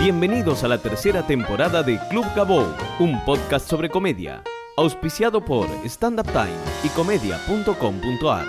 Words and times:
Bienvenidos 0.00 0.62
a 0.62 0.68
la 0.68 0.78
tercera 0.78 1.26
temporada 1.26 1.82
de 1.82 1.98
Club 2.08 2.24
Gabou, 2.36 2.64
un 3.00 3.20
podcast 3.24 3.68
sobre 3.68 3.90
comedia, 3.90 4.44
auspiciado 4.76 5.44
por 5.44 5.66
Stand 5.84 6.20
Up 6.20 6.26
Time 6.26 6.54
y 6.84 6.88
comedia.com.ar. 6.90 8.46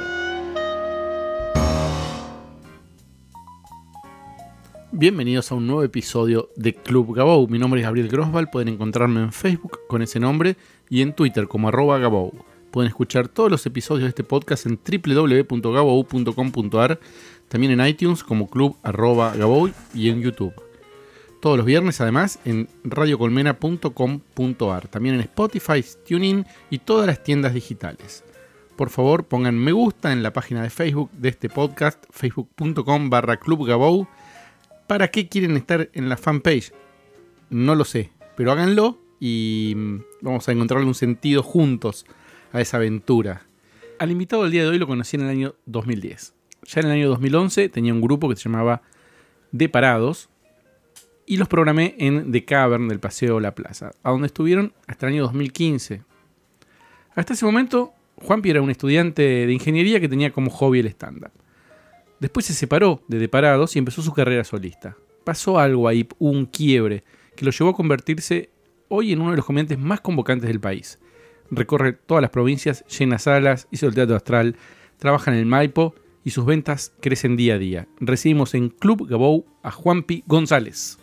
Bienvenidos 4.92 5.52
a 5.52 5.56
un 5.56 5.66
nuevo 5.66 5.82
episodio 5.82 6.50
de 6.56 6.76
Club 6.76 7.16
Gabou. 7.16 7.48
Mi 7.48 7.58
nombre 7.58 7.82
es 7.82 7.88
Gabriel 7.88 8.10
Grosval. 8.10 8.52
Pueden 8.52 8.76
encontrarme 8.76 9.22
en 9.22 9.32
Facebook 9.32 9.80
con 9.88 10.04
ese 10.04 10.20
nombre 10.20 10.56
y 10.88 11.02
en 11.02 11.14
Twitter 11.14 11.48
como 11.48 11.70
arroba 11.70 11.98
Gabou. 11.98 12.32
Pueden 12.70 12.90
escuchar 12.90 13.28
todos 13.28 13.50
los 13.50 13.66
episodios 13.66 14.04
de 14.04 14.10
este 14.10 14.24
podcast 14.24 14.68
en 14.68 14.78
www.gabou.com.ar, 14.78 17.00
también 17.48 17.72
en 17.72 17.84
iTunes 17.88 18.24
como 18.24 18.48
club 18.48 18.78
arroba 18.84 19.34
Gabou 19.36 19.72
y 19.96 20.10
en 20.10 20.22
YouTube. 20.22 20.54
Todos 21.40 21.56
los 21.56 21.66
viernes 21.66 22.02
además 22.02 22.40
en 22.44 22.68
radiocolmena.com.ar, 22.84 24.88
también 24.90 25.16
en 25.16 25.22
Spotify, 25.22 25.86
TuneIn 26.06 26.46
y 26.70 26.80
todas 26.80 27.08
las 27.08 27.24
tiendas 27.24 27.54
digitales. 27.54 28.26
Por 28.76 28.90
favor 28.90 29.24
pongan 29.24 29.58
me 29.58 29.72
gusta 29.72 30.12
en 30.12 30.22
la 30.22 30.34
página 30.34 30.64
de 30.64 30.70
Facebook 30.70 31.10
de 31.14 31.30
este 31.30 31.50
podcast, 31.50 32.04
facebook.com 32.10 33.10
barra 33.10 33.38
Club 33.38 33.66
Gabou. 33.66 34.06
¿Para 34.86 35.08
qué 35.08 35.30
quieren 35.30 35.56
estar 35.56 35.90
en 35.94 36.10
la 36.10 36.18
fanpage? 36.18 36.74
No 37.50 37.74
lo 37.74 37.86
sé, 37.86 38.12
pero 38.36 38.52
háganlo 38.52 39.00
y 39.22 39.76
mm, 39.78 40.00
vamos 40.20 40.50
a 40.50 40.52
encontrarle 40.52 40.88
un 40.88 40.96
sentido 40.96 41.42
juntos 41.42 42.06
a 42.52 42.60
esa 42.60 42.78
aventura. 42.78 43.46
Al 43.98 44.12
invitado 44.12 44.44
del 44.44 44.52
día 44.52 44.64
de 44.64 44.70
hoy 44.70 44.78
lo 44.78 44.88
conocí 44.88 45.16
en 45.16 45.24
el 45.24 45.30
año 45.30 45.56
2010. 45.68 46.34
Ya 46.64 46.82
en 46.82 46.88
el 46.88 46.94
año 46.94 47.08
2011 47.08 47.70
tenía 47.70 47.94
un 47.94 48.02
grupo 48.02 48.28
que 48.28 48.36
se 48.36 48.44
llamaba 48.44 48.82
De 49.54 49.70
Parados 49.70 50.30
y 51.30 51.38
los 51.38 51.48
programé 51.48 51.94
en 52.00 52.32
The 52.32 52.44
Cavern 52.44 52.88
del 52.88 53.00
Paseo 53.00 53.40
La 53.40 53.54
Plaza, 53.54 53.92
a 54.02 54.10
donde 54.10 54.26
estuvieron 54.26 54.74
hasta 54.88 55.06
el 55.06 55.14
año 55.14 55.24
2015. 55.26 56.02
Hasta 57.14 57.34
ese 57.34 57.46
momento, 57.46 57.94
Juanpi 58.16 58.50
era 58.50 58.64
un 58.64 58.72
estudiante 58.72 59.22
de 59.46 59.54
ingeniería 59.54 60.00
que 60.00 60.10
tenía 60.10 60.32
como 60.32 60.50
hobby 60.50 60.80
el 60.80 60.88
stand-up. 60.88 61.30
Después 62.20 62.48
se 62.48 62.56
separó 62.56 63.04
de 63.08 63.20
De 63.20 63.30
Parados 63.30 63.76
y 63.76 63.80
empezó 63.80 64.02
su 64.02 64.12
carrera 64.12 64.44
solista. 64.44 64.98
Pasó 65.24 65.60
algo 65.60 65.88
ahí, 65.88 66.08
un 66.18 66.48
quiebre, 66.48 67.04
que 67.36 67.46
lo 67.46 67.52
llevó 67.52 67.70
a 67.70 67.76
convertirse 67.76 68.50
hoy 68.88 69.14
en 69.14 69.22
uno 69.22 69.30
de 69.30 69.38
los 69.38 69.46
comediantes 69.46 69.78
más 69.78 70.02
convocantes 70.02 70.48
del 70.48 70.60
país. 70.60 70.98
Recorre 71.52 71.94
todas 71.94 72.24
las 72.24 72.32
provincias, 72.32 72.84
llena 72.88 73.20
salas, 73.20 73.68
hizo 73.70 73.86
el 73.86 73.94
teatro 73.94 74.16
astral, 74.16 74.56
trabaja 74.98 75.30
en 75.30 75.38
el 75.38 75.46
Maipo 75.46 75.94
y 76.24 76.32
sus 76.32 76.48
ventas 76.48 76.92
crecen 77.02 77.38
día 77.38 77.54
a 77.54 77.60
día. 77.60 77.88
Recibimos 78.00 78.56
en 78.56 78.70
Club 78.70 79.08
Gabou 79.08 79.46
a 79.62 79.70
Juanpi 79.70 80.24
González. 80.26 80.99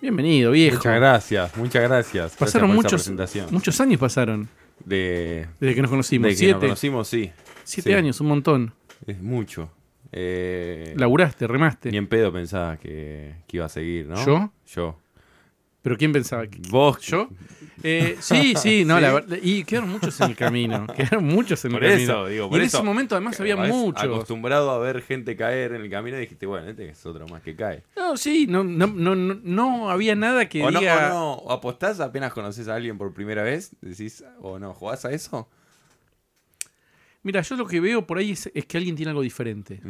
Bienvenido, 0.00 0.52
viejo. 0.52 0.76
Muchas 0.78 0.96
gracias, 0.96 1.56
muchas 1.58 1.82
gracias. 1.82 2.36
Pasaron 2.36 2.70
Gracias 2.70 3.08
muchos, 3.08 3.52
muchos 3.52 3.80
años 3.82 4.00
pasaron 4.00 4.48
de, 4.82 5.46
desde 5.60 5.74
que 5.74 5.82
nos 5.82 5.90
conocimos. 5.90 6.28
de 6.28 6.30
que 6.30 6.36
siete, 6.38 6.54
nos 6.54 6.60
conocimos, 6.62 7.08
sí. 7.08 7.30
siete 7.64 7.90
sí. 7.90 7.94
años, 7.94 8.18
un 8.22 8.28
montón. 8.28 8.72
Es 9.06 9.20
mucho. 9.20 9.70
Eh, 10.10 10.94
Laburaste, 10.96 11.46
remaste. 11.46 11.90
Ni 11.90 11.98
en 11.98 12.06
pedo 12.06 12.32
pensaba 12.32 12.78
que, 12.78 13.34
que 13.46 13.58
iba 13.58 13.66
a 13.66 13.68
seguir, 13.68 14.06
¿no? 14.06 14.24
¿Yo? 14.24 14.50
Yo. 14.74 14.98
¿Pero 15.82 15.96
quién 15.96 16.12
pensaba? 16.12 16.46
que- 16.46 16.60
Vos. 16.70 16.98
¿Yo? 17.00 17.28
Eh, 17.82 18.16
sí, 18.20 18.54
sí, 18.56 18.84
no, 18.84 18.96
Sí. 18.96 19.02
la 19.02 19.12
verdad. 19.14 19.38
Y 19.42 19.64
quedaron 19.64 19.88
muchos 19.90 20.20
en 20.20 20.30
el 20.30 20.36
camino. 20.36 20.86
Quedaron 20.96 21.24
muchos 21.24 21.64
en 21.64 21.72
Por 21.72 21.82
el 21.84 21.92
camino. 21.92 22.12
eso, 22.12 22.26
digo, 22.26 22.46
y 22.46 22.48
por 22.50 22.58
en 22.60 22.66
eso. 22.66 22.76
ese 22.76 22.84
momento 22.86 23.14
además 23.14 23.40
había 23.40 23.56
muchos. 23.56 24.04
Acostumbrado 24.04 24.70
a 24.70 24.78
ver 24.78 25.00
gente 25.00 25.34
caer 25.36 25.72
en 25.72 25.80
el 25.82 25.90
camino 25.90 26.18
y 26.18 26.20
dijiste, 26.20 26.44
bueno, 26.44 26.68
este 26.68 26.90
es 26.90 27.06
otro 27.06 27.26
más 27.28 27.40
que 27.42 27.56
cae. 27.56 27.82
No, 27.96 28.18
sí, 28.18 28.46
no, 28.46 28.62
no, 28.64 28.86
no, 28.86 29.14
no, 29.16 29.40
no 29.42 29.90
había 29.90 30.14
nada 30.14 30.46
que 30.48 30.62
o, 30.62 30.70
no, 30.70 30.80
diga. 30.80 31.06
o 31.06 31.08
no, 31.14 31.32
o 31.36 31.52
apostás 31.52 32.00
apenas 32.00 32.34
conoces 32.34 32.68
a 32.68 32.74
alguien 32.74 32.98
por 32.98 33.14
primera 33.14 33.42
vez, 33.42 33.74
decís, 33.80 34.22
o 34.42 34.58
no, 34.58 34.74
¿jugás 34.74 35.06
a 35.06 35.12
eso? 35.12 35.48
Mira, 37.22 37.42
yo 37.42 37.56
lo 37.56 37.66
que 37.66 37.80
veo 37.80 38.06
por 38.06 38.18
ahí 38.18 38.30
es, 38.32 38.50
es 38.54 38.64
que 38.66 38.76
alguien 38.78 38.96
tiene 38.96 39.10
algo 39.10 39.22
diferente. 39.22 39.80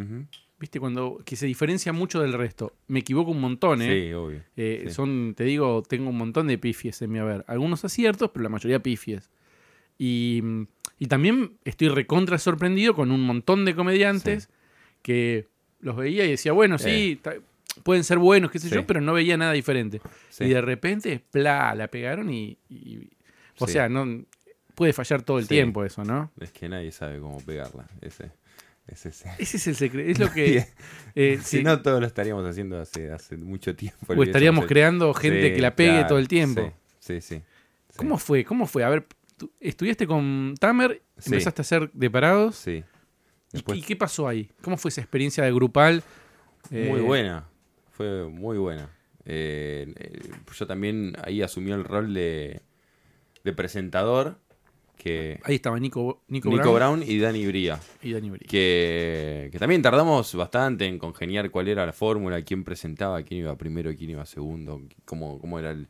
¿Viste? 0.58 0.78
Cuando 0.78 1.22
que 1.24 1.36
se 1.36 1.46
diferencia 1.46 1.92
mucho 1.92 2.20
del 2.20 2.32
resto. 2.34 2.74
Me 2.88 2.98
equivoco 3.00 3.30
un 3.30 3.40
montón, 3.40 3.80
¿eh? 3.80 4.08
Sí, 4.08 4.12
obvio. 4.12 4.42
Eh, 4.56 4.82
sí. 4.88 4.90
Son, 4.92 5.32
te 5.34 5.44
digo, 5.44 5.82
tengo 5.88 6.10
un 6.10 6.18
montón 6.18 6.48
de 6.48 6.58
pifies 6.58 7.00
en 7.02 7.12
mi 7.12 7.18
haber. 7.18 7.44
Algunos 7.48 7.82
aciertos, 7.84 8.30
pero 8.32 8.42
la 8.42 8.48
mayoría 8.50 8.82
pifies. 8.82 9.30
Y, 9.96 10.42
y 10.98 11.06
también 11.06 11.52
estoy 11.64 11.88
recontra 11.88 12.38
sorprendido 12.38 12.94
con 12.94 13.10
un 13.10 13.22
montón 13.22 13.64
de 13.64 13.74
comediantes 13.74 14.50
que 15.02 15.48
los 15.80 15.96
veía 15.96 16.26
y 16.26 16.30
decía, 16.30 16.52
bueno, 16.52 16.76
sí, 16.78 17.20
pueden 17.82 18.04
ser 18.04 18.18
buenos, 18.18 18.50
qué 18.50 18.58
sé 18.58 18.68
yo, 18.68 18.86
pero 18.86 19.00
no 19.00 19.14
veía 19.14 19.36
nada 19.38 19.52
diferente. 19.52 20.00
Y 20.44 20.48
de 20.50 20.60
repente, 20.60 21.22
pla, 21.30 21.74
la 21.74 21.88
pegaron 21.88 22.28
y. 22.30 22.58
y- 22.68 23.08
o 23.58 23.66
sea, 23.72 23.88
no 23.90 24.24
puede 24.80 24.94
fallar 24.94 25.20
todo 25.20 25.38
el 25.38 25.44
Sí. 25.44 25.50
tiempo 25.50 25.84
eso, 25.84 26.04
¿no? 26.04 26.32
Es 26.40 26.52
que 26.52 26.66
nadie 26.66 26.90
sabe 26.90 27.20
cómo 27.20 27.36
pegarla. 27.44 27.86
Ese, 28.00 28.30
ese, 28.88 29.10
ese. 29.10 29.28
Ese 29.38 29.56
es 29.58 29.66
el 29.66 29.76
secreto. 29.76 30.10
Es 30.10 30.18
lo 30.18 30.32
que. 30.32 30.64
eh, 31.14 31.38
Si 31.42 31.58
sí. 31.58 31.62
no, 31.62 31.82
todos 31.82 32.00
lo 32.00 32.06
estaríamos 32.06 32.46
haciendo 32.48 32.80
hace, 32.80 33.10
hace 33.12 33.36
mucho 33.36 33.76
tiempo. 33.76 33.98
o 34.14 34.22
estaríamos 34.22 34.64
creando 34.64 35.12
gente 35.12 35.48
Sí, 35.50 35.54
que 35.56 35.60
la 35.60 35.76
pegue 35.76 35.90
claro, 35.90 36.08
todo 36.08 36.18
el 36.18 36.28
tiempo. 36.28 36.72
Sí, 36.98 37.20
sí. 37.20 37.42
¿Cómo 37.96 38.16
fue? 38.16 38.42
¿Cómo 38.42 38.66
fue? 38.66 38.82
A 38.82 38.88
ver, 38.88 39.06
tú 39.36 39.52
estudiaste 39.60 40.06
con 40.06 40.54
Tamer, 40.58 41.02
empezaste 41.26 41.60
a 41.60 41.64
hacer 41.64 41.90
de 41.92 42.10
parados. 42.10 42.56
Sí. 42.56 42.82
¿Y- 43.52 43.56
Después- 43.56 43.78
¿Y, 43.80 43.82
qué 43.82 43.96
pasó 43.96 44.28
ahí? 44.28 44.50
¿Cómo 44.62 44.78
fue 44.78 44.88
esa 44.88 45.02
experiencia 45.02 45.44
de 45.44 45.52
grupal? 45.52 46.02
Muy 46.70 46.80
Eh, 46.80 47.00
buena. 47.02 47.44
Fue 47.90 48.26
muy 48.30 48.56
buena. 48.56 48.88
Eh, 49.26 49.92
eh, 49.94 50.30
yo 50.58 50.66
también 50.66 51.12
ahí 51.22 51.42
asumí 51.42 51.70
el 51.70 51.84
rol 51.84 52.14
de, 52.14 52.62
de 53.44 53.52
presentador. 53.52 54.38
Que 55.02 55.40
Ahí 55.44 55.54
estaba 55.54 55.78
Nico, 55.80 56.20
Nico, 56.28 56.50
Nico 56.50 56.72
Brown, 56.74 57.00
Brown 57.00 57.02
y 57.10 57.18
Dani 57.18 57.46
Bría. 57.46 57.80
y 58.02 58.12
Dani 58.12 58.30
Bri. 58.30 58.46
Que, 58.46 59.48
que 59.50 59.58
también 59.58 59.80
tardamos 59.80 60.34
bastante 60.34 60.84
en 60.86 60.98
congeniar 60.98 61.50
cuál 61.50 61.68
era 61.68 61.86
la 61.86 61.92
fórmula, 61.92 62.42
quién 62.42 62.64
presentaba, 62.64 63.22
quién 63.22 63.40
iba 63.40 63.56
primero, 63.56 63.90
quién 63.96 64.10
iba 64.10 64.26
segundo, 64.26 64.82
cómo, 65.06 65.38
cómo 65.40 65.58
era 65.58 65.70
el... 65.70 65.88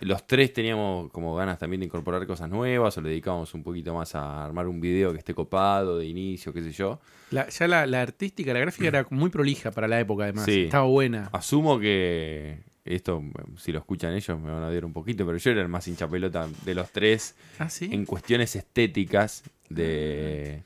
los 0.00 0.26
tres 0.26 0.52
teníamos 0.52 1.10
como 1.12 1.34
ganas 1.36 1.58
también 1.58 1.80
de 1.80 1.86
incorporar 1.86 2.26
cosas 2.26 2.50
nuevas 2.50 2.98
o 2.98 3.00
le 3.00 3.10
dedicábamos 3.10 3.54
un 3.54 3.62
poquito 3.62 3.94
más 3.94 4.14
a 4.14 4.44
armar 4.44 4.66
un 4.66 4.80
video 4.80 5.12
que 5.12 5.18
esté 5.18 5.32
copado, 5.32 5.98
de 5.98 6.06
inicio, 6.06 6.52
qué 6.52 6.62
sé 6.62 6.72
yo. 6.72 6.98
La- 7.30 7.48
ya 7.48 7.68
la, 7.68 7.86
la 7.86 8.02
artística, 8.02 8.52
la 8.52 8.58
gráfica 8.60 8.88
era 8.88 9.06
muy 9.10 9.30
prolija 9.30 9.70
para 9.70 9.86
la 9.88 10.00
época, 10.00 10.24
además. 10.24 10.44
Sí. 10.46 10.64
Estaba 10.64 10.86
buena. 10.86 11.28
Asumo 11.32 11.78
que 11.78 12.58
esto, 12.86 13.22
si 13.58 13.72
lo 13.72 13.78
escuchan 13.78 14.14
ellos, 14.14 14.38
me 14.40 14.50
van 14.50 14.62
a 14.62 14.68
odiar 14.68 14.84
un 14.84 14.92
poquito, 14.92 15.26
pero 15.26 15.38
yo 15.38 15.50
era 15.50 15.62
el 15.62 15.68
más 15.68 15.86
hincha 15.88 16.08
pelota 16.08 16.48
de 16.64 16.74
los 16.74 16.90
tres 16.90 17.34
Ah, 17.58 17.68
sí. 17.68 17.88
en 17.92 18.04
cuestiones 18.06 18.54
estéticas 18.56 19.42
de... 19.68 20.62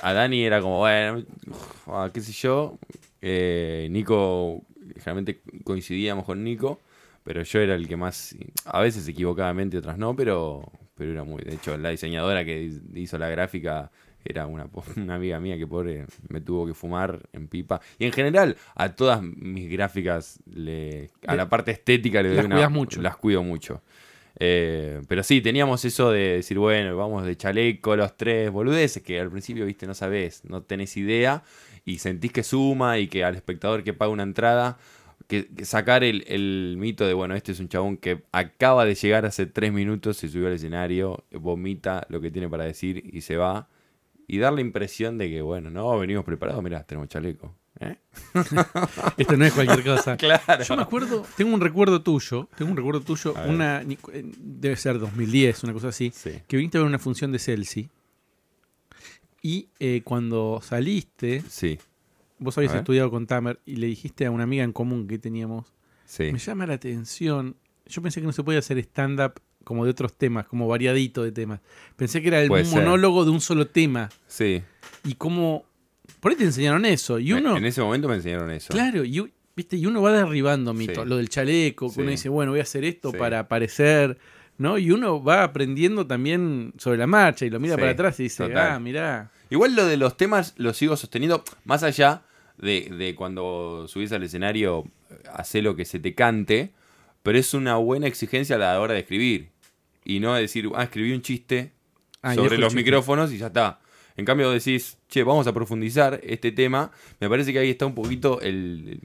A 0.00 0.12
Dani 0.12 0.44
era 0.44 0.60
como, 0.60 0.78
bueno, 0.78 1.24
ah, 1.88 2.10
qué 2.14 2.20
sé 2.20 2.32
yo. 2.32 2.78
Eh, 3.20 3.88
Nico, 3.90 4.62
generalmente 4.94 5.40
coincidíamos 5.64 6.24
con 6.24 6.44
Nico, 6.44 6.80
pero 7.24 7.42
yo 7.42 7.60
era 7.60 7.74
el 7.74 7.88
que 7.88 7.96
más, 7.96 8.36
a 8.64 8.80
veces 8.80 9.08
equivocadamente, 9.08 9.78
otras 9.78 9.98
no, 9.98 10.14
pero, 10.14 10.70
pero 10.94 11.10
era 11.12 11.24
muy... 11.24 11.42
De 11.42 11.54
hecho, 11.54 11.76
la 11.76 11.90
diseñadora 11.90 12.44
que 12.44 12.70
hizo 12.94 13.18
la 13.18 13.28
gráfica 13.28 13.90
era 14.24 14.46
una, 14.46 14.68
una 14.96 15.14
amiga 15.16 15.38
mía 15.40 15.56
que 15.58 15.66
pobre 15.66 16.06
me 16.28 16.40
tuvo 16.40 16.66
que 16.66 16.74
fumar 16.74 17.20
en 17.32 17.48
pipa. 17.48 17.80
Y 17.98 18.04
en 18.06 18.12
general, 18.12 18.56
a 18.74 18.94
todas 18.94 19.22
mis 19.22 19.70
gráficas, 19.70 20.40
le, 20.52 21.10
a 21.26 21.34
la 21.36 21.48
parte 21.48 21.70
estética 21.70 22.22
le 22.22 22.28
doy 22.28 22.36
las 22.38 22.46
una- 22.46 22.56
cuidas 22.56 22.70
mucho. 22.70 23.02
Las 23.02 23.16
cuido 23.16 23.42
mucho. 23.42 23.82
Eh, 24.38 25.02
pero 25.08 25.22
sí, 25.22 25.40
teníamos 25.42 25.84
eso 25.84 26.10
de 26.10 26.36
decir, 26.36 26.58
bueno, 26.58 26.96
vamos 26.96 27.24
de 27.24 27.36
chaleco 27.36 27.96
los 27.96 28.16
tres, 28.16 28.50
boludeces, 28.50 29.02
que 29.02 29.20
al 29.20 29.30
principio, 29.30 29.66
viste, 29.66 29.86
no 29.86 29.94
sabés, 29.94 30.42
no 30.44 30.62
tenés 30.62 30.96
idea 30.96 31.42
y 31.84 31.98
sentís 31.98 32.32
que 32.32 32.42
suma 32.42 32.98
y 32.98 33.08
que 33.08 33.24
al 33.24 33.34
espectador 33.34 33.84
que 33.84 33.92
paga 33.92 34.10
una 34.10 34.22
entrada, 34.22 34.78
que, 35.28 35.46
que 35.48 35.64
sacar 35.64 36.02
el, 36.02 36.24
el 36.28 36.76
mito 36.78 37.06
de, 37.06 37.12
bueno, 37.14 37.34
este 37.34 37.52
es 37.52 37.60
un 37.60 37.68
chabón 37.68 37.96
que 37.98 38.22
acaba 38.32 38.84
de 38.84 38.94
llegar 38.94 39.26
hace 39.26 39.46
tres 39.46 39.72
minutos, 39.72 40.16
se 40.16 40.28
subió 40.28 40.46
al 40.46 40.54
escenario, 40.54 41.24
vomita 41.32 42.06
lo 42.08 42.20
que 42.20 42.30
tiene 42.30 42.48
para 42.48 42.64
decir 42.64 43.02
y 43.12 43.20
se 43.20 43.36
va. 43.36 43.68
Y 44.26 44.38
dar 44.38 44.52
la 44.52 44.60
impresión 44.60 45.18
de 45.18 45.28
que, 45.28 45.42
bueno, 45.42 45.70
no, 45.70 45.98
venimos 45.98 46.24
preparados, 46.24 46.62
mirá, 46.62 46.84
tenemos 46.84 47.08
chaleco. 47.08 47.54
¿Eh? 47.80 47.96
Esto 49.16 49.36
no 49.36 49.44
es 49.44 49.52
cualquier 49.52 49.82
cosa. 49.82 50.16
Claro. 50.22 50.62
Yo 50.62 50.76
me 50.76 50.82
acuerdo, 50.82 51.26
tengo 51.36 51.54
un 51.54 51.60
recuerdo 51.60 52.02
tuyo, 52.02 52.48
tengo 52.56 52.70
un 52.70 52.76
recuerdo 52.76 53.00
tuyo, 53.00 53.34
una, 53.46 53.82
eh, 53.82 53.96
debe 54.38 54.76
ser 54.76 54.98
2010, 54.98 55.64
una 55.64 55.72
cosa 55.72 55.88
así, 55.88 56.12
Sí. 56.14 56.32
que 56.46 56.56
viniste 56.56 56.78
a 56.78 56.82
ver 56.82 56.88
una 56.88 56.98
función 56.98 57.32
de 57.32 57.38
Celsi. 57.38 57.88
Y 59.42 59.68
eh, 59.80 60.02
cuando 60.04 60.60
saliste, 60.62 61.42
Sí, 61.48 61.78
vos 62.38 62.56
habías 62.58 62.74
estudiado 62.74 63.10
con 63.10 63.26
Tamer 63.26 63.58
y 63.66 63.76
le 63.76 63.88
dijiste 63.88 64.26
a 64.26 64.30
una 64.30 64.44
amiga 64.44 64.62
en 64.62 64.72
común 64.72 65.08
que 65.08 65.18
teníamos, 65.18 65.72
sí. 66.04 66.30
me 66.32 66.38
llama 66.38 66.66
la 66.66 66.74
atención, 66.74 67.56
yo 67.86 68.02
pensé 68.02 68.20
que 68.20 68.26
no 68.26 68.32
se 68.32 68.44
podía 68.44 68.60
hacer 68.60 68.78
stand-up 68.78 69.40
como 69.64 69.84
de 69.84 69.90
otros 69.90 70.12
temas, 70.14 70.46
como 70.46 70.66
variadito 70.68 71.22
de 71.22 71.32
temas. 71.32 71.60
Pensé 71.96 72.20
que 72.22 72.28
era 72.28 72.40
el 72.40 72.48
Puede 72.48 72.64
ser. 72.64 72.80
monólogo 72.82 73.24
de 73.24 73.30
un 73.30 73.40
solo 73.40 73.66
tema. 73.66 74.08
Sí. 74.26 74.62
Y 75.04 75.14
como... 75.14 75.64
Por 76.20 76.32
ahí 76.32 76.38
te 76.38 76.44
enseñaron 76.44 76.84
eso. 76.84 77.18
Y 77.18 77.32
uno... 77.32 77.56
En 77.56 77.64
ese 77.64 77.80
momento 77.80 78.08
me 78.08 78.14
enseñaron 78.16 78.50
eso. 78.50 78.72
Claro, 78.72 79.04
y, 79.04 79.30
¿Viste? 79.54 79.76
Y 79.76 79.86
uno 79.86 80.00
va 80.00 80.12
derribando 80.12 80.72
mitos. 80.72 81.04
Sí. 81.04 81.08
Lo 81.08 81.16
del 81.16 81.28
chaleco, 81.28 81.88
que 81.88 81.94
Sí. 81.94 82.00
uno 82.00 82.10
dice, 82.10 82.28
bueno, 82.28 82.52
voy 82.52 82.60
a 82.60 82.62
hacer 82.62 82.84
esto 82.84 83.10
Sí. 83.10 83.18
para 83.18 83.40
aparecer, 83.40 84.16
¿no? 84.56 84.78
Y 84.78 84.90
uno 84.92 85.22
va 85.22 85.42
aprendiendo 85.44 86.06
también 86.06 86.72
sobre 86.78 86.96
la 86.98 87.06
marcha 87.06 87.44
y 87.44 87.50
lo 87.50 87.60
mira 87.60 87.74
Sí, 87.74 87.80
para 87.80 87.92
atrás 87.92 88.18
y 88.20 88.24
dice, 88.24 88.44
total. 88.46 88.70
ah, 88.72 88.80
mirá. 88.80 89.30
Igual 89.50 89.74
lo 89.76 89.84
de 89.86 89.96
los 89.98 90.16
temas 90.16 90.54
lo 90.56 90.72
sigo 90.72 90.96
sosteniendo, 90.96 91.44
más 91.64 91.82
allá 91.82 92.22
de, 92.56 92.88
de 92.96 93.14
cuando 93.14 93.86
subís 93.88 94.10
al 94.12 94.22
escenario, 94.22 94.84
hace 95.34 95.60
lo 95.60 95.76
que 95.76 95.84
se 95.84 95.98
te 96.00 96.14
cante, 96.14 96.72
pero 97.22 97.38
es 97.38 97.52
una 97.52 97.76
buena 97.76 98.06
exigencia 98.06 98.56
a 98.56 98.58
la 98.58 98.80
hora 98.80 98.94
de 98.94 99.00
escribir. 99.00 99.48
Y 100.04 100.20
no 100.20 100.34
decir, 100.34 100.68
ah, 100.74 100.84
escribí 100.84 101.12
un 101.12 101.22
chiste 101.22 101.72
Ah, 102.22 102.34
sobre 102.34 102.56
los 102.58 102.68
chiste. 102.72 102.84
micrófonos 102.84 103.32
y 103.32 103.38
ya 103.38 103.46
está. 103.48 103.80
En 104.16 104.24
cambio 104.24 104.50
decís, 104.50 104.98
che, 105.08 105.22
vamos 105.22 105.46
a 105.46 105.52
profundizar 105.52 106.20
este 106.22 106.52
tema. 106.52 106.90
Me 107.20 107.28
parece 107.28 107.52
que 107.52 107.58
ahí 107.58 107.70
está 107.70 107.86
un 107.86 107.94
poquito 107.94 108.40
el- 108.40 109.00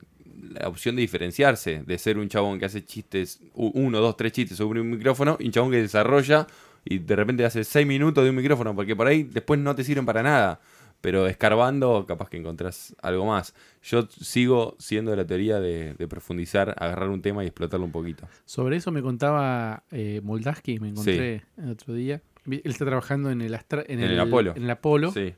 la 0.52 0.68
opción 0.68 0.96
de 0.96 1.02
diferenciarse, 1.02 1.84
de 1.86 1.98
ser 1.98 2.18
un 2.18 2.30
chabón 2.30 2.60
que 2.60 2.66
hace 2.66 2.84
chistes, 2.86 3.40
uno, 3.54 4.00
dos, 4.00 4.18
tres 4.18 4.32
chistes 4.32 4.58
sobre 4.58 4.82
un 4.82 4.90
micrófono, 4.92 5.38
y 5.40 5.46
un 5.48 5.52
chabón 5.52 5.72
que 5.72 5.78
desarrolla 5.82 6.48
y 6.86 7.00
de 7.00 7.16
repente 7.16 7.44
hace 7.46 7.64
seis 7.64 7.86
minutos 7.86 8.24
de 8.24 8.30
un 8.30 8.36
micrófono, 8.36 8.74
porque 8.76 8.96
por 8.96 9.08
ahí 9.08 9.24
después 9.24 9.60
no 9.60 9.76
te 9.76 9.84
sirven 9.84 10.06
para 10.06 10.24
nada. 10.24 10.60
Pero 11.07 11.25
escarbando, 11.25 12.06
capaz 12.06 12.27
que 12.30 12.36
encontrás 12.36 12.94
algo 13.01 13.25
más. 13.25 13.54
Yo 13.81 14.09
sigo 14.09 14.75
siendo 14.77 15.12
de 15.12 15.15
la 15.15 15.25
teoría 15.25 15.57
de, 15.62 15.94
de 15.94 16.07
profundizar, 16.09 16.75
agarrar 16.77 17.07
un 17.07 17.21
tema 17.21 17.45
y 17.45 17.48
explotarlo 17.48 17.86
un 17.86 17.94
poquito. 17.94 18.27
Sobre 18.44 18.75
eso 18.75 18.92
me 18.92 19.01
contaba 19.01 19.83
eh, 19.92 20.19
Moldaski, 20.21 20.81
me 20.81 20.89
encontré 20.89 21.45
el 21.56 21.69
otro 21.69 21.94
día. 21.94 22.21
Él 22.45 22.62
está 22.65 22.83
trabajando 22.83 23.31
en 23.31 23.42
el, 23.42 23.54
Astra- 23.56 23.86
en 23.88 24.01
En 24.01 24.12
el 24.12 24.19
Apolo. 24.19 24.51
En 24.57 24.63
el 24.63 24.69
Apolo. 24.69 25.13
Sí, 25.13 25.33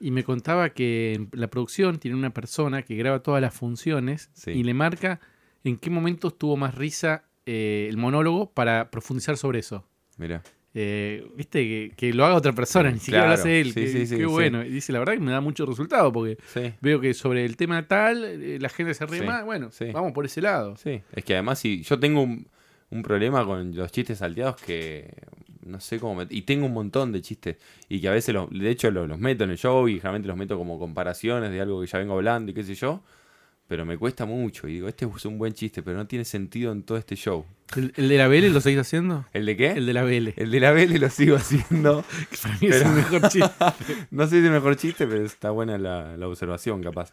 Y 0.00 0.12
me 0.12 0.24
contaba 0.24 0.70
que 0.70 1.12
en 1.12 1.28
la 1.32 1.48
producción 1.48 1.98
tiene 1.98 2.16
una 2.16 2.30
persona 2.30 2.80
que 2.82 2.96
graba 2.96 3.18
todas 3.22 3.42
las 3.42 3.52
funciones 3.52 4.30
Sí. 4.32 4.52
y 4.52 4.62
le 4.62 4.72
marca 4.72 5.20
en 5.62 5.76
qué 5.76 5.90
momentos 5.90 6.38
tuvo 6.38 6.56
más 6.56 6.74
risa 6.74 7.24
eh, 7.44 7.86
el 7.90 7.98
monólogo 7.98 8.50
para 8.50 8.90
profundizar 8.90 9.36
sobre 9.36 9.58
eso. 9.58 9.84
mira. 10.16 10.42
Eh, 10.78 11.26
Viste, 11.34 11.60
que, 11.62 11.92
que 11.96 12.12
lo 12.12 12.26
haga 12.26 12.34
otra 12.34 12.52
persona, 12.52 12.90
ni 12.90 12.98
siquiera 12.98 13.24
lo 13.28 13.32
hace 13.40 13.60
él. 13.60 13.68
Sí, 13.72 13.80
que- 13.80 13.86
sí, 13.86 14.06
sí, 14.06 14.16
qué 14.18 14.26
bueno. 14.26 14.62
Y 14.64 14.68
dice, 14.68 14.92
la 14.92 14.98
verdad 14.98 15.14
que 15.14 15.20
me 15.20 15.32
da 15.32 15.40
mucho 15.40 15.64
resultado 15.64 16.12
porque 16.12 16.36
veo 16.82 17.00
que 17.00 17.14
sobre 17.14 17.44
el 17.46 17.56
tema 17.56 17.88
tal 17.88 18.22
eh, 18.24 18.58
la 18.60 18.68
gente 18.68 18.92
se 18.92 19.06
ríe 19.06 19.20
más. 19.26 19.44
Bueno, 19.46 19.70
vamos 19.92 20.12
por 20.12 20.26
ese 20.26 20.42
lado. 20.42 20.76
Sí, 20.76 21.00
es 21.12 21.24
que 21.24 21.32
además 21.32 21.58
si 21.60 21.82
yo 21.82 21.98
tengo 21.98 22.20
un, 22.22 22.46
un 22.90 23.02
problema 23.02 23.44
con 23.46 23.74
los 23.74 23.90
chistes 23.90 24.18
salteados 24.18 24.56
que 24.56 25.10
no 25.64 25.80
sé 25.80 25.98
cómo 25.98 26.22
met- 26.22 26.28
y 26.30 26.42
tengo 26.42 26.66
un 26.66 26.74
montón 26.74 27.10
de 27.10 27.22
chistes 27.22 27.56
y 27.88 28.00
que 28.00 28.08
a 28.08 28.12
veces 28.12 28.34
los, 28.34 28.48
de 28.50 28.70
hecho 28.70 28.90
los, 28.90 29.08
los 29.08 29.18
meto 29.18 29.44
en 29.44 29.50
el 29.50 29.56
show 29.58 29.88
y 29.88 29.94
generalmente 29.94 30.28
los 30.28 30.36
meto 30.36 30.56
como 30.58 30.78
comparaciones 30.78 31.50
de 31.50 31.60
algo 31.60 31.80
que 31.80 31.86
ya 31.86 31.98
vengo 31.98 32.14
hablando 32.14 32.50
y 32.52 32.54
qué 32.54 32.62
sé 32.62 32.74
yo, 32.74 33.02
pero 33.68 33.84
me 33.84 33.98
cuesta 33.98 34.24
mucho 34.26 34.68
y 34.68 34.74
digo, 34.74 34.88
este 34.88 35.04
es 35.06 35.24
un 35.24 35.38
buen 35.38 35.52
chiste, 35.52 35.82
pero 35.82 35.96
no 35.96 36.06
tiene 36.06 36.24
sentido 36.24 36.72
en 36.72 36.82
todo 36.82 36.98
este 36.98 37.16
show. 37.16 37.44
¿El, 37.76 37.92
el 37.96 38.08
de 38.08 38.16
la 38.16 38.28
Vélez 38.28 38.52
lo 38.52 38.60
seguís 38.60 38.78
haciendo? 38.80 39.26
¿El 39.32 39.44
de 39.46 39.56
qué? 39.56 39.72
El 39.72 39.86
de 39.86 39.92
la 39.92 40.04
Vélez. 40.04 40.34
El 40.38 40.50
de 40.52 40.60
la 40.60 40.70
Vélez 40.70 41.00
lo 41.00 41.10
sigo 41.10 41.36
haciendo. 41.36 42.04
Que 42.30 42.36
para 42.36 42.54
mí 42.60 42.68
es 42.68 42.82
el 42.82 42.92
mejor 42.92 43.28
chiste. 43.28 43.50
no 44.10 44.24
sé 44.24 44.30
si 44.30 44.36
es 44.38 44.44
el 44.44 44.50
mejor 44.52 44.76
chiste, 44.76 45.06
pero 45.06 45.24
está 45.24 45.50
buena 45.50 45.78
la, 45.78 46.16
la 46.16 46.28
observación, 46.28 46.82
capaz. 46.82 47.12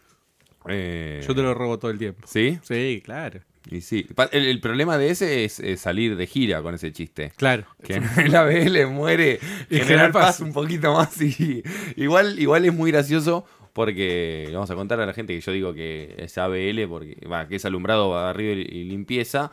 Eh, 0.67 1.23
Yo 1.27 1.33
te 1.35 1.41
lo 1.41 1.53
robo 1.53 1.79
todo 1.79 1.91
el 1.91 1.97
tiempo. 1.97 2.21
¿Sí? 2.27 2.59
Sí, 2.61 3.01
claro. 3.03 3.39
Y 3.69 3.81
sí. 3.81 4.05
El, 4.31 4.45
el 4.45 4.59
problema 4.59 4.97
de 4.97 5.09
ese 5.09 5.45
es, 5.45 5.61
salir 5.79 6.15
de 6.15 6.27
gira 6.27 6.61
con 6.61 6.75
ese 6.75 6.91
chiste. 6.91 7.31
Claro. 7.35 7.65
Que 7.83 7.95
en 7.95 8.03
la 8.31 8.43
BL 8.43 8.85
muere 8.87 9.39
Y 9.69 9.77
General 9.77 10.11
Paz. 10.11 10.39
un 10.41 10.53
poquito 10.53 10.93
más 10.93 11.19
y 11.21 11.63
igual, 11.95 12.39
igual 12.39 12.65
es 12.65 12.73
muy 12.73 12.91
gracioso 12.91 13.45
porque 13.73 14.49
vamos 14.53 14.69
a 14.69 14.75
contar 14.75 14.99
a 14.99 15.05
la 15.05 15.13
gente 15.13 15.33
que 15.33 15.41
yo 15.41 15.51
digo 15.51 15.73
que 15.73 16.15
es 16.17 16.37
ABL 16.37 16.87
porque 16.87 17.17
que 17.49 17.55
es 17.55 17.65
alumbrado, 17.65 18.09
barrido 18.11 18.53
y, 18.53 18.61
y 18.61 18.83
limpieza, 18.85 19.51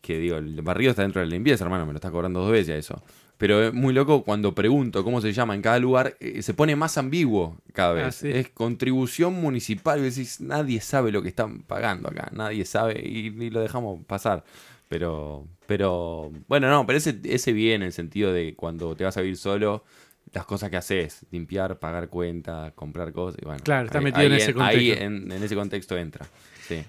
que 0.00 0.18
digo, 0.18 0.36
el 0.36 0.62
barrido 0.62 0.90
está 0.90 1.02
dentro 1.02 1.20
de 1.20 1.26
la 1.26 1.34
limpieza, 1.34 1.64
hermano, 1.64 1.84
me 1.84 1.92
lo 1.92 1.96
está 1.96 2.10
cobrando 2.10 2.40
dos 2.40 2.52
veces 2.52 2.76
eso. 2.78 3.02
Pero 3.38 3.64
es 3.64 3.74
muy 3.74 3.92
loco 3.92 4.22
cuando 4.22 4.54
pregunto 4.54 5.04
cómo 5.04 5.20
se 5.20 5.32
llama 5.32 5.54
en 5.54 5.60
cada 5.60 5.78
lugar, 5.78 6.16
eh, 6.20 6.40
se 6.42 6.54
pone 6.54 6.74
más 6.74 6.96
ambiguo 6.96 7.56
cada 7.74 7.92
vez. 7.92 8.04
Ah, 8.06 8.12
sí. 8.12 8.30
Es 8.30 8.48
contribución 8.48 9.34
municipal, 9.34 9.98
y 10.00 10.04
decís, 10.04 10.40
nadie 10.40 10.80
sabe 10.80 11.12
lo 11.12 11.22
que 11.22 11.28
están 11.28 11.62
pagando 11.62 12.08
acá, 12.08 12.30
nadie 12.32 12.64
sabe 12.64 13.02
y, 13.04 13.26
y 13.26 13.50
lo 13.50 13.60
dejamos 13.60 14.02
pasar. 14.06 14.44
Pero, 14.88 15.46
pero, 15.66 16.30
bueno, 16.48 16.70
no, 16.70 16.86
pero 16.86 16.96
ese, 16.96 17.18
ese 17.24 17.52
bien 17.52 17.82
en 17.82 17.88
el 17.88 17.92
sentido 17.92 18.32
de 18.32 18.54
cuando 18.54 18.94
te 18.94 19.04
vas 19.04 19.16
a 19.16 19.20
vivir 19.20 19.36
solo, 19.36 19.84
las 20.32 20.44
cosas 20.46 20.70
que 20.70 20.76
haces, 20.76 21.24
limpiar, 21.30 21.78
pagar 21.78 22.08
cuentas, 22.08 22.72
comprar 22.74 23.12
cosas. 23.12 23.38
y 23.42 23.44
bueno, 23.46 23.60
Claro, 23.64 23.86
está 23.86 23.98
ahí- 23.98 24.04
metido 24.04 24.24
en 24.26 24.32
ahí 24.32 24.38
ese 24.38 24.50
Ahí 24.50 24.54
contexto. 24.54 25.04
en, 25.04 25.32
en 25.32 25.42
ese 25.42 25.54
contexto 25.54 25.96
entra. 25.96 26.26
Sí. 26.66 26.84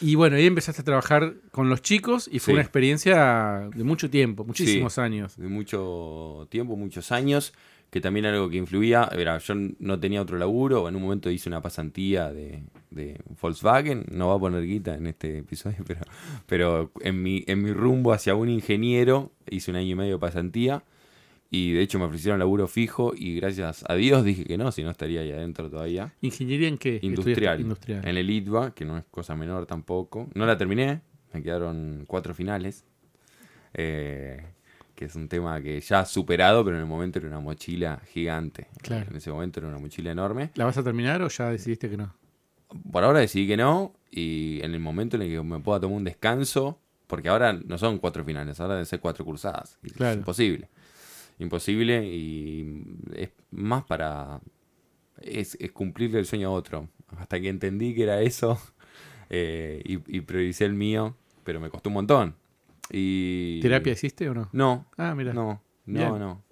Y 0.00 0.16
bueno, 0.16 0.36
ahí 0.36 0.46
empezaste 0.46 0.82
a 0.82 0.84
trabajar 0.84 1.34
con 1.52 1.68
los 1.68 1.80
chicos 1.80 2.28
y 2.30 2.38
fue 2.40 2.46
Sí. 2.46 2.52
una 2.54 2.62
experiencia 2.62 3.68
de 3.74 3.84
mucho 3.84 4.10
tiempo, 4.10 4.44
muchísimos 4.44 4.94
Sí. 4.94 5.00
años. 5.00 5.36
de 5.36 5.48
mucho 5.48 6.46
tiempo, 6.50 6.76
muchos 6.76 7.12
años, 7.12 7.54
que 7.90 8.00
también 8.00 8.26
algo 8.26 8.50
que 8.50 8.56
influía, 8.56 9.08
era, 9.16 9.38
yo 9.38 9.54
no 9.78 10.00
tenía 10.00 10.20
otro 10.20 10.36
laburo, 10.36 10.88
en 10.88 10.96
un 10.96 11.02
momento 11.02 11.30
hice 11.30 11.48
una 11.48 11.62
pasantía 11.62 12.32
de, 12.32 12.64
de 12.90 13.20
Volkswagen, 13.40 14.04
no 14.10 14.28
va 14.28 14.34
a 14.34 14.38
poner 14.40 14.64
guita 14.66 14.94
en 14.96 15.06
este 15.06 15.38
episodio, 15.38 15.78
pero, 15.86 16.00
pero 16.46 16.90
en, 17.00 17.22
mi, 17.22 17.44
en 17.46 17.62
mi 17.62 17.72
rumbo 17.72 18.12
hacia 18.12 18.34
un 18.34 18.48
ingeniero 18.48 19.30
hice 19.48 19.70
un 19.70 19.76
año 19.76 19.90
y 19.92 19.94
medio 19.94 20.14
de 20.14 20.18
pasantía 20.18 20.82
y 21.54 21.72
de 21.72 21.82
hecho 21.82 21.98
me 22.00 22.06
ofrecieron 22.06 22.38
laburo 22.40 22.66
fijo 22.66 23.12
y 23.16 23.36
gracias 23.36 23.84
a 23.88 23.94
Dios 23.94 24.24
dije 24.24 24.44
que 24.44 24.58
no, 24.58 24.72
si 24.72 24.82
no 24.82 24.90
estaría 24.90 25.20
ahí 25.20 25.30
adentro 25.30 25.70
todavía. 25.70 26.12
¿Ingeniería 26.20 26.66
en 26.66 26.78
qué? 26.78 26.98
Industrial, 27.00 27.64
en 27.86 28.16
el 28.16 28.28
ITBA, 28.28 28.74
que 28.74 28.84
no 28.84 28.98
es 28.98 29.04
cosa 29.10 29.36
menor 29.36 29.64
tampoco. 29.66 30.28
No 30.34 30.46
la 30.46 30.58
terminé, 30.58 31.00
me 31.32 31.42
quedaron 31.42 32.04
cuatro 32.08 32.34
finales. 32.34 32.84
eh, 33.72 34.44
que 34.94 35.06
es 35.06 35.14
un 35.16 35.28
tema 35.28 35.60
que 35.60 35.80
ya 35.80 36.00
ha 36.00 36.06
superado, 36.06 36.64
pero 36.64 36.76
en 36.76 36.82
el 36.82 36.88
momento 36.88 37.18
era 37.18 37.26
una 37.28 37.40
mochila 37.40 38.00
gigante. 38.12 38.68
Claro. 38.80 39.10
En 39.10 39.16
ese 39.16 39.30
momento 39.30 39.58
era 39.60 39.68
una 39.68 39.78
mochila 39.78 40.12
enorme. 40.12 40.50
¿La 40.54 40.64
vas 40.64 40.78
a 40.78 40.84
terminar 40.84 41.20
o 41.22 41.28
ya 41.28 41.50
decidiste 41.50 41.90
que 41.90 41.96
no? 41.96 42.14
Por 42.92 43.02
ahora 43.04 43.18
decidí 43.18 43.46
que 43.48 43.56
no, 43.56 43.92
y 44.10 44.60
en 44.62 44.72
el 44.72 44.80
momento 44.80 45.16
en 45.16 45.22
el 45.22 45.30
que 45.30 45.42
me 45.42 45.58
pueda 45.60 45.80
tomar 45.80 45.96
un 45.96 46.04
descanso, 46.04 46.78
porque 47.08 47.28
ahora 47.28 47.52
no 47.52 47.76
son 47.78 47.98
cuatro 47.98 48.24
finales, 48.24 48.60
ahora 48.60 48.74
deben 48.74 48.86
ser 48.86 49.00
cuatro 49.00 49.24
cursadas. 49.24 49.78
Claro. 49.96 50.12
Es 50.12 50.18
imposible. 50.18 50.68
Imposible 51.38 52.04
y 52.06 52.84
es 53.16 53.30
más 53.50 53.84
para... 53.84 54.40
Es, 55.20 55.56
es 55.60 55.72
cumplirle 55.72 56.18
el 56.18 56.26
sueño 56.26 56.48
a 56.48 56.52
otro. 56.52 56.88
Hasta 57.16 57.40
que 57.40 57.48
entendí 57.48 57.94
que 57.94 58.02
era 58.04 58.20
eso 58.22 58.60
eh, 59.30 59.80
y, 59.84 60.16
y 60.16 60.20
prioricé 60.22 60.64
el 60.64 60.74
mío, 60.74 61.16
pero 61.44 61.60
me 61.60 61.70
costó 61.70 61.88
un 61.90 61.94
montón. 61.94 62.34
Y... 62.90 63.60
¿Terapia 63.62 63.92
hiciste 63.92 64.28
o 64.28 64.34
no? 64.34 64.48
No, 64.52 64.86
Ah, 64.96 65.14
mira. 65.14 65.32
no, 65.32 65.62
no, 65.86 65.98
Bien. 65.98 66.18
no. 66.18 66.42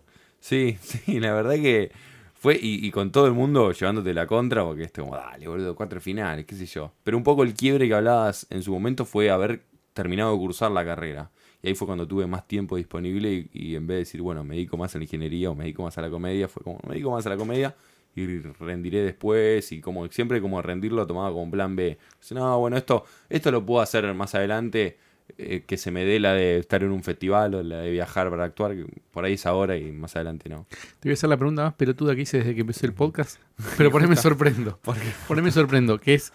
Sí, 0.40 0.76
sí, 0.82 1.20
la 1.20 1.32
verdad 1.34 1.54
que 1.54 1.92
fue, 2.34 2.54
y, 2.60 2.84
y 2.84 2.90
con 2.90 3.12
todo 3.12 3.26
el 3.26 3.32
mundo 3.34 3.70
llevándote 3.72 4.12
la 4.14 4.26
contra, 4.26 4.64
porque 4.64 4.84
es 4.84 4.92
como, 4.92 5.14
dale, 5.14 5.46
boludo, 5.46 5.76
cuatro 5.76 6.00
finales, 6.00 6.44
qué 6.46 6.54
sé 6.56 6.66
yo. 6.66 6.92
Pero 7.04 7.16
un 7.16 7.22
poco 7.22 7.42
el 7.44 7.54
quiebre 7.54 7.86
que 7.86 7.94
hablabas 7.94 8.46
en 8.50 8.62
su 8.62 8.72
momento 8.72 9.04
fue 9.04 9.30
haber 9.30 9.62
terminado 9.92 10.32
de 10.32 10.38
cursar 10.38 10.70
la 10.72 10.84
carrera. 10.84 11.30
Y 11.62 11.68
ahí 11.68 11.74
fue 11.74 11.86
cuando 11.86 12.06
tuve 12.06 12.26
más 12.26 12.46
tiempo 12.48 12.76
disponible 12.76 13.32
y, 13.32 13.50
y 13.52 13.76
en 13.76 13.86
vez 13.86 13.94
de 13.94 13.98
decir, 14.00 14.20
bueno, 14.20 14.42
me 14.42 14.56
dedico 14.56 14.76
más 14.76 14.94
a 14.94 14.98
la 14.98 15.04
ingeniería 15.04 15.50
o 15.50 15.54
me 15.54 15.64
dedico 15.64 15.82
más 15.84 15.96
a 15.96 16.02
la 16.02 16.10
comedia, 16.10 16.48
fue 16.48 16.62
como, 16.62 16.80
me 16.86 16.94
dedico 16.94 17.12
más 17.12 17.24
a 17.26 17.30
la 17.30 17.36
comedia 17.36 17.74
y 18.14 18.40
rendiré 18.40 19.02
después 19.02 19.72
y 19.72 19.80
como 19.80 20.06
siempre 20.08 20.40
como 20.40 20.60
rendirlo 20.60 21.06
tomaba 21.06 21.30
como 21.30 21.50
plan 21.50 21.74
B. 21.76 21.98
Dice, 22.20 22.34
no, 22.34 22.58
bueno, 22.58 22.76
esto, 22.76 23.04
esto 23.28 23.50
lo 23.50 23.64
puedo 23.64 23.80
hacer 23.80 24.12
más 24.14 24.34
adelante, 24.34 24.98
eh, 25.38 25.64
que 25.66 25.76
se 25.76 25.90
me 25.90 26.04
dé 26.04 26.20
la 26.20 26.34
de 26.34 26.58
estar 26.58 26.82
en 26.82 26.90
un 26.90 27.02
festival 27.02 27.54
o 27.54 27.62
la 27.62 27.78
de 27.78 27.90
viajar 27.90 28.28
para 28.28 28.44
actuar, 28.44 28.74
que 28.74 28.86
por 29.10 29.24
ahí 29.24 29.34
es 29.34 29.46
ahora 29.46 29.76
y 29.76 29.92
más 29.92 30.14
adelante 30.16 30.48
no. 30.48 30.66
Te 31.00 31.08
voy 31.08 31.12
a 31.12 31.14
hacer 31.14 31.30
la 31.30 31.36
pregunta 31.36 31.62
más 31.62 31.74
pelotuda 31.74 32.14
que 32.14 32.22
hice 32.22 32.38
desde 32.38 32.54
que 32.54 32.60
empecé 32.60 32.86
el 32.86 32.92
podcast. 32.92 33.40
Pero 33.78 33.90
por 33.90 34.02
ahí 34.02 34.08
me 34.08 34.16
sorprendo. 34.16 34.78
Por 34.82 34.96
ahí 35.38 35.42
me 35.42 35.50
sorprendo. 35.50 35.98
Que 35.98 36.14
es, 36.14 36.32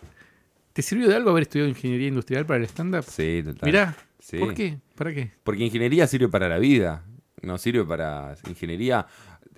¿te 0.74 0.81
sirvió 0.81 1.07
de 1.07 1.15
algo 1.15 1.29
haber 1.29 1.43
estudiado 1.43 1.69
ingeniería 1.69 2.07
industrial 2.07 2.46
para 2.46 2.60
el 2.60 2.65
stand-up? 2.65 3.03
Sí, 3.03 3.43
total. 3.46 3.67
Mirá, 3.67 3.96
Sí. 4.27 4.39
¿por 4.39 4.53
qué? 4.53 4.77
¿Para 4.96 5.13
qué? 5.13 5.31
Porque 5.46 5.63
ingeniería 5.63 6.05
sirve 6.05 6.27
para 6.27 6.50
la 6.50 6.57
vida, 6.57 7.05
no 7.41 7.57
sirve 7.57 7.86
para 7.86 8.36
ingeniería. 8.50 9.07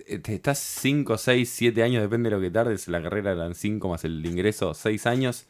eh, 0.06 0.20
Te 0.20 0.32
estás 0.32 0.60
5, 0.60 1.18
6, 1.18 1.50
7 1.50 1.82
años, 1.82 2.02
depende 2.02 2.30
de 2.30 2.36
lo 2.36 2.40
que 2.40 2.52
tardes. 2.52 2.86
La 2.86 3.02
carrera 3.02 3.32
eran 3.32 3.56
5 3.56 3.88
más 3.88 4.04
el 4.04 4.24
ingreso, 4.24 4.72
6 4.72 5.06
años. 5.06 5.48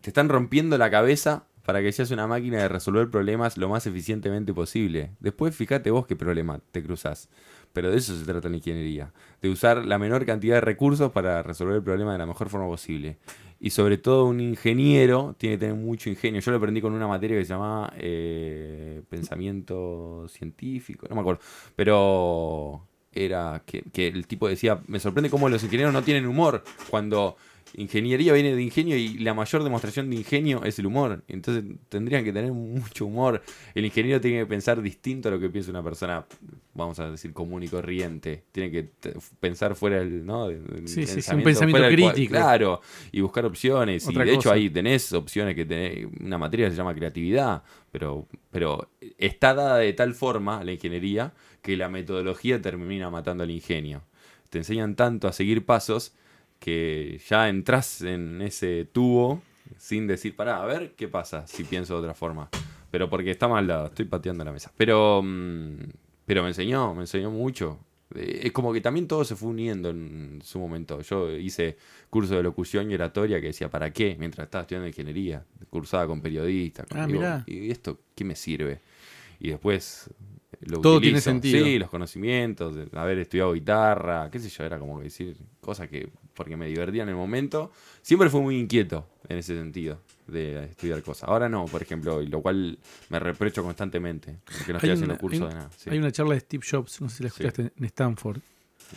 Te 0.00 0.10
están 0.10 0.28
rompiendo 0.28 0.76
la 0.76 0.90
cabeza 0.90 1.46
para 1.64 1.80
que 1.82 1.92
seas 1.92 2.10
una 2.10 2.26
máquina 2.26 2.58
de 2.58 2.66
resolver 2.68 3.08
problemas 3.10 3.58
lo 3.58 3.68
más 3.68 3.86
eficientemente 3.86 4.52
posible. 4.52 5.12
Después 5.20 5.54
fíjate 5.54 5.92
vos 5.92 6.08
qué 6.08 6.16
problema 6.16 6.60
te 6.72 6.82
cruzas. 6.82 7.28
Pero 7.72 7.92
de 7.92 7.98
eso 7.98 8.18
se 8.18 8.24
trata 8.24 8.48
la 8.48 8.56
ingeniería. 8.56 9.12
De 9.40 9.50
usar 9.50 9.86
la 9.86 9.98
menor 9.98 10.26
cantidad 10.26 10.56
de 10.56 10.60
recursos 10.62 11.12
para 11.12 11.44
resolver 11.44 11.76
el 11.76 11.82
problema 11.84 12.10
de 12.10 12.18
la 12.18 12.26
mejor 12.26 12.48
forma 12.48 12.66
posible. 12.66 13.18
Y 13.58 13.70
sobre 13.70 13.98
todo 13.98 14.26
un 14.26 14.40
ingeniero 14.40 15.34
tiene 15.38 15.56
que 15.56 15.60
tener 15.60 15.74
mucho 15.76 16.10
ingenio. 16.10 16.40
Yo 16.40 16.50
lo 16.50 16.58
aprendí 16.58 16.80
con 16.80 16.92
una 16.92 17.06
materia 17.06 17.38
que 17.38 17.44
se 17.44 17.54
llamaba 17.54 17.92
eh, 17.96 19.02
pensamiento 19.08 20.26
científico, 20.28 21.06
no 21.08 21.14
me 21.14 21.20
acuerdo. 21.22 21.40
Pero 21.74 22.86
era 23.12 23.62
que, 23.64 23.82
que 23.92 24.08
el 24.08 24.26
tipo 24.26 24.46
decía, 24.46 24.80
me 24.86 25.00
sorprende 25.00 25.30
cómo 25.30 25.48
los 25.48 25.64
ingenieros 25.64 25.92
no 25.94 26.02
tienen 26.02 26.26
humor 26.26 26.62
cuando 26.90 27.36
ingeniería 27.74 28.32
viene 28.32 28.54
de 28.54 28.62
ingenio 28.62 28.96
y 28.96 29.18
la 29.18 29.34
mayor 29.34 29.62
demostración 29.64 30.08
de 30.10 30.16
ingenio 30.16 30.62
es 30.64 30.78
el 30.78 30.86
humor. 30.86 31.24
Entonces 31.28 31.64
tendrían 31.88 32.24
que 32.24 32.32
tener 32.32 32.52
mucho 32.52 33.06
humor. 33.06 33.42
El 33.74 33.84
ingeniero 33.84 34.20
tiene 34.20 34.38
que 34.40 34.46
pensar 34.46 34.80
distinto 34.80 35.28
a 35.28 35.32
lo 35.32 35.40
que 35.40 35.48
piensa 35.50 35.70
una 35.70 35.82
persona, 35.82 36.24
vamos 36.74 36.98
a 37.00 37.10
decir, 37.10 37.32
común 37.32 37.62
y 37.64 37.68
corriente. 37.68 38.44
Tiene 38.52 38.70
que 38.70 38.88
pensar 39.40 39.74
fuera 39.74 39.98
del, 39.98 40.24
¿no? 40.24 40.48
del 40.48 40.86
Sí, 40.88 41.06
sí, 41.06 41.20
sí, 41.22 41.34
un 41.34 41.42
pensamiento 41.42 41.82
cual- 41.82 41.92
crítico. 41.92 42.30
claro, 42.32 42.80
y 43.12 43.20
buscar 43.20 43.44
opciones. 43.44 44.06
Otra 44.06 44.24
y 44.24 44.28
de 44.28 44.34
hecho 44.34 44.52
ahí 44.52 44.70
tenés 44.70 45.12
opciones 45.12 45.54
que 45.54 45.64
tenés, 45.64 46.06
una 46.20 46.38
materia 46.38 46.66
que 46.66 46.70
se 46.70 46.76
llama 46.76 46.94
creatividad, 46.94 47.62
pero, 47.92 48.26
pero 48.50 48.88
está 49.18 49.54
dada 49.54 49.78
de 49.78 49.92
tal 49.92 50.14
forma 50.14 50.62
la 50.64 50.72
ingeniería 50.72 51.32
que 51.62 51.76
la 51.76 51.88
metodología 51.88 52.62
termina 52.62 53.10
matando 53.10 53.42
al 53.42 53.50
ingenio. 53.50 54.02
Te 54.50 54.58
enseñan 54.58 54.94
tanto 54.94 55.26
a 55.26 55.32
seguir 55.32 55.64
pasos 55.66 56.14
que 56.58 57.20
ya 57.28 57.48
entras 57.48 58.02
en 58.02 58.40
ese 58.42 58.84
tubo 58.90 59.42
sin 59.78 60.06
decir, 60.06 60.36
pará, 60.36 60.62
a 60.62 60.66
ver 60.66 60.94
qué 60.94 61.08
pasa 61.08 61.46
si 61.46 61.64
pienso 61.64 61.94
de 61.94 62.00
otra 62.00 62.14
forma. 62.14 62.48
Pero 62.90 63.10
porque 63.10 63.30
está 63.30 63.48
mal 63.48 63.66
dado, 63.66 63.86
estoy 63.86 64.04
pateando 64.06 64.44
la 64.44 64.52
mesa. 64.52 64.72
Pero, 64.76 65.20
mm, 65.22 65.76
pero 66.24 66.42
me 66.42 66.48
enseñó, 66.48 66.94
me 66.94 67.02
enseñó 67.02 67.30
mucho. 67.30 67.78
Eh, 68.14 68.42
Es 68.44 68.52
como 68.52 68.72
que 68.72 68.80
también 68.80 69.08
todo 69.08 69.24
se 69.24 69.34
fue 69.34 69.48
uniendo 69.50 69.90
en 69.90 70.40
su 70.42 70.58
momento. 70.60 71.00
Yo 71.02 71.30
hice 71.36 71.76
curso 72.08 72.36
de 72.36 72.42
locución 72.44 72.90
y 72.90 72.94
oratoria 72.94 73.40
que 73.40 73.48
decía, 73.48 73.68
¿para 73.68 73.92
qué? 73.92 74.16
Mientras 74.18 74.46
estaba 74.46 74.62
estudiando 74.62 74.86
ingeniería, 74.86 75.44
cursaba 75.68 76.06
con 76.06 76.20
periodistas. 76.22 76.86
Ah, 76.94 77.06
Digo. 77.06 77.20
¿Y 77.46 77.70
esto 77.70 77.98
qué 78.14 78.24
me 78.24 78.36
sirve? 78.36 78.80
Y 79.40 79.50
después 79.50 80.08
lo 80.60 80.80
Todo 80.80 81.00
tiene 81.00 81.18
utilizo. 81.18 81.30
sentido. 81.30 81.64
Sí, 81.66 81.78
los 81.78 81.90
conocimientos, 81.90 82.76
haber 82.94 83.18
estudiado 83.18 83.52
guitarra, 83.52 84.30
qué 84.30 84.38
sé 84.38 84.48
yo, 84.48 84.64
era 84.64 84.78
como 84.78 84.98
que 84.98 85.04
decir 85.04 85.36
cosas 85.60 85.88
que, 85.88 86.08
porque 86.36 86.56
me 86.56 86.66
divertía 86.68 87.02
en 87.02 87.08
el 87.08 87.16
momento. 87.16 87.72
Siempre 88.02 88.30
fui 88.30 88.40
muy 88.42 88.58
inquieto 88.58 89.08
en 89.28 89.38
ese 89.38 89.56
sentido 89.56 90.00
de 90.28 90.64
estudiar 90.66 91.02
cosas. 91.02 91.28
Ahora 91.28 91.48
no, 91.48 91.64
por 91.64 91.82
ejemplo, 91.82 92.22
y 92.22 92.26
lo 92.28 92.40
cual 92.42 92.78
me 93.08 93.18
reprocho 93.18 93.62
constantemente, 93.64 94.38
porque 94.44 94.72
no 94.72 94.78
estoy 94.78 94.90
Hay 94.90 94.94
haciendo 94.94 95.14
una- 95.14 95.20
curso 95.20 95.44
hay- 95.44 95.48
de 95.50 95.54
nada. 95.56 95.70
Sí. 95.76 95.90
Hay 95.90 95.98
una 95.98 96.12
charla 96.12 96.34
de 96.34 96.40
Steve 96.40 96.64
Jobs, 96.70 97.00
no 97.00 97.08
sé 97.08 97.16
si 97.16 97.22
la 97.24 97.30
Sí. 97.30 97.42
escuchaste 97.44 97.72
en 97.76 97.84
Stanford, 97.86 98.40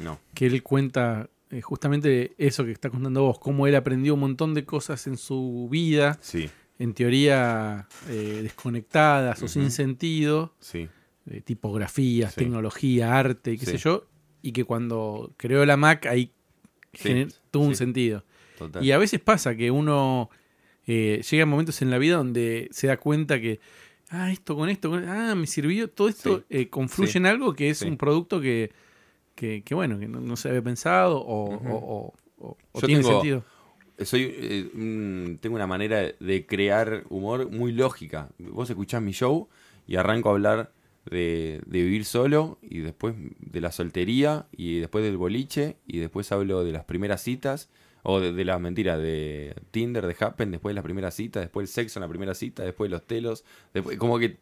No, 0.03 0.19
que 0.35 0.45
él 0.45 0.61
cuenta 0.61 1.29
eh, 1.51 1.61
justamente 1.61 2.35
eso 2.37 2.63
que 2.63 2.71
está 2.71 2.91
contando 2.91 3.23
vos, 3.23 3.39
cómo 3.39 3.65
él 3.65 3.75
aprendió 3.75 4.13
un 4.13 4.19
montón 4.19 4.53
de 4.53 4.65
cosas 4.65 5.07
en 5.07 5.17
su 5.17 5.67
vida, 5.71 6.19
sí, 6.21 6.47
en 6.77 6.93
teoría 6.93 7.87
eh, 8.07 8.41
desconectadas 8.43 9.41
o 9.41 9.47
sin 9.47 9.71
sentido, 9.71 10.53
sí, 10.59 10.87
eh, 11.27 11.41
tipografías, 11.41 12.35
tecnología, 12.35 13.17
arte 13.17 13.53
y 13.53 13.57
qué 13.57 13.65
sé 13.65 13.77
yo, 13.77 14.05
y 14.43 14.51
que 14.51 14.63
cuando 14.63 15.33
creó 15.37 15.65
la 15.65 15.75
Mac 15.75 16.05
ahí 16.05 16.31
Sí, 16.93 17.27
tuvo 17.51 17.65
un 17.65 17.75
sentido. 17.75 18.23
total. 18.57 18.83
Y 18.83 18.91
a 18.91 18.97
veces 18.97 19.19
pasa 19.19 19.55
que 19.55 19.71
uno 19.71 20.29
eh, 20.87 21.21
llega 21.29 21.43
a 21.43 21.45
momentos 21.45 21.81
en 21.81 21.91
la 21.91 21.97
vida 21.97 22.17
donde 22.17 22.67
se 22.71 22.87
da 22.87 22.97
cuenta 22.97 23.39
que, 23.39 23.59
ah, 24.09 24.31
esto 24.31 24.55
con 24.55 24.69
esto, 24.69 24.89
con- 24.89 25.07
ah, 25.07 25.35
me 25.35 25.45
sirvió, 25.47 25.87
todo 25.89 26.09
esto 26.09 26.39
Sí. 26.39 26.43
eh, 26.49 26.67
confluye 26.69 27.11
Sí. 27.11 27.17
en 27.19 27.25
algo 27.27 27.53
que 27.53 27.69
es 27.69 27.81
un 27.83 27.95
producto 27.97 28.41
que, 28.41 28.71
que, 29.35 29.61
que, 29.63 29.75
bueno, 29.75 29.99
que 29.99 30.07
no, 30.07 30.19
no 30.19 30.35
se 30.35 30.49
había 30.49 30.61
pensado 30.63 31.19
o, 31.21 31.55
Ujú. 31.55 31.69
o- 31.69 32.13
o- 32.39 32.57
o- 32.73 32.81
tiene 32.81 33.01
tengo- 33.03 33.13
sentido. 33.13 33.45
Soy, 34.03 34.33
eh, 34.33 35.37
tengo 35.41 35.55
una 35.55 35.67
manera 35.67 36.01
de 36.19 36.45
crear 36.45 37.03
humor 37.09 37.51
muy 37.51 37.71
lógica. 37.73 38.29
Vos 38.39 38.69
escuchás 38.69 39.01
mi 39.01 39.11
show 39.11 39.47
y 39.87 39.95
arranco 39.97 40.29
a 40.29 40.31
hablar 40.33 40.71
de, 41.09 41.61
de 41.65 41.83
vivir 41.83 42.05
solo 42.05 42.57
y 42.61 42.79
después 42.79 43.15
de 43.39 43.61
la 43.61 43.71
soltería 43.71 44.47
y 44.51 44.79
después 44.79 45.03
del 45.03 45.17
boliche 45.17 45.77
y 45.87 45.99
después 45.99 46.31
hablo 46.31 46.63
de 46.63 46.71
las 46.71 46.85
primeras 46.85 47.21
citas 47.21 47.69
o 48.03 48.19
de, 48.19 48.31
de 48.33 48.45
las 48.45 48.59
mentiras 48.61 48.97
de 48.99 49.55
Tinder, 49.71 50.05
de 50.07 50.15
Happen, 50.19 50.51
después 50.51 50.71
de 50.71 50.75
las 50.75 50.83
primeras 50.83 51.15
citas, 51.15 51.43
después 51.43 51.69
el 51.69 51.73
sexo 51.73 51.99
en 51.99 52.01
la 52.01 52.07
primera 52.09 52.33
cita, 52.33 52.63
después 52.63 52.89
los 52.89 53.05
telos, 53.05 53.43
después 53.73 53.97
como 53.97 54.17
que 54.19 54.37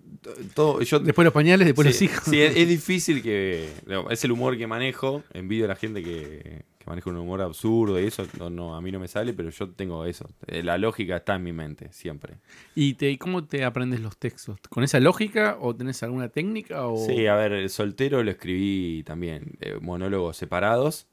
todo 0.53 0.81
yo 0.81 0.99
Después 0.99 1.23
los 1.25 1.33
pañales, 1.33 1.65
después 1.67 1.95
sí, 1.95 2.05
los 2.07 2.13
hijos. 2.13 2.23
sí, 2.25 2.41
es, 2.41 2.55
es 2.55 2.67
difícil 2.77 3.21
que. 3.21 3.69
es 4.09 4.23
el 4.23 4.31
humor 4.31 4.57
que 4.57 4.67
manejo. 4.67 5.23
Envidio 5.33 5.65
a 5.65 5.67
la 5.69 5.75
gente 5.75 6.03
que, 6.03 6.63
que 6.77 6.85
maneja 6.85 7.09
un 7.09 7.17
humor 7.17 7.41
absurdo 7.41 7.99
y 7.99 8.05
eso. 8.05 8.25
No, 8.37 8.49
no, 8.49 8.75
a 8.75 8.81
mí 8.81 8.91
no 8.91 8.99
me 8.99 9.07
sale, 9.07 9.33
pero 9.33 9.49
yo 9.49 9.69
tengo 9.69 10.05
eso. 10.05 10.29
Eh, 10.47 10.63
La 10.63 10.77
lógica 10.77 11.17
está 11.17 11.35
en 11.35 11.43
mi 11.43 11.53
mente, 11.53 11.87
siempre. 11.91 12.35
¿Y, 12.75 12.93
te, 12.95 13.17
cómo 13.17 13.45
te 13.45 13.63
aprendes 13.63 13.99
los 14.01 14.17
textos? 14.17 14.59
¿Con 14.69 14.83
esa 14.83 14.99
lógica 14.99 15.57
o 15.59 15.75
tenés 15.75 16.01
alguna 16.03 16.29
técnica? 16.29 16.87
O... 16.87 16.97
Sí, 17.05 17.27
a 17.27 17.35
ver, 17.35 17.53
el 17.53 17.69
soltero 17.69 18.23
lo 18.23 18.31
escribí 18.31 19.03
también. 19.03 19.57
eh, 19.61 19.77
monólogos 19.81 20.37
separados. 20.37 21.07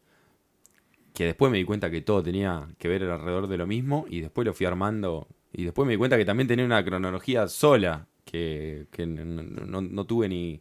Que 1.15 1.25
después 1.25 1.51
me 1.51 1.57
di 1.59 1.65
cuenta 1.65 1.91
que 1.91 2.01
todo 2.03 2.23
tenía 2.23 2.67
que 2.77 2.89
ver 2.89 3.05
alrededor 3.05 3.47
de 3.47 3.57
lo 3.57 3.67
mismo. 3.67 4.05
Y 4.11 4.21
después 4.21 4.45
lo 4.45 4.53
fui 4.53 4.67
armando. 4.67 5.27
Y 5.53 5.65
después 5.65 5.87
me 5.87 5.93
di 5.93 5.97
cuenta 5.97 6.17
que 6.19 6.25
también 6.27 6.49
tenía 6.49 6.65
una 6.67 6.85
cronología 6.85 7.49
sola. 7.49 8.07
Que, 8.25 8.87
que 8.91 9.07
no, 9.07 9.25
no- 9.25 9.81
no 9.81 10.05
tuve 10.05 10.29
ni. 10.29 10.61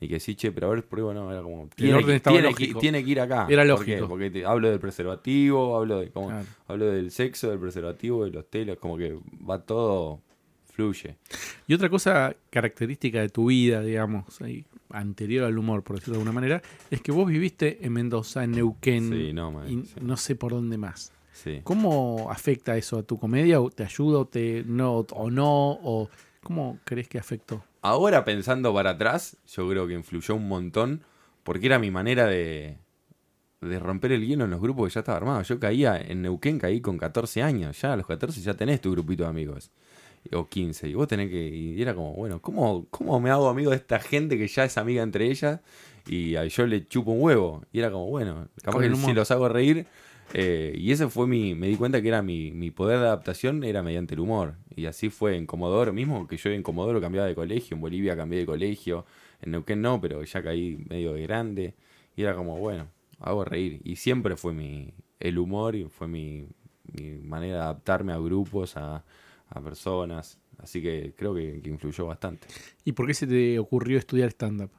Ni 0.00 0.06
que 0.06 0.14
decir, 0.14 0.36
che, 0.36 0.52
pero 0.52 0.68
a 0.68 0.70
ver, 0.70 0.84
pruebo, 0.84 1.12
no, 1.12 1.32
era 1.32 1.42
como. 1.42 1.68
Tiene, 1.74 2.04
que- 2.04 2.20
tiene 2.20 2.38
que, 2.38 2.42
lógico. 2.44 2.78
tiene 2.78 3.04
que 3.04 3.10
ir 3.10 3.20
acá. 3.20 3.48
Era 3.50 3.64
lógico. 3.64 4.06
Porque 4.06 4.30
te- 4.30 4.44
hablo 4.46 4.70
del 4.70 4.78
preservativo, 4.78 5.76
hablo 5.76 5.98
de 5.98 6.10
Claro. 6.12 6.46
hablo 6.68 6.86
del 6.86 7.10
sexo, 7.10 7.50
del 7.50 7.58
preservativo, 7.58 8.24
de 8.24 8.30
los 8.30 8.48
telos, 8.48 8.78
como 8.78 8.96
que 8.96 9.18
va 9.50 9.60
todo, 9.60 10.20
fluye. 10.72 11.16
Y 11.66 11.74
otra 11.74 11.88
cosa 11.88 12.36
característica 12.50 13.20
de 13.20 13.28
tu 13.30 13.46
vida, 13.46 13.80
digamos, 13.82 14.40
ahí, 14.40 14.64
anterior 14.90 15.44
al 15.44 15.58
humor, 15.58 15.82
por 15.82 15.96
decirlo 15.96 16.14
de 16.14 16.18
alguna 16.20 16.32
manera, 16.32 16.62
es 16.90 17.00
que 17.00 17.12
vos 17.12 17.26
viviste 17.28 17.78
en 17.84 17.92
Mendoza, 17.92 18.44
en 18.44 18.52
Neuquén, 18.52 19.10
Sí, 19.10 19.32
no, 19.32 19.50
man, 19.52 19.68
y 19.68 19.82
sí. 19.84 19.94
no 20.00 20.16
sé 20.16 20.34
por 20.34 20.52
dónde 20.52 20.78
más. 20.78 21.12
Sí. 21.32 21.60
¿Cómo 21.64 22.28
afecta 22.30 22.76
eso 22.76 22.98
a 22.98 23.02
tu 23.02 23.18
comedia? 23.18 23.60
¿O 23.60 23.70
¿Te 23.70 23.84
ayuda 23.84 24.18
o, 24.20 24.26
te, 24.26 24.64
no, 24.66 24.98
o 24.98 25.30
no? 25.30 25.70
O, 25.82 26.08
¿Cómo 26.42 26.78
crees 26.84 27.08
que 27.08 27.18
afectó? 27.18 27.62
Ahora 27.82 28.24
pensando 28.24 28.74
para 28.74 28.90
atrás, 28.90 29.36
yo 29.46 29.68
creo 29.68 29.86
que 29.86 29.94
influyó 29.94 30.34
un 30.34 30.48
montón 30.48 31.02
porque 31.44 31.66
era 31.66 31.78
mi 31.78 31.90
manera 31.90 32.26
de, 32.26 32.78
de 33.60 33.78
romper 33.78 34.12
el 34.12 34.26
hielo 34.26 34.44
en 34.44 34.50
los 34.50 34.60
grupos 34.60 34.88
que 34.88 34.94
ya 34.94 35.00
estaba 35.00 35.18
armado. 35.18 35.42
Yo 35.42 35.60
caía 35.60 35.96
en 35.96 36.22
Neuquén, 36.22 36.58
caí 36.58 36.80
con 36.80 36.98
14 36.98 37.42
años. 37.42 37.80
Ya 37.80 37.92
a 37.92 37.96
los 37.96 38.06
14 38.06 38.40
ya 38.40 38.54
tenés 38.54 38.80
tu 38.80 38.90
grupito 38.90 39.22
de 39.24 39.28
amigos. 39.28 39.70
O 40.32 40.48
15. 40.48 40.88
Y 40.88 40.94
vos 40.94 41.08
tenés 41.08 41.30
que. 41.30 41.48
Y 41.48 41.80
era 41.80 41.94
como, 41.94 42.12
bueno, 42.14 42.40
¿cómo, 42.42 42.86
cómo 42.90 43.18
me 43.20 43.30
hago 43.30 43.48
amigo 43.48 43.70
de 43.70 43.76
esta 43.76 43.98
gente 44.00 44.36
que 44.38 44.46
ya 44.48 44.64
es 44.64 44.76
amiga 44.78 45.02
entre 45.02 45.26
ellas? 45.30 45.60
Y 46.06 46.36
a- 46.36 46.44
yo 46.46 46.66
le 46.66 46.86
chupo 46.86 47.10
un 47.12 47.22
huevo. 47.22 47.64
Y 47.72 47.78
era 47.80 47.90
como, 47.90 48.06
bueno, 48.08 48.48
capaz 48.62 48.78
que 48.80 48.88
si 48.96 49.14
los 49.14 49.30
hago 49.30 49.48
reír. 49.48 49.86
eh, 50.34 50.74
y 50.76 50.92
ese 50.92 51.08
fue 51.08 51.26
mi. 51.26 51.54
Me 51.54 51.68
di 51.68 51.76
cuenta 51.76 52.02
que 52.02 52.08
era 52.08 52.20
mi, 52.22 52.50
mi 52.52 52.70
poder 52.70 52.98
de 53.00 53.06
adaptación, 53.06 53.64
era 53.64 53.82
mediante 53.82 54.14
el 54.14 54.20
humor. 54.20 54.56
Y 54.76 54.86
así 54.86 55.08
fue 55.10 55.36
en 55.36 55.46
Comodoro 55.46 55.92
mismo, 55.92 56.26
que 56.28 56.36
yo 56.36 56.50
en 56.50 56.62
Comodoro 56.62 57.00
cambiaba 57.00 57.26
de 57.26 57.34
colegio, 57.34 57.74
en 57.76 57.80
Bolivia 57.80 58.16
cambié 58.16 58.40
de 58.40 58.46
colegio, 58.46 59.04
en 59.42 59.52
Neuquén 59.52 59.80
no, 59.82 60.00
pero 60.00 60.22
ya 60.22 60.42
caí 60.42 60.84
medio 60.88 61.14
de 61.14 61.22
grande. 61.22 61.74
Y 62.16 62.22
era 62.22 62.34
como, 62.34 62.58
bueno, 62.58 62.88
hago 63.20 63.44
reír. 63.44 63.80
Y 63.84 63.96
siempre 63.96 64.36
fue 64.36 64.52
mi. 64.52 64.92
El 65.20 65.38
humor 65.38 65.74
y 65.74 65.84
fue 65.84 66.06
mi, 66.06 66.46
mi 66.92 67.18
manera 67.18 67.54
de 67.56 67.60
adaptarme 67.62 68.12
a 68.12 68.18
grupos, 68.18 68.76
a, 68.76 69.04
a 69.50 69.60
personas. 69.60 70.38
Así 70.58 70.82
que 70.82 71.14
creo 71.16 71.34
que, 71.34 71.60
que 71.62 71.70
influyó 71.70 72.06
bastante. 72.06 72.46
¿Y 72.84 72.92
por 72.92 73.06
qué 73.06 73.14
se 73.14 73.26
te 73.26 73.58
ocurrió 73.58 73.98
estudiar 73.98 74.30
stand-up? 74.30 74.70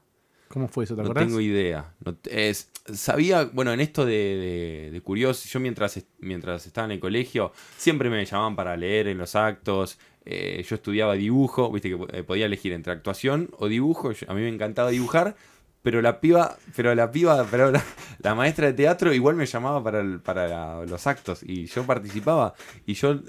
¿Cómo 0.49 0.67
fue 0.67 0.83
eso? 0.83 0.95
¿Te 0.95 1.03
No 1.03 1.13
tengo 1.13 1.39
idea. 1.39 1.93
No 2.03 2.15
te- 2.15 2.49
es- 2.49 2.71
sabía, 2.93 3.45
bueno, 3.45 3.71
en 3.71 3.79
esto 3.79 4.03
de, 4.05 4.13
de- 4.13 4.89
de 4.91 5.01
curioso, 5.01 5.47
yo 5.47 5.59
mientras, 5.59 6.03
mientras 6.19 6.65
estaba 6.65 6.85
en 6.85 6.91
el 6.93 6.99
colegio, 6.99 7.51
siempre 7.77 8.09
me 8.09 8.25
llamaban 8.25 8.55
para 8.55 8.75
leer 8.75 9.07
en 9.07 9.17
los 9.17 9.35
actos. 9.35 9.97
eh, 10.25 10.63
yo 10.67 10.75
estudiaba 10.75 11.13
dibujo, 11.13 11.71
viste 11.71 11.89
que 11.89 11.97
eh, 12.17 12.23
podía 12.23 12.45
elegir 12.45 12.73
entre 12.73 12.91
actuación 12.93 13.49
o 13.57 13.67
dibujo. 13.67 14.11
yo- 14.11 14.29
a 14.29 14.33
mí 14.33 14.41
me 14.41 14.49
encantaba 14.49 14.89
dibujar, 14.89 15.35
pero 15.81 16.01
la 16.01 16.19
piba, 16.19 16.57
pero 16.75 16.93
la 16.93 17.09
piba, 17.11 17.47
pero 17.49 17.71
la, 17.71 17.83
la 18.19 18.35
maestra 18.35 18.67
de 18.67 18.73
teatro 18.73 19.13
igual 19.13 19.35
me 19.35 19.45
llamaba 19.45 19.81
para, 19.83 20.01
el- 20.01 20.19
para 20.19 20.47
la- 20.47 20.85
los 20.85 21.07
actos 21.07 21.41
y 21.43 21.67
yo 21.67 21.85
participaba. 21.85 22.53
Y 22.85 22.95
yo 22.95 23.21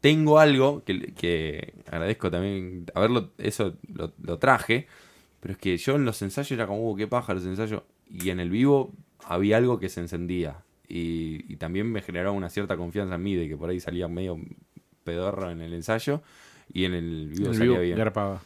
tengo 0.00 0.38
algo 0.38 0.82
que, 0.84 1.12
que 1.14 1.74
agradezco 1.90 2.30
también 2.30 2.86
haberlo, 2.94 3.30
eso 3.38 3.74
lo, 3.92 4.12
lo 4.22 4.38
traje, 4.38 4.86
pero 5.40 5.52
es 5.52 5.58
que 5.58 5.76
yo 5.76 5.94
en 5.96 6.04
los 6.04 6.20
ensayos 6.22 6.52
era 6.52 6.66
como, 6.66 6.90
"Uh, 6.90 6.96
qué 6.96 7.06
paja 7.06 7.34
los 7.34 7.44
ensayos, 7.44 7.82
y 8.08 8.30
en 8.30 8.40
el 8.40 8.50
vivo 8.50 8.92
había 9.24 9.56
algo 9.56 9.78
que 9.78 9.88
se 9.88 10.00
encendía. 10.00 10.58
Y, 10.88 11.44
y 11.52 11.56
también 11.56 11.90
me 11.90 12.02
generaba 12.02 12.32
una 12.32 12.50
cierta 12.50 12.76
confianza 12.76 13.14
en 13.14 13.22
mí 13.22 13.34
de 13.34 13.48
que 13.48 13.56
por 13.56 13.70
ahí 13.70 13.80
salía 13.80 14.08
medio 14.08 14.38
pedorro 15.04 15.50
en 15.50 15.62
el 15.62 15.72
ensayo 15.72 16.22
y 16.72 16.84
en 16.84 16.94
el 16.94 17.28
vivo 17.28 17.50
El 17.50 17.54
salía 17.56 17.70
vivo 17.72 17.82
bien. 17.82 17.96
garpaba. 17.98 18.42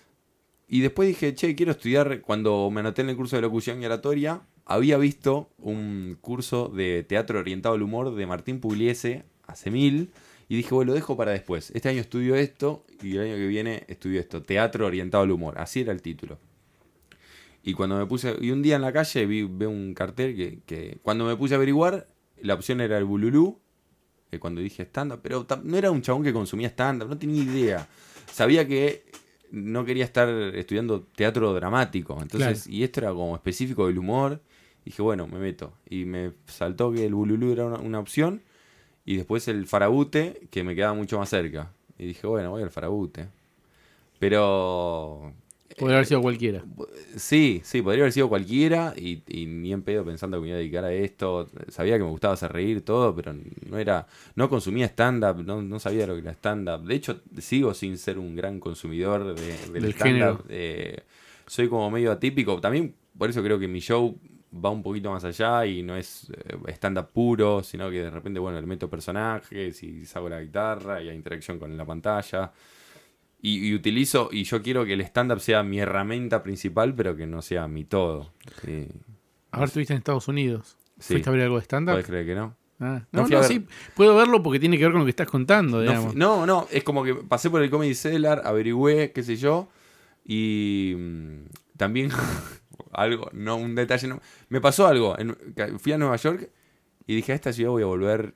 Y 0.69 0.81
después 0.81 1.09
dije, 1.09 1.35
che, 1.35 1.55
quiero 1.55 1.73
estudiar. 1.73 2.21
Cuando 2.23 2.71
me 2.71 2.81
anoté 2.81 3.03
en 3.03 3.09
el 3.11 3.17
curso 3.17 3.37
de 3.37 3.43
locución 3.43 3.83
y 3.83 3.87
oratoria, 3.87 4.43
había 4.65 4.97
visto 4.97 5.51
un 5.59 6.19
curso 6.21 6.69
de 6.69 7.05
teatro 7.05 7.39
orientado 7.39 7.75
al 7.75 7.83
humor 7.83 8.15
de 8.15 8.27
Martín 8.27 8.61
Pugliese 8.61 9.25
hace 9.47 9.71
mil. 9.71 10.11
Y 10.49 10.57
dije, 10.57 10.75
bueno, 10.75 10.91
lo 10.91 10.95
dejo 10.95 11.17
para 11.17 11.33
después. 11.33 11.73
Este 11.75 11.89
año 11.89 12.01
estudio 12.01 12.37
esto 12.37 12.85
y 13.03 13.17
el 13.17 13.23
año 13.23 13.35
que 13.35 13.47
viene 13.49 13.85
estudio 13.89 14.21
esto. 14.21 14.43
Teatro 14.43 14.87
orientado 14.87 15.25
al 15.25 15.31
humor. 15.33 15.59
Así 15.59 15.81
era 15.81 15.93
el 15.93 16.03
título. 16.03 16.39
Y 17.63 17.73
cuando 17.75 17.99
me 17.99 18.07
puse. 18.07 18.37
Y 18.41 18.51
un 18.53 18.63
día 18.63 18.77
en 18.77 18.83
la 18.83 18.93
calle 18.93 19.27
vi, 19.27 19.43
un 19.43 19.93
cartel 19.95 20.37
que, 20.37 20.61
que 20.65 20.99
cuando 21.03 21.25
me 21.25 21.35
puse 21.37 21.55
a 21.55 21.57
averiguar, 21.57 22.07
la 22.41 22.55
opción 22.55 22.81
era 22.81 22.97
el 22.97 23.05
Bululú 23.05 23.59
eh, 24.31 24.39
cuando 24.39 24.61
dije 24.61 24.85
stand-up, 24.85 25.21
pero 25.23 25.47
no 25.65 25.77
era 25.77 25.91
un 25.91 26.03
chabón 26.03 26.23
que 26.23 26.33
consumía 26.33 26.69
stand-up, 26.69 27.09
no 27.09 27.19
tenía 27.19 27.43
idea. 27.43 27.89
Sabía 28.31 28.67
que 28.69 29.05
no 29.51 29.85
quería 29.85 30.05
estar 30.05 30.29
estudiando 30.29 31.03
teatro 31.17 31.55
dramático, 31.55 32.19
entonces, 32.21 32.65
Claro. 32.65 32.77
y 32.77 32.83
esto 32.85 33.01
era 33.01 33.11
como 33.13 33.35
específico 33.35 33.87
del 33.89 33.99
humor. 33.99 34.41
Dije, 34.85 35.03
bueno, 35.03 35.27
me 35.27 35.39
meto. 35.41 35.73
Y 35.89 36.05
me 36.05 36.33
saltó 36.47 36.93
que 36.93 37.05
el 37.07 37.15
Bululú 37.15 37.51
era 37.53 37.67
una, 37.67 37.79
una 37.79 37.99
opción, 37.99 38.43
y 39.07 39.17
después 39.17 39.49
el 39.49 39.67
Farabute, 39.67 40.49
que 40.51 40.65
me 40.65 40.75
quedaba 40.75 40.93
mucho 40.93 41.19
más 41.19 41.31
cerca. 41.31 41.73
Y 41.99 42.07
dije, 42.07 42.27
bueno, 42.27 42.51
voy 42.51 42.63
al 42.63 42.71
Farabute. 42.71 43.29
Pero 44.19 45.33
Podría 45.79 45.97
haber 45.97 46.07
sido 46.07 46.23
cualquiera. 46.23 46.65
Sí, 47.17 47.61
sí, 47.63 47.83
podría 47.83 48.05
haber 48.05 48.13
sido 48.13 48.29
cualquiera 48.29 48.95
y, 48.97 49.23
y 49.29 49.47
ni 49.47 49.73
en 49.73 49.83
pedo 49.83 50.05
pensando 50.05 50.39
que 50.39 50.43
me 50.43 50.49
iba 50.49 50.57
a 50.57 50.59
dedicar 50.59 50.85
a 50.85 50.93
esto. 50.93 51.49
Sabía 51.69 51.99
que 51.99 52.05
me 52.05 52.11
gustaba 52.11 52.35
hacer 52.35 52.53
reír 52.53 52.83
todo, 52.83 53.15
pero 53.15 53.35
no 53.69 53.79
era, 53.79 54.07
no 54.37 54.49
consumía 54.49 54.87
stand-up, 54.87 55.45
no, 55.45 55.61
no 55.61 55.79
sabía 55.79 56.07
lo 56.07 56.15
que 56.15 56.21
era 56.21 56.33
stand-up. 56.33 56.83
De 56.87 56.95
hecho, 56.95 57.21
sigo 57.39 57.75
sin 57.75 57.99
ser 57.99 58.19
un 58.19 58.35
gran 58.35 58.59
consumidor 58.59 59.35
de, 59.35 59.73
del, 59.73 59.83
Del 59.83 59.93
stand-up. 59.93 60.45
Eh, 60.49 61.03
soy 61.47 61.69
como 61.69 61.91
medio 61.91 62.11
atípico. 62.11 62.59
También 62.59 62.95
por 63.19 63.29
eso 63.29 63.43
creo 63.43 63.59
que 63.59 63.69
mi 63.69 63.81
show 63.81 64.19
va 64.65 64.71
un 64.71 64.83
poquito 64.83 65.11
más 65.11 65.25
allá 65.25 65.65
y 65.67 65.83
no 65.83 65.97
es 65.97 66.31
eh, 66.31 66.73
stand-up 66.73 67.09
puro, 67.13 67.63
sino 67.63 67.91
que 67.91 68.03
de 68.03 68.11
repente, 68.11 68.39
bueno, 68.41 68.61
le 68.61 68.67
meto 68.67 68.89
personajes 68.91 69.83
y 69.83 70.05
saco 70.07 70.29
la 70.29 70.41
guitarra 70.41 71.03
y 71.03 71.09
hay 71.09 71.17
interacción 71.17 71.59
con 71.59 71.77
la 71.77 71.85
pantalla. 71.85 72.53
Y, 73.43 73.69
y 73.69 73.75
utilizo, 73.75 74.29
y 74.33 74.45
yo 74.45 74.63
quiero 74.63 74.85
que 74.85 74.95
el 74.95 75.01
stand-up 75.03 75.41
sea 75.41 75.63
mi 75.63 75.79
herramienta 75.79 76.43
principal, 76.43 76.95
pero 76.95 77.15
que 77.17 77.27
no 77.27 77.43
sea 77.43 77.69
mi 77.69 77.85
todo. 77.85 78.33
Sí. 78.65 78.89
Ahora 79.53 79.67
estuviste 79.67 79.93
en 79.93 79.99
Estados 79.99 80.27
Unidos. 80.29 80.77
Sí. 80.99 81.15
¿Fuiste 81.15 81.29
a 81.29 81.33
ver 81.33 81.43
algo 81.43 81.57
de 81.57 81.63
stand-up? 81.63 81.93
¿Puedes 81.95 82.07
creer 82.07 82.27
que 82.27 82.35
no? 82.35 82.57
Ah, 82.81 83.03
No 83.13 83.23
no, 83.23 83.29
ver. 83.29 83.45
sí, 83.45 83.65
puedo 83.95 84.15
verlo 84.17 84.43
porque 84.43 84.59
tiene 84.61 84.77
que 84.77 84.85
ver 84.85 84.93
con 84.93 85.01
lo 85.01 85.07
que 85.07 85.11
estás 85.11 85.29
contando, 85.31 85.77
No, 85.79 85.83
digamos. 85.83 86.15
no, 86.15 86.45
no, 86.45 86.67
es 86.71 86.85
como 86.85 87.05
que 87.05 87.15
pasé 87.15 87.49
por 87.49 87.63
el 87.63 87.71
Comedy 87.71 87.95
Cellar, 87.95 88.43
averigüé, 88.45 89.13
qué 89.13 89.23
sé 89.23 89.37
yo, 89.37 89.69
y 90.25 90.95
también 91.77 92.11
algo, 92.93 93.29
no, 93.33 93.57
un 93.57 93.75
detalle, 93.75 94.09
no, 94.09 94.21
me 94.49 94.61
pasó 94.61 94.87
algo, 94.87 95.19
en- 95.19 95.37
fui 95.79 95.93
a 95.93 95.99
Nueva 95.99 96.17
York 96.17 96.51
y 97.07 97.15
dije, 97.17 97.33
a 97.33 97.35
esta 97.35 97.53
ciudad 97.53 97.71
voy 97.71 97.83
a 97.83 97.87
volver 97.87 98.35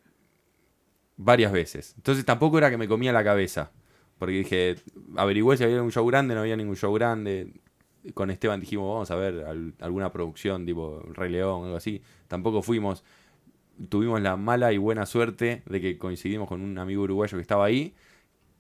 varias 1.16 1.52
veces. 1.52 1.94
Entonces 1.96 2.24
tampoco 2.24 2.58
era 2.58 2.70
que 2.70 2.76
me 2.78 2.88
comía 2.88 3.12
la 3.12 3.24
cabeza, 3.24 3.72
porque 4.18 4.34
dije, 4.38 4.76
averigüé 5.16 5.56
si 5.56 5.64
había 5.64 5.82
un 5.82 5.92
show 5.92 6.06
grande, 6.06 6.34
no 6.34 6.40
había 6.40 6.56
ningún 6.56 6.76
show 6.76 6.92
grande. 6.94 7.52
Con 8.14 8.30
Esteban 8.30 8.60
dijimos, 8.60 8.88
vamos 8.92 9.10
a 9.10 9.14
ver 9.16 9.44
al- 9.44 9.74
alguna 9.80 10.10
producción 10.10 10.64
tipo 10.64 11.02
Rey 11.12 11.30
León, 11.30 11.64
algo 11.64 11.76
así. 11.76 12.00
Tampoco 12.28 12.62
fuimos. 12.62 13.04
Tuvimos 13.88 14.20
la 14.20 14.36
mala 14.36 14.72
y 14.72 14.78
buena 14.78 15.04
suerte 15.06 15.62
de 15.66 15.80
que 15.80 15.98
coincidimos 15.98 16.48
con 16.48 16.60
un 16.62 16.78
amigo 16.78 17.02
uruguayo 17.02 17.36
que 17.36 17.42
estaba 17.42 17.64
ahí, 17.64 17.94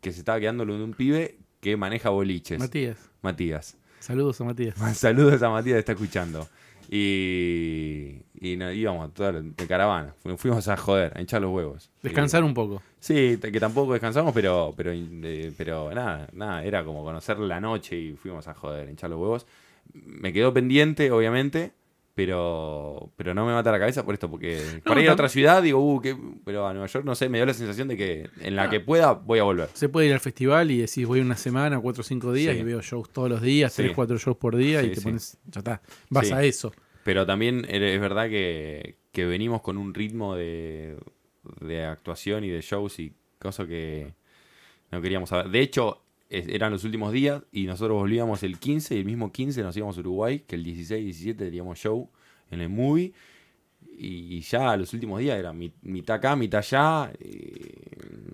que 0.00 0.12
se 0.12 0.18
estaba 0.20 0.40
quedando 0.40 0.64
de 0.66 0.72
un 0.82 0.92
pibe 0.94 1.38
que 1.60 1.76
maneja 1.76 2.08
boliches. 2.10 2.58
Matías. 2.58 3.10
Matías. 3.22 3.76
Saludos 4.00 4.40
a 4.40 4.44
Matías. 4.44 4.74
Saludos 4.98 5.40
a 5.42 5.48
Matías 5.50 5.78
está 5.78 5.92
escuchando. 5.92 6.48
Y, 6.92 8.22
y 8.40 8.56
no, 8.56 8.70
íbamos 8.72 9.14
toda 9.14 9.32
la- 9.32 9.40
de 9.42 9.66
caravana. 9.66 10.14
Fu- 10.22 10.36
Fuimos 10.36 10.66
a 10.68 10.76
joder, 10.76 11.12
a 11.16 11.20
hinchar 11.20 11.40
los 11.40 11.52
huevos. 11.52 11.90
Descansar 12.02 12.42
un 12.42 12.52
poco. 12.54 12.82
Sí, 12.98 13.38
que 13.40 13.60
tampoco 13.60 13.92
descansamos, 13.92 14.32
pero, 14.34 14.74
pero, 14.76 14.90
eh, 14.92 15.52
pero 15.56 15.92
nada, 15.94 16.28
nada, 16.32 16.64
era 16.64 16.84
como 16.84 17.04
conocer 17.04 17.38
la 17.38 17.60
noche 17.60 17.96
y 17.96 18.12
fuimos 18.14 18.48
a 18.48 18.54
joder, 18.54 18.88
a 18.88 18.90
hinchar 18.90 19.10
los 19.10 19.20
huevos. 19.20 19.46
Me 19.92 20.32
quedó 20.32 20.52
pendiente, 20.52 21.10
obviamente, 21.12 21.72
pero, 22.20 23.10
pero 23.16 23.32
no 23.32 23.46
me 23.46 23.52
mata 23.54 23.72
la 23.72 23.78
cabeza 23.78 24.04
por 24.04 24.12
esto, 24.12 24.30
porque 24.30 24.60
para 24.84 25.00
ir 25.02 25.08
a 25.08 25.14
otra 25.14 25.28
ciudad 25.30 25.62
digo, 25.62 25.78
uh, 25.80 26.02
pero 26.44 26.66
a 26.66 26.72
Nueva 26.74 26.86
York 26.86 27.02
no 27.04 27.14
sé, 27.14 27.30
me 27.30 27.38
dio 27.38 27.46
la 27.46 27.54
sensación 27.54 27.88
de 27.88 27.96
que 27.96 28.28
en 28.42 28.56
la 28.56 28.64
Ah. 28.64 28.70
que 28.70 28.80
pueda 28.80 29.12
voy 29.12 29.38
a 29.38 29.42
volver. 29.44 29.70
Se 29.72 29.88
puede 29.88 30.08
ir 30.08 30.12
al 30.12 30.20
festival 30.20 30.70
y 30.70 30.76
decís 30.78 31.06
voy 31.06 31.20
una 31.20 31.36
semana, 31.38 31.80
cuatro 31.80 32.02
o 32.02 32.04
cinco 32.04 32.32
días 32.34 32.54
Sí. 32.54 32.60
y 32.60 32.64
veo 32.64 32.82
shows 32.82 33.08
todos 33.10 33.30
los 33.30 33.40
días, 33.40 33.72
Sí. 33.72 33.82
tres, 33.82 33.94
cuatro 33.94 34.18
shows 34.18 34.36
por 34.36 34.54
día 34.56 34.82
y 34.82 34.90
te 34.92 35.00
pones, 35.00 35.38
ya 35.46 35.60
está, 35.60 35.80
vas 36.10 36.30
a 36.30 36.44
eso. 36.44 36.72
Pero 37.04 37.24
también 37.24 37.64
es 37.66 37.98
verdad 38.00 38.28
que, 38.28 38.96
que 39.12 39.24
venimos 39.24 39.62
con 39.62 39.78
un 39.78 39.94
ritmo 39.94 40.36
de, 40.36 40.98
de 41.62 41.84
actuación 41.86 42.44
y 42.44 42.48
de 42.50 42.60
shows 42.60 42.98
y 43.00 43.14
cosas 43.38 43.66
que 43.66 44.12
no 44.92 45.00
queríamos 45.00 45.30
saber. 45.30 45.48
De 45.48 45.60
hecho, 45.60 46.02
eran 46.28 46.70
los 46.70 46.84
últimos 46.84 47.10
días 47.12 47.42
y 47.50 47.64
nosotros 47.64 47.96
volvíamos 47.96 48.42
el 48.42 48.58
15 48.58 48.94
y 48.94 48.98
el 48.98 49.04
mismo 49.06 49.32
15 49.32 49.62
nos 49.62 49.74
íbamos 49.76 49.96
a 49.96 50.00
Uruguay, 50.00 50.44
que 50.46 50.56
el 50.56 50.62
16 50.62 51.00
y 51.00 51.04
17 51.06 51.44
teníamos 51.46 51.78
show 51.78 52.10
en 52.50 52.60
el 52.60 52.68
movie. 52.68 53.12
Y, 53.96 54.40
ya 54.40 54.76
los 54.76 54.92
últimos 54.94 55.20
días 55.20 55.38
era 55.38 55.52
mi- 55.52 55.72
mitad 55.82 56.16
acá, 56.16 56.34
mitad 56.36 56.58
allá. 56.60 57.12
y 57.20 57.60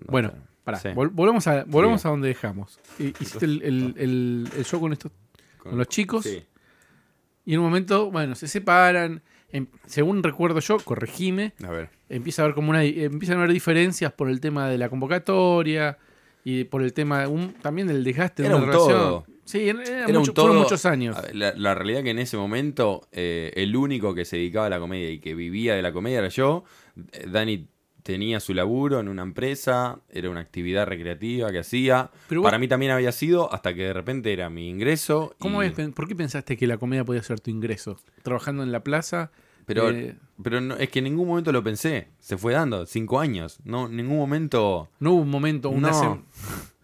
no 0.05 0.11
Bueno, 0.11 0.33
pará, 0.63 0.79
Sí. 0.79 0.89
vol- 0.89 1.11
volvemos, 1.11 1.45
a, 1.47 1.65
volvemos 1.65 2.01
Sí. 2.01 2.07
a 2.07 2.11
donde 2.11 2.29
dejamos. 2.29 2.79
Hiciste 2.99 3.45
el, 3.45 3.61
el- 3.63 3.93
el- 3.97 4.49
el 4.57 4.65
show 4.65 4.79
con 4.79 4.93
estos 4.93 5.11
con 5.57 5.77
los 5.77 5.87
chicos 5.89 6.23
Sí. 6.23 6.41
y 7.45 7.53
en 7.53 7.59
un 7.59 7.65
momento, 7.65 8.09
bueno, 8.11 8.35
se 8.35 8.47
separan. 8.47 9.21
em- 9.49 9.67
según 9.85 10.23
recuerdo 10.23 10.59
yo, 10.59 10.77
corregime, 10.77 11.53
A 11.65 11.71
ver. 11.71 11.89
empieza 12.09 12.41
a 12.41 12.45
haber 12.45 12.53
como 12.55 12.69
una 12.69 12.83
empiezan 12.83 13.37
a 13.37 13.39
haber 13.39 13.53
diferencias 13.53 14.11
por 14.11 14.29
el 14.29 14.41
tema 14.41 14.67
de 14.67 14.77
la 14.77 14.89
convocatoria 14.89 15.97
y 16.43 16.65
por 16.65 16.81
el 16.83 16.91
tema 16.91 17.27
un- 17.29 17.53
también 17.53 17.87
del 17.87 18.03
desgaste 18.03 18.43
de 18.43 18.49
Era 18.49 18.57
una 18.57 18.65
un 18.65 18.71
relación. 18.71 18.97
todo. 18.99 19.25
Sí, 19.47 19.67
era, 19.69 19.81
Era 19.83 20.07
mucho- 20.07 20.19
un 20.19 20.33
todo. 20.35 20.45
fueron 20.47 20.61
muchos 20.63 20.85
años. 20.85 21.15
La, 21.33 21.53
la 21.55 21.73
realidad 21.73 22.03
que 22.03 22.11
en 22.11 22.19
ese 22.19 22.37
momento 22.37 23.07
eh, 23.11 23.51
el 23.55 23.75
único 23.75 24.13
que 24.13 24.25
se 24.25 24.35
dedicaba 24.37 24.67
a 24.67 24.69
la 24.69 24.79
comedia 24.79 25.09
y 25.09 25.19
que 25.19 25.33
vivía 25.33 25.73
de 25.75 25.81
la 25.81 25.91
comedia 25.93 26.19
era 26.19 26.27
yo. 26.27 26.63
Eh, 27.13 27.25
Dani 27.27 27.67
tenía 28.03 28.39
su 28.39 28.53
laburo 28.53 28.99
en 28.99 29.07
una 29.09 29.21
empresa, 29.23 29.99
era 30.09 30.29
una 30.29 30.39
actividad 30.41 30.85
recreativa 30.85 31.51
que 31.51 31.59
hacía. 31.59 32.09
Pero 32.29 32.41
vos- 32.41 32.47
Para 32.47 32.59
mí 32.59 32.67
también 32.67 32.91
había 32.91 33.11
sido 33.11 33.51
hasta 33.53 33.73
que 33.73 33.83
de 33.83 33.93
repente 33.93 34.31
era 34.31 34.49
mi 34.49 34.69
ingreso. 34.69 35.33
¿Cómo 35.39 35.63
y- 35.63 35.67
es? 35.67 35.73
¿Por 35.91 36.07
qué 36.07 36.15
pensaste 36.15 36.55
que 36.57 36.67
la 36.67 36.77
comedia 36.77 37.03
podía 37.03 37.23
ser 37.23 37.39
tu 37.39 37.49
ingreso? 37.49 37.97
Trabajando 38.23 38.63
en 38.63 38.71
la 38.71 38.83
plaza. 38.83 39.31
Pero, 39.65 39.89
eh, 39.89 40.15
pero 40.41 40.61
no, 40.61 40.75
es 40.77 40.87
que 40.89 40.99
en 40.99 41.05
ningún 41.05 41.27
momento 41.27 41.51
lo 41.51 41.61
pensé. 41.61 42.07
Se 42.19 42.37
fue 42.37 42.53
dando, 42.53 42.85
cinco 42.85 43.19
años. 43.19 43.59
No, 43.65 43.87
en 43.87 43.97
ningún 43.97 44.17
momento. 44.17 44.89
no 44.99 45.11
hubo 45.11 45.21
un 45.23 45.29
momento, 45.29 45.69
una 45.69 45.91
no, 45.91 46.23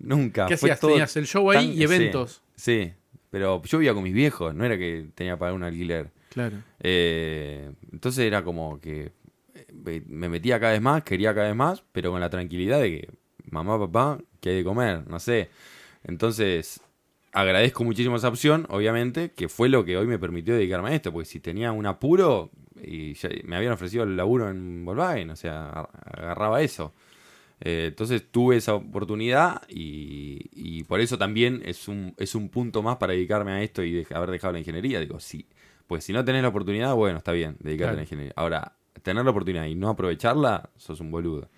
nunca. 0.00 0.46
¿Qué 0.46 0.54
hacías? 0.54 0.80
Tenías 0.80 1.16
el 1.16 1.26
show 1.26 1.50
ahí 1.50 1.68
tan- 1.68 1.78
y 1.78 1.82
eventos. 1.82 2.42
Sí, 2.56 2.82
sí, 2.84 2.92
pero 3.30 3.62
yo 3.62 3.78
vivía 3.78 3.94
con 3.94 4.02
mis 4.02 4.12
viejos, 4.14 4.54
no 4.54 4.64
era 4.64 4.76
que 4.76 5.06
tenía 5.14 5.34
que 5.34 5.38
pagar 5.38 5.54
un 5.54 5.62
alquiler. 5.62 6.10
Claro. 6.30 6.56
Eh, 6.80 7.70
entonces 7.92 8.24
era 8.24 8.42
como 8.44 8.80
que 8.80 9.12
eh, 9.54 10.02
me 10.08 10.28
metía 10.28 10.58
cada 10.60 10.72
vez 10.72 10.80
más, 10.82 11.02
quería 11.04 11.34
cada 11.34 11.46
vez 11.48 11.56
más, 11.56 11.82
pero 11.92 12.10
con 12.10 12.20
la 12.20 12.30
tranquilidad 12.30 12.80
de 12.80 12.90
que 12.90 13.08
mamá, 13.50 13.78
papá, 13.78 14.18
que 14.40 14.50
hay 14.50 14.56
de 14.56 14.64
comer, 14.64 15.06
no 15.08 15.18
sé. 15.20 15.50
Entonces 16.04 16.80
agradezco 17.32 17.84
muchísimo 17.84 18.16
esa 18.16 18.28
opción, 18.28 18.66
obviamente, 18.70 19.30
que 19.32 19.48
fue 19.48 19.68
lo 19.68 19.84
que 19.84 19.96
hoy 19.96 20.06
me 20.06 20.18
permitió 20.18 20.54
dedicarme 20.54 20.90
a 20.90 20.94
esto, 20.94 21.12
porque 21.12 21.26
si 21.26 21.40
tenía 21.40 21.72
un 21.72 21.86
apuro 21.86 22.50
y 22.82 23.14
ya 23.14 23.28
me 23.44 23.56
habían 23.56 23.72
ofrecido 23.72 24.04
el 24.04 24.16
laburo 24.16 24.48
en 24.50 24.84
Volkswagen, 24.84 25.30
o 25.30 25.36
sea, 25.36 25.68
agarraba 25.70 26.62
eso. 26.62 26.92
Eh, 27.60 27.86
entonces 27.88 28.30
tuve 28.30 28.56
esa 28.56 28.74
oportunidad 28.74 29.62
y, 29.68 30.48
y 30.52 30.84
por 30.84 31.00
eso 31.00 31.18
también 31.18 31.60
es 31.64 31.88
un, 31.88 32.14
es 32.16 32.34
un 32.34 32.48
punto 32.48 32.82
más 32.82 32.96
para 32.96 33.12
dedicarme 33.12 33.52
a 33.52 33.62
esto 33.62 33.84
y 33.84 34.06
haber 34.14 34.30
dejado 34.30 34.52
la 34.54 34.58
ingeniería. 34.60 34.98
Digo, 35.00 35.20
sí, 35.20 35.46
pues 35.86 36.04
si 36.04 36.12
no 36.12 36.24
tenés 36.24 36.42
la 36.42 36.48
oportunidad, 36.48 36.94
bueno, 36.94 37.18
está 37.18 37.32
bien, 37.32 37.56
dedicarte 37.60 37.76
Claro. 37.76 37.92
a 37.92 37.96
la 37.96 38.02
ingeniería. 38.02 38.32
Ahora, 38.36 38.76
tener 39.02 39.24
la 39.24 39.30
oportunidad 39.30 39.66
y 39.66 39.74
no 39.74 39.88
aprovecharla, 39.88 40.70
sos 40.76 41.00
un 41.00 41.10
boludo. 41.10 41.48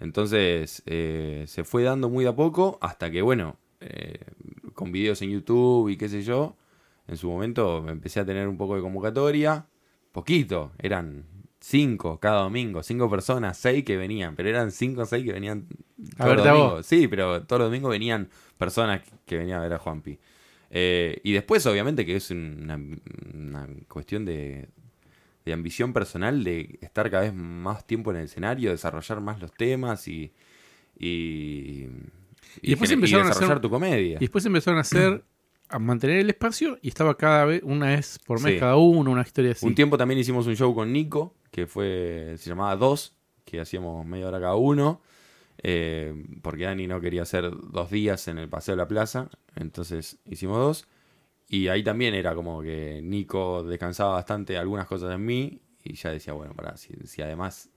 Entonces, 0.00 0.82
eh, 0.86 1.44
se 1.46 1.64
fue 1.64 1.82
dando 1.82 2.08
muy 2.08 2.24
de 2.24 2.30
a 2.30 2.36
poco 2.36 2.78
hasta 2.82 3.10
que, 3.10 3.22
bueno, 3.22 3.56
eh, 3.80 4.18
con 4.74 4.92
videos 4.92 5.22
en 5.22 5.30
YouTube 5.30 5.88
y 5.88 5.96
qué 5.96 6.08
sé 6.08 6.22
yo, 6.22 6.56
en 7.08 7.16
su 7.16 7.30
momento 7.30 7.82
me 7.82 7.92
empecé 7.92 8.20
a 8.20 8.26
tener 8.26 8.48
un 8.48 8.56
poco 8.56 8.74
de 8.76 8.82
convocatoria. 8.82 9.66
Poquito, 10.12 10.72
eran 10.78 11.24
cinco 11.68 12.20
cada 12.20 12.42
domingo, 12.42 12.82
cinco 12.82 13.10
personas, 13.10 13.58
seis 13.58 13.84
que 13.84 13.96
venían, 13.96 14.36
pero 14.36 14.48
eran 14.48 14.70
cinco 14.70 15.02
o 15.02 15.06
seis 15.06 15.24
que 15.24 15.32
venían 15.32 15.66
A 16.18 16.24
todos 16.24 16.36
los 16.36 16.46
a 16.46 16.50
domingos. 16.50 16.86
Sí, 16.86 17.08
pero 17.08 17.42
todos 17.42 17.60
los 17.60 17.68
domingos 17.68 17.90
venían 17.90 18.28
personas 18.56 19.02
que 19.26 19.36
venían 19.38 19.58
a 19.58 19.62
ver 19.62 19.72
a 19.72 19.78
Juanpi. 19.78 20.18
Eh, 20.70 21.20
y 21.24 21.32
después, 21.32 21.64
obviamente, 21.66 22.04
que 22.06 22.16
es 22.16 22.30
una, 22.30 22.78
una 23.34 23.68
cuestión 23.88 24.24
de, 24.24 24.68
de 25.44 25.52
ambición 25.52 25.92
personal, 25.92 26.44
de 26.44 26.78
estar 26.82 27.10
cada 27.10 27.24
vez 27.24 27.34
más 27.34 27.86
tiempo 27.86 28.10
en 28.12 28.18
el 28.18 28.24
escenario, 28.24 28.70
desarrollar 28.70 29.20
más 29.20 29.40
los 29.40 29.52
temas 29.52 30.06
y. 30.08 30.32
Y, 30.98 31.86
Y 32.62 32.70
después 32.70 32.90
empezaron 32.90 33.26
a 33.26 33.28
desarrollar 33.28 33.56
hacer- 33.58 33.62
tu 33.62 33.70
comedia. 33.70 34.16
Y 34.16 34.20
después 34.20 34.44
empezaron 34.46 34.78
a 34.78 34.80
hacer, 34.82 35.24
a 35.68 35.78
mantener 35.78 36.18
el 36.18 36.30
espacio 36.30 36.78
y 36.82 36.88
estaba 36.88 37.16
cada 37.16 37.44
vez, 37.44 37.60
una 37.64 37.86
vez 37.88 38.18
por 38.24 38.40
mes 38.40 38.54
Sí. 38.54 38.58
cada 38.60 38.76
uno, 38.76 39.10
una 39.10 39.22
historia 39.22 39.52
así. 39.52 39.66
Un 39.66 39.74
tiempo 39.74 39.98
también 39.98 40.18
hicimos 40.20 40.46
un 40.46 40.56
show 40.56 40.74
con 40.74 40.92
Nico, 40.92 41.34
que 41.56 41.66
fue 41.66 42.34
se 42.36 42.50
llamaba 42.50 42.76
Dos, 42.76 43.14
que 43.46 43.58
hacíamos 43.60 44.04
media 44.04 44.28
hora 44.28 44.38
cada 44.38 44.56
uno, 44.56 45.00
eh, 45.62 46.12
porque 46.42 46.64
Dani 46.64 46.86
no 46.86 47.00
quería 47.00 47.22
hacer 47.22 47.50
dos 47.50 47.90
días 47.90 48.28
en 48.28 48.36
el 48.36 48.46
Paseo 48.46 48.74
de 48.74 48.76
la 48.76 48.86
Plaza, 48.86 49.30
entonces 49.54 50.18
hicimos 50.26 50.58
dos. 50.58 50.86
Y 51.48 51.68
ahí 51.68 51.82
también 51.82 52.14
era 52.14 52.34
como 52.34 52.60
que 52.60 53.00
Nico 53.02 53.64
descansaba 53.64 54.12
bastante 54.12 54.58
algunas 54.58 54.86
cosas 54.86 55.14
en 55.14 55.24
mí 55.24 55.62
y 55.82 55.94
ya 55.94 56.10
decía, 56.10 56.34
bueno, 56.34 56.52
para 56.52 56.76
si, 56.76 56.92
si 57.06 57.22
además 57.22 57.70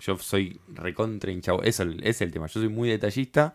yo 0.00 0.16
soy 0.16 0.58
recontra 0.68 1.30
hinchabola. 1.30 1.68
Eso 1.68 1.84
es 2.02 2.22
el 2.22 2.32
tema. 2.32 2.46
Yo 2.46 2.60
soy 2.60 2.70
muy 2.70 2.88
detallista. 2.88 3.54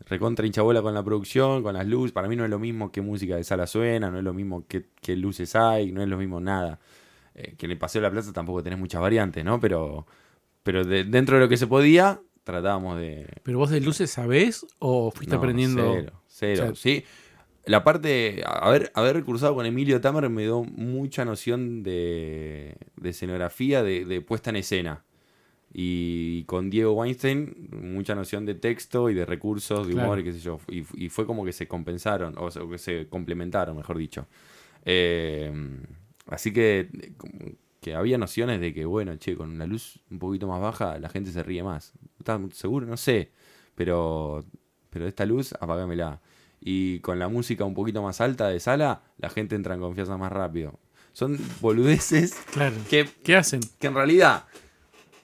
Recontra 0.00 0.44
hinchabola 0.44 0.82
con 0.82 0.92
la 0.92 1.02
producción, 1.02 1.62
con 1.62 1.72
las 1.72 1.86
luces. 1.86 2.12
Para 2.12 2.28
mí 2.28 2.36
no 2.36 2.44
es 2.44 2.50
lo 2.50 2.58
mismo 2.58 2.92
qué 2.92 3.00
música 3.00 3.36
de 3.36 3.44
sala 3.44 3.66
suena, 3.66 4.10
no 4.10 4.18
es 4.18 4.24
lo 4.24 4.34
mismo 4.34 4.66
qué, 4.68 4.88
qué 5.00 5.16
luces 5.16 5.56
hay, 5.56 5.90
no 5.90 6.02
es 6.02 6.08
lo 6.08 6.18
mismo 6.18 6.38
nada. 6.38 6.78
Eh, 7.38 7.54
que 7.58 7.66
en 7.66 7.72
el 7.72 7.78
Paseo 7.78 8.00
de 8.00 8.08
la 8.08 8.10
Plaza 8.12 8.32
tampoco 8.32 8.62
tenés 8.62 8.78
muchas 8.78 9.00
variantes, 9.00 9.44
¿no? 9.44 9.60
Pero, 9.60 10.06
pero 10.62 10.84
de- 10.84 11.04
dentro 11.04 11.36
de 11.36 11.42
lo 11.42 11.48
que 11.50 11.58
se 11.58 11.66
podía, 11.66 12.20
tratábamos 12.44 12.98
de, 12.98 13.26
¿Pero 13.42 13.58
vos 13.58 13.68
de 13.70 13.80
luces 13.82 14.10
sabés 14.10 14.66
o 14.78 15.10
fuiste 15.10 15.34
no, 15.34 15.38
aprendiendo? 15.40 15.92
Cero, 15.94 16.22
cero, 16.26 16.62
O 16.62 16.66
sea, 16.66 16.74
sí. 16.74 17.04
La 17.66 17.82
parte, 17.84 18.42
haber, 18.46 18.90
haber 18.94 19.22
cursado 19.24 19.54
con 19.54 19.66
Emilio 19.66 20.00
Tamer 20.00 20.30
me 20.30 20.42
dio 20.42 20.62
mucha 20.62 21.24
noción 21.24 21.82
de, 21.82 22.76
de 22.96 23.10
escenografía, 23.10 23.82
de, 23.82 24.04
de 24.04 24.20
puesta 24.22 24.50
en 24.50 24.56
escena. 24.56 25.04
Y 25.78 26.44
con 26.44 26.70
Diego 26.70 26.92
Weinstein, 26.92 27.68
mucha 27.82 28.14
noción 28.14 28.46
de 28.46 28.54
texto 28.54 29.10
y 29.10 29.14
de 29.14 29.26
recursos, 29.26 29.86
de 29.88 29.94
humor 29.94 30.20
y 30.20 30.24
qué 30.24 30.32
sé 30.32 30.38
yo. 30.38 30.58
Y, 30.68 30.84
y 30.94 31.08
fue 31.10 31.26
como 31.26 31.44
que 31.44 31.52
se 31.52 31.66
compensaron, 31.68 32.34
o 32.38 32.50
sea, 32.50 32.62
que 32.70 32.78
se 32.78 33.08
complementaron, 33.08 33.76
mejor 33.76 33.98
dicho. 33.98 34.26
Eh, 34.84 35.52
así 36.26 36.52
que, 36.52 36.88
eh, 37.40 37.54
que 37.80 37.94
había 37.94 38.18
nociones 38.18 38.60
de 38.60 38.72
que, 38.74 38.84
bueno, 38.84 39.16
che, 39.16 39.36
con 39.36 39.58
la 39.58 39.66
luz 39.66 40.00
un 40.10 40.18
poquito 40.18 40.46
más 40.46 40.60
baja, 40.60 40.98
la 40.98 41.08
gente 41.08 41.30
se 41.32 41.42
ríe 41.42 41.62
más. 41.62 41.92
¿Estás 42.18 42.40
seguro? 42.54 42.86
No 42.86 42.96
sé. 42.96 43.30
Pero, 43.74 44.44
pero 44.90 45.06
esta 45.06 45.24
luz, 45.26 45.52
apágamela. 45.60 46.20
Y 46.60 46.98
con 47.00 47.18
la 47.18 47.28
música 47.28 47.64
un 47.64 47.74
poquito 47.74 48.02
más 48.02 48.20
alta 48.20 48.48
de 48.48 48.58
sala, 48.60 49.02
la 49.18 49.30
gente 49.30 49.54
entra 49.54 49.74
en 49.74 49.80
confianza 49.80 50.16
más 50.16 50.32
rápido. 50.32 50.80
Son 51.12 51.38
boludeces 51.60 52.34
Claro. 52.52 52.74
que, 52.90 53.08
¿Qué 53.22 53.36
hacen? 53.36 53.60
que 53.78 53.86
en 53.86 53.94
realidad, 53.94 54.44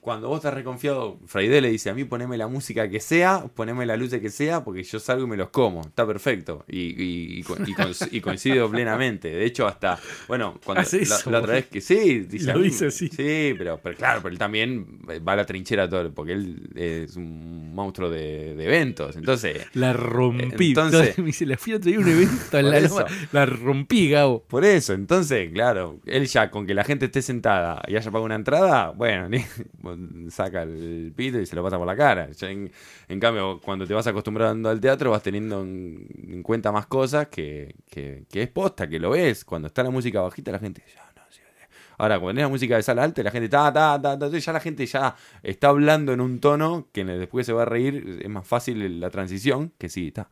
cuando 0.03 0.27
vos 0.27 0.39
estás 0.39 0.53
reconfiado, 0.53 1.21
Freide 1.27 1.61
le 1.61 1.71
dice 1.71 1.89
a 1.89 1.95
mí 1.95 2.03
poneme 2.03 2.37
la 2.37 2.49
música 2.49 2.89
que 2.91 2.99
sea, 2.99 3.45
poneme 3.55 3.87
la 3.87 3.97
luz 3.97 4.11
que 4.11 4.31
sea, 4.31 4.65
porque 4.65 4.83
yo 4.83 4.99
salgo 4.99 5.25
y 5.25 5.29
me 5.29 5.37
los 5.37 5.51
como. 5.51 5.83
Está 5.83 6.05
perfecto. 6.05 6.65
Y, 6.69 6.81
y- 7.01 7.39
y 7.39 7.43
co- 7.45 7.55
y 7.65 7.73
coinc- 7.73 8.09
y 8.11 8.21
coincido 8.21 8.69
plenamente. 8.69 9.29
De 9.31 9.45
hecho, 9.45 9.65
hasta, 9.67 10.01
bueno, 10.27 10.59
cuando 10.65 10.83
la, 11.31 11.39
otra 11.39 11.53
vez 11.55 11.67
que 11.67 11.81
sí, 11.81 12.21
dice 12.29 12.53
Lo 12.53 12.59
mí- 12.59 12.65
dice 12.65 12.87
así. 12.87 13.07
Sí, 13.07 13.55
pero, 13.57 13.79
pero 13.81 13.97
claro, 13.97 14.21
pero 14.23 14.33
él 14.33 14.39
también 14.39 14.99
va 15.27 15.35
a 15.35 15.37
la 15.37 15.47
trinchera 15.47 15.89
todo, 15.89 16.13
porque 16.13 16.33
él 16.33 16.69
es 16.75 17.15
un 17.15 17.73
monstruo 17.73 18.11
de, 18.11 18.57
de 18.57 18.65
eventos. 18.65 19.15
Entonces, 19.15 19.67
La 19.75 19.93
rompí. 19.93 20.71
Entonces- 20.71 21.17
me 21.19 21.27
dice, 21.27 21.47
la 21.47 21.57
fui 21.57 21.75
a 21.75 21.79
traer 21.81 22.01
un 22.01 22.09
evento 22.09 22.59
en 22.59 22.71
la 22.71 22.81
loma. 22.81 23.05
La 23.31 23.47
rompí, 23.47 24.11
Gabo. 24.11 24.43
Por 24.49 24.65
eso, 24.65 24.95
entonces, 24.95 25.53
claro, 25.53 26.01
él 26.07 26.27
ya 26.27 26.51
con 26.51 26.67
que 26.67 26.75
la 26.75 26.83
gente 26.83 27.05
esté 27.07 27.23
sentada 27.23 27.81
y 27.87 27.95
haya 27.95 28.11
pagado 28.11 28.25
una 28.25 28.35
entrada, 28.35 28.91
bueno, 28.91 29.29
saca 30.31 30.63
el 30.63 31.13
pito 31.15 31.39
y 31.41 31.47
se 31.47 31.57
lo 31.57 31.63
pasa 31.63 31.79
por 31.79 31.87
la 31.87 31.97
cara. 31.97 32.29
En, 32.43 32.71
en 33.09 33.21
cambio, 33.21 33.61
cuando 33.61 33.87
te 33.87 33.95
vas 33.95 34.07
acostumbrando 34.07 34.69
al 34.69 34.81
teatro, 34.81 35.11
vas 35.11 35.23
teniendo 35.23 35.63
en, 35.63 36.07
en 36.29 36.43
cuenta 36.43 36.73
más 36.73 36.87
cosas 36.87 37.29
que, 37.29 37.75
que, 37.91 38.25
que 38.31 38.43
es 38.43 38.49
posta, 38.49 38.89
que 38.89 38.99
lo 38.99 39.11
ves. 39.11 39.45
Cuando 39.45 39.69
está 39.69 39.83
la 39.83 39.91
música 39.91 40.21
bajita, 40.21 40.53
la 40.53 40.59
gente. 40.59 40.83
"Ya, 40.95 41.03
no, 41.17 41.23
sí, 41.31 41.41
sí". 41.59 41.67
Ahora, 41.99 42.19
cuando 42.21 42.41
es 42.41 42.45
la 42.45 42.49
música 42.49 42.77
de 42.77 42.83
sala 42.83 43.05
alta, 43.05 43.23
la 43.23 43.31
gente 43.31 43.49
ta, 43.49 43.73
ta, 43.73 44.01
ta, 44.01 44.19
ta, 44.19 44.29
ya 44.29 44.53
la 44.53 44.61
gente 44.61 44.87
ya 44.87 45.15
está 45.43 45.69
hablando 45.69 46.13
en 46.13 46.21
un 46.21 46.41
tono 46.41 46.89
que 46.93 47.05
después 47.05 47.47
se 47.47 47.53
va 47.53 47.63
a 47.63 47.67
reír. 47.67 48.21
Es 48.23 48.29
más 48.29 48.47
fácil 48.47 49.01
la 49.01 49.11
transición 49.11 49.73
que 49.79 49.89
sí, 49.89 50.09
está. 50.09 50.29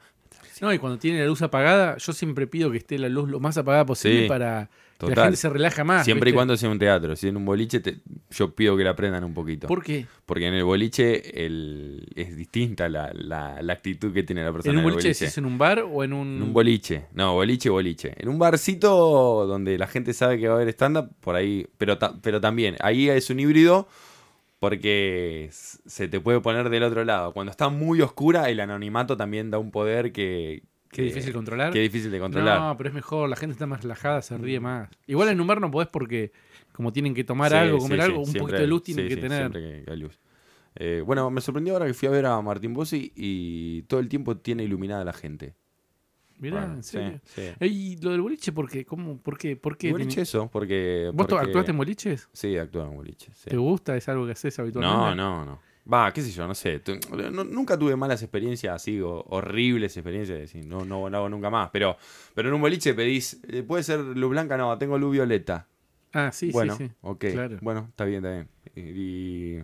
No, 0.60 0.70
y 0.74 0.78
cuando 0.78 0.98
tiene 0.98 1.20
la 1.20 1.24
luz 1.26 1.40
apagada, 1.40 1.96
yo 1.96 2.12
siempre 2.12 2.46
pido 2.46 2.70
que 2.70 2.76
esté 2.76 2.98
la 2.98 3.08
luz 3.08 3.30
lo 3.30 3.40
más 3.40 3.56
apagada 3.56 3.86
posible 3.86 4.22
Sí, 4.24 4.28
para 4.28 4.68
que 5.06 5.10
la 5.10 5.14
total. 5.16 5.24
gente 5.24 5.36
se 5.36 5.48
relaja 5.48 5.84
más. 5.84 6.04
Siempre 6.04 6.30
y 6.30 6.32
cuando 6.32 6.56
sea 6.56 6.68
un 6.70 6.78
teatro. 6.78 7.16
Si 7.16 7.28
en 7.28 7.36
un 7.36 7.44
boliche, 7.44 7.80
te- 7.80 7.98
yo 8.30 8.54
pido 8.54 8.76
que 8.76 8.84
la 8.84 8.90
aprendan 8.90 9.24
un 9.24 9.34
poquito. 9.34 9.66
¿Por 9.66 9.82
qué? 9.82 10.06
Porque 10.26 10.46
en 10.46 10.54
el 10.54 10.64
boliche 10.64 11.44
el, 11.46 12.06
es 12.14 12.36
distinta 12.36 12.88
la, 12.88 13.10
la- 13.14 13.60
la 13.62 13.72
actitud 13.72 14.12
que 14.12 14.22
tiene 14.22 14.44
la 14.44 14.52
persona. 14.52 14.72
¿En 14.72 14.78
un 14.84 14.90
boliche 14.90 15.08
decís 15.08 15.36
en 15.38 15.44
un 15.46 15.58
bar 15.58 15.80
o 15.80 16.04
en 16.04 16.12
un...? 16.12 16.36
En 16.36 16.42
un 16.42 16.52
boliche. 16.52 17.06
No, 17.12 17.34
boliche, 17.34 17.70
boliche. 17.70 18.14
En 18.16 18.28
un 18.28 18.38
barcito 18.38 19.46
donde 19.46 19.78
la 19.78 19.86
gente 19.86 20.12
sabe 20.12 20.38
que 20.38 20.46
va 20.48 20.54
a 20.54 20.56
haber 20.56 20.68
stand-up, 20.70 21.10
por 21.20 21.34
ahí. 21.36 21.66
Pero, 21.78 21.98
ta- 21.98 22.14
pero 22.22 22.40
también, 22.40 22.76
ahí 22.80 23.08
es 23.08 23.30
un 23.30 23.40
híbrido 23.40 23.88
porque 24.58 25.48
se 25.52 26.08
te 26.08 26.20
puede 26.20 26.40
poner 26.40 26.68
del 26.68 26.82
otro 26.82 27.04
lado. 27.04 27.32
Cuando 27.32 27.50
está 27.50 27.68
muy 27.70 28.00
oscura, 28.02 28.50
el 28.50 28.60
anonimato 28.60 29.16
también 29.16 29.50
da 29.50 29.58
un 29.58 29.70
poder 29.70 30.12
que. 30.12 30.62
Qué 30.90 31.02
difícil 31.02 31.32
controlar. 31.32 31.72
que 31.72 31.84
es 31.84 31.92
difícil 31.92 32.10
de 32.10 32.18
controlar. 32.18 32.58
No, 32.60 32.76
pero 32.76 32.88
es 32.88 32.94
mejor, 32.94 33.28
la 33.28 33.36
gente 33.36 33.52
está 33.52 33.66
más 33.66 33.82
relajada, 33.82 34.22
se 34.22 34.36
ríe 34.36 34.58
más. 34.60 34.88
Igual 35.06 35.28
en 35.28 35.40
un 35.40 35.46
bar 35.46 35.60
no 35.60 35.70
podés 35.70 35.88
porque 35.88 36.32
como 36.72 36.92
tienen 36.92 37.14
que 37.14 37.22
tomar 37.24 37.50
Sí, 37.52 37.56
algo, 37.56 37.78
comer 37.78 37.98
sí, 38.00 38.04
algo, 38.06 38.18
un 38.20 38.24
siempre 38.24 38.40
poquito 38.42 38.60
de 38.60 38.66
luz 38.66 38.82
tienen 38.82 39.08
que 39.08 39.14
sí, 39.14 39.20
tener. 39.20 39.38
siempre 39.38 39.84
que- 39.84 39.90
hay 39.90 39.96
luz. 39.98 40.18
Eh, 40.76 41.02
bueno, 41.04 41.30
me 41.30 41.40
sorprendió 41.40 41.74
ahora 41.74 41.86
que 41.86 41.94
fui 41.94 42.08
a 42.08 42.10
ver 42.12 42.26
a 42.26 42.40
Martín 42.42 42.72
Bossi 42.74 43.12
y 43.14 43.82
todo 43.82 44.00
el 44.00 44.08
tiempo 44.08 44.36
tiene 44.36 44.64
iluminada 44.64 45.04
la 45.04 45.12
gente. 45.12 45.54
Mirá, 46.38 46.60
Bueno, 46.60 46.74
en 46.76 46.82
serio. 46.82 47.20
sí. 47.24 47.42
Ey, 47.60 47.96
lo 48.00 48.10
del 48.12 48.22
boliche, 48.22 48.50
¿por 48.50 48.68
qué? 48.70 48.84
¿Cómo? 48.86 49.18
¿Por 49.20 49.36
qué? 49.36 49.56
¿Por 49.56 49.76
qué? 49.76 49.88
Y 49.88 49.92
boliche 49.92 50.22
eso, 50.22 50.48
porque... 50.50 51.10
¿Vos 51.12 51.26
porque- 51.26 51.44
actuaste 51.46 51.72
en 51.72 51.76
boliches? 51.76 52.28
Sí, 52.32 52.56
actúo 52.56 52.82
en 52.86 52.94
boliche. 52.96 53.30
sí. 53.34 53.50
¿Te 53.50 53.56
gusta? 53.58 53.94
¿Es 53.96 54.08
algo 54.08 54.24
que 54.26 54.32
haces 54.32 54.58
habitualmente? 54.58 54.96
No, 54.96 55.14
no, 55.14 55.44
no. 55.44 55.60
Va, 55.92 56.12
qué 56.12 56.22
sé 56.22 56.30
yo, 56.30 56.46
no 56.46 56.54
sé. 56.54 56.80
No- 57.32 57.44
nunca 57.44 57.78
tuve 57.78 57.96
malas 57.96 58.22
experiencias 58.22 58.74
así, 58.74 59.00
o 59.00 59.24
horribles 59.28 59.96
experiencias, 59.96 60.36
de 60.36 60.42
decir, 60.42 60.66
no, 60.66 60.84
no, 60.84 61.10
no 61.10 61.16
hago 61.16 61.28
nunca 61.28 61.50
más. 61.50 61.70
Pero, 61.70 61.96
pero 62.34 62.48
en 62.48 62.54
un 62.54 62.60
boliche 62.60 62.94
pedís, 62.94 63.40
eh, 63.48 63.62
¿puede 63.62 63.82
ser 63.82 64.00
luz 64.00 64.30
blanca? 64.30 64.56
No, 64.56 64.76
tengo 64.78 64.98
luz 64.98 65.12
violeta. 65.12 65.66
Ah, 66.12 66.30
sí, 66.32 66.50
bueno, 66.52 66.76
sí, 66.76 66.86
sí. 66.88 66.94
ok. 67.00 67.24
claro. 67.32 67.58
Bueno, 67.60 67.86
está 67.90 68.04
bien, 68.04 68.24
está 68.24 68.30
bien. 68.30 68.48
Y, 68.74 69.58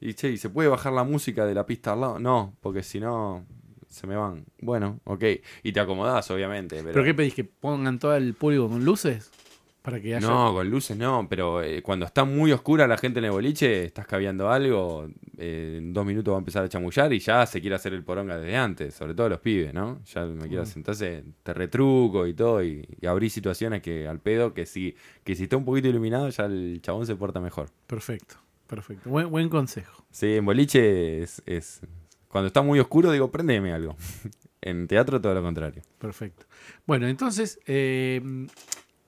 y, 0.00 0.14
che, 0.14 0.30
¿y 0.30 0.36
se 0.38 0.50
puede 0.50 0.68
bajar 0.68 0.92
la 0.92 1.04
música 1.04 1.44
de 1.46 1.54
la 1.54 1.66
pista 1.66 1.92
al 1.92 2.00
lado? 2.00 2.18
No, 2.18 2.56
porque 2.60 2.82
si 2.82 2.98
no, 3.00 3.44
se 3.88 4.06
me 4.06 4.16
van. 4.16 4.44
Bueno, 4.60 5.00
ok. 5.04 5.24
Y 5.62 5.72
te 5.72 5.80
acomodás, 5.80 6.30
obviamente. 6.30 6.76
Pero, 6.76 6.92
¿Pero 6.92 7.04
qué 7.04 7.14
pedís? 7.14 7.34
¿Que 7.34 7.44
pongan 7.44 7.98
todo 7.98 8.14
el 8.16 8.34
público 8.34 8.68
con 8.68 8.84
luces? 8.84 9.30
Para 9.88 10.02
que 10.02 10.14
haya... 10.14 10.20
No, 10.26 10.52
con 10.52 10.68
luces 10.68 10.96
no, 10.98 11.26
pero 11.30 11.62
eh, 11.62 11.80
cuando 11.82 12.04
está 12.04 12.24
muy 12.24 12.52
oscura 12.52 12.86
la 12.86 12.98
gente 12.98 13.20
en 13.20 13.24
el 13.24 13.30
boliche, 13.30 13.84
estás 13.86 14.06
caviando 14.06 14.50
algo, 14.50 15.08
eh, 15.38 15.76
en 15.78 15.94
dos 15.94 16.04
minutos 16.04 16.32
va 16.32 16.36
a 16.36 16.40
empezar 16.40 16.62
a 16.62 16.68
chamullar 16.68 17.10
y 17.14 17.20
ya 17.20 17.46
se 17.46 17.60
quiere 17.62 17.74
hacer 17.76 17.94
el 17.94 18.04
poronga 18.04 18.36
desde 18.36 18.54
antes, 18.58 18.92
sobre 18.94 19.14
todo 19.14 19.30
los 19.30 19.40
pibes, 19.40 19.72
¿no? 19.72 20.00
Ya 20.04 20.26
me 20.26 20.46
quiero 20.46 20.64
Mm. 20.64 20.66
sentarse, 20.66 21.24
te 21.42 21.54
retruco 21.54 22.26
y 22.26 22.34
todo, 22.34 22.62
y, 22.62 22.86
y 23.00 23.06
abrí 23.06 23.30
situaciones 23.30 23.80
que 23.80 24.06
al 24.06 24.20
pedo, 24.20 24.52
que 24.52 24.66
si, 24.66 24.94
que 25.24 25.34
si 25.34 25.44
está 25.44 25.56
un 25.56 25.64
poquito 25.64 25.88
iluminado 25.88 26.28
ya 26.28 26.44
el 26.44 26.80
chabón 26.82 27.06
se 27.06 27.16
porta 27.16 27.40
mejor. 27.40 27.70
Perfecto, 27.86 28.34
perfecto. 28.66 29.08
Buen, 29.08 29.30
buen 29.30 29.48
consejo. 29.48 30.04
Sí, 30.10 30.34
en 30.34 30.44
boliche 30.44 31.22
es, 31.22 31.40
es- 31.46 31.80
Cuando 32.28 32.48
está 32.48 32.60
muy 32.60 32.78
oscuro 32.78 33.10
digo, 33.10 33.30
prendeme 33.30 33.72
algo. 33.72 33.96
en 34.60 34.86
teatro 34.86 35.18
todo 35.18 35.32
lo 35.34 35.40
contrario. 35.42 35.80
Perfecto. 35.98 36.44
Bueno, 36.86 37.06
entonces, 37.08 37.58
eh, 37.66 38.20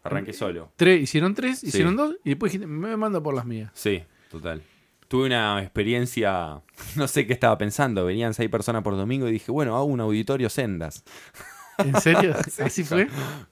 Arranqué 0.03 0.33
solo. 0.33 0.73
tres, 0.77 1.01
hicieron 1.03 1.35
tres, 1.35 1.63
hicieron 1.65 1.97
dos 1.97 2.17
y 2.25 2.31
después 2.31 2.53
dijiste, 2.53 2.67
me 2.67 2.97
mando 2.97 3.23
por 3.23 3.35
las 3.35 3.45
mías. 3.45 3.71
Sí, 3.75 4.03
total. 4.31 4.63
Tuve 5.09 5.27
una 5.27 5.61
experiencia, 5.63 6.63
no 6.97 7.09
sé 7.09 7.27
qué 7.27 7.33
estaba 7.33 7.59
pensando, 7.59 8.05
venían 8.07 8.33
seis 8.35 8.49
personas 8.49 8.83
por 8.83 8.97
domingo 8.97 9.29
y 9.29 9.33
dije, 9.33 9.51
bueno, 9.53 9.75
hago 9.77 9.85
un 9.87 10.01
auditorio 10.01 10.49
sendas. 10.49 11.05
¿En 11.79 11.99
serio? 12.01 12.35
Sí, 12.51 12.63
¿Así 12.63 12.85
con- 12.85 12.99
fue? 12.99 13.09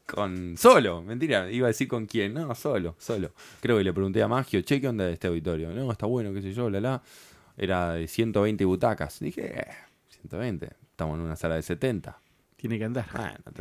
Con 0.06 0.56
solo, 0.58 1.02
mentira, 1.02 1.50
iba 1.50 1.66
a 1.66 1.68
decir 1.68 1.88
con 1.88 2.06
quién, 2.06 2.34
no, 2.34 2.54
solo, 2.54 2.94
solo. 2.98 3.32
Creo 3.60 3.78
que 3.78 3.84
le 3.84 3.92
pregunté 3.92 4.22
a 4.22 4.28
Magio, 4.28 4.60
che, 4.62 4.80
¿qué 4.80 4.88
onda 4.88 5.04
de 5.06 5.14
este 5.14 5.28
auditorio? 5.28 5.70
No, 5.70 5.90
está 5.90 6.06
bueno, 6.06 6.32
qué 6.32 6.42
sé 6.42 6.52
yo, 6.52 6.68
la 6.70 6.80
la. 6.80 7.02
Era 7.56 7.94
de 7.94 8.06
120 8.06 8.64
butacas. 8.66 9.18
Dije, 9.18 9.60
eh, 9.60 9.66
120, 10.10 10.68
estamos 10.90 11.18
en 11.18 11.24
una 11.24 11.34
sala 11.36 11.56
de 11.56 11.62
70. 11.62 12.20
Tiene 12.60 12.76
que 12.76 12.84
andar. 12.86 13.06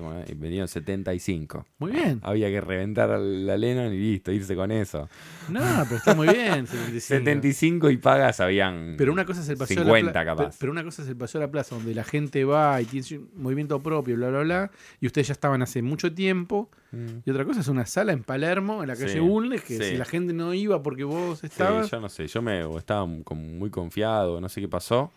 Bueno, 0.02 0.24
venían 0.38 0.68
75. 0.68 1.68
Muy 1.78 1.92
bien. 1.92 2.20
Había 2.24 2.48
que 2.50 2.60
reventar 2.60 3.10
la 3.20 3.56
Lennon 3.56 3.94
y 3.94 3.98
listo, 4.00 4.32
irse 4.32 4.56
con 4.56 4.72
eso. 4.72 5.08
No, 5.50 5.62
pero 5.84 5.98
está 5.98 6.16
muy 6.16 6.28
bien. 6.30 6.66
75. 6.68 7.00
75 7.02 7.90
y 7.92 7.98
pagas 7.98 8.40
habían 8.40 8.96
Pero 8.98 9.14
una 9.14 9.24
cosa 9.24 9.42
es 9.42 9.50
el 9.50 9.58
paseo 9.58 9.84
50 9.84 9.98
de 9.98 10.04
la 10.04 10.12
plaza. 10.12 10.26
capaz. 10.26 10.58
Pero 10.60 10.72
una 10.72 10.84
cosa 10.84 11.04
es 11.04 11.10
el 11.10 11.16
paseo 11.16 11.40
de 11.40 11.46
la 11.46 11.52
plaza, 11.52 11.76
donde 11.76 11.94
la 11.94 12.04
gente 12.04 12.44
va 12.44 12.82
y 12.82 12.86
tiene 12.86 13.06
un 13.20 13.30
movimiento 13.36 13.80
propio, 13.84 14.16
bla, 14.16 14.30
bla, 14.30 14.40
bla. 14.40 14.72
Y 15.00 15.06
ustedes 15.06 15.28
ya 15.28 15.34
estaban 15.34 15.62
hace 15.62 15.84
mucho 15.84 16.12
tiempo. 16.16 16.72
Mm. 16.92 17.20
Y 17.24 17.30
otra 17.30 17.46
cosa 17.46 17.60
es 17.60 17.68
una 17.68 17.86
sala 17.86 18.14
en 18.14 18.24
Palermo, 18.24 18.82
en 18.82 18.88
la 18.88 18.96
calle 18.96 19.10
Sí, 19.14 19.20
Bulnes, 19.20 19.62
que 19.62 19.78
sí. 19.78 19.84
si 19.92 19.98
la 19.98 20.06
gente 20.06 20.34
no 20.34 20.56
iba 20.56 20.82
porque 20.82 21.04
vos 21.04 21.38
Sí, 21.42 21.46
estabas. 21.46 21.92
yo 21.92 22.00
no 22.00 22.10
sé, 22.10 22.26
yo 22.26 22.42
me 22.42 22.62
estaba 22.78 23.08
como 23.24 23.42
muy 23.44 23.70
confiado, 23.70 24.42
no 24.42 24.50
sé 24.50 24.60
qué 24.60 24.68
pasó. 24.68 25.12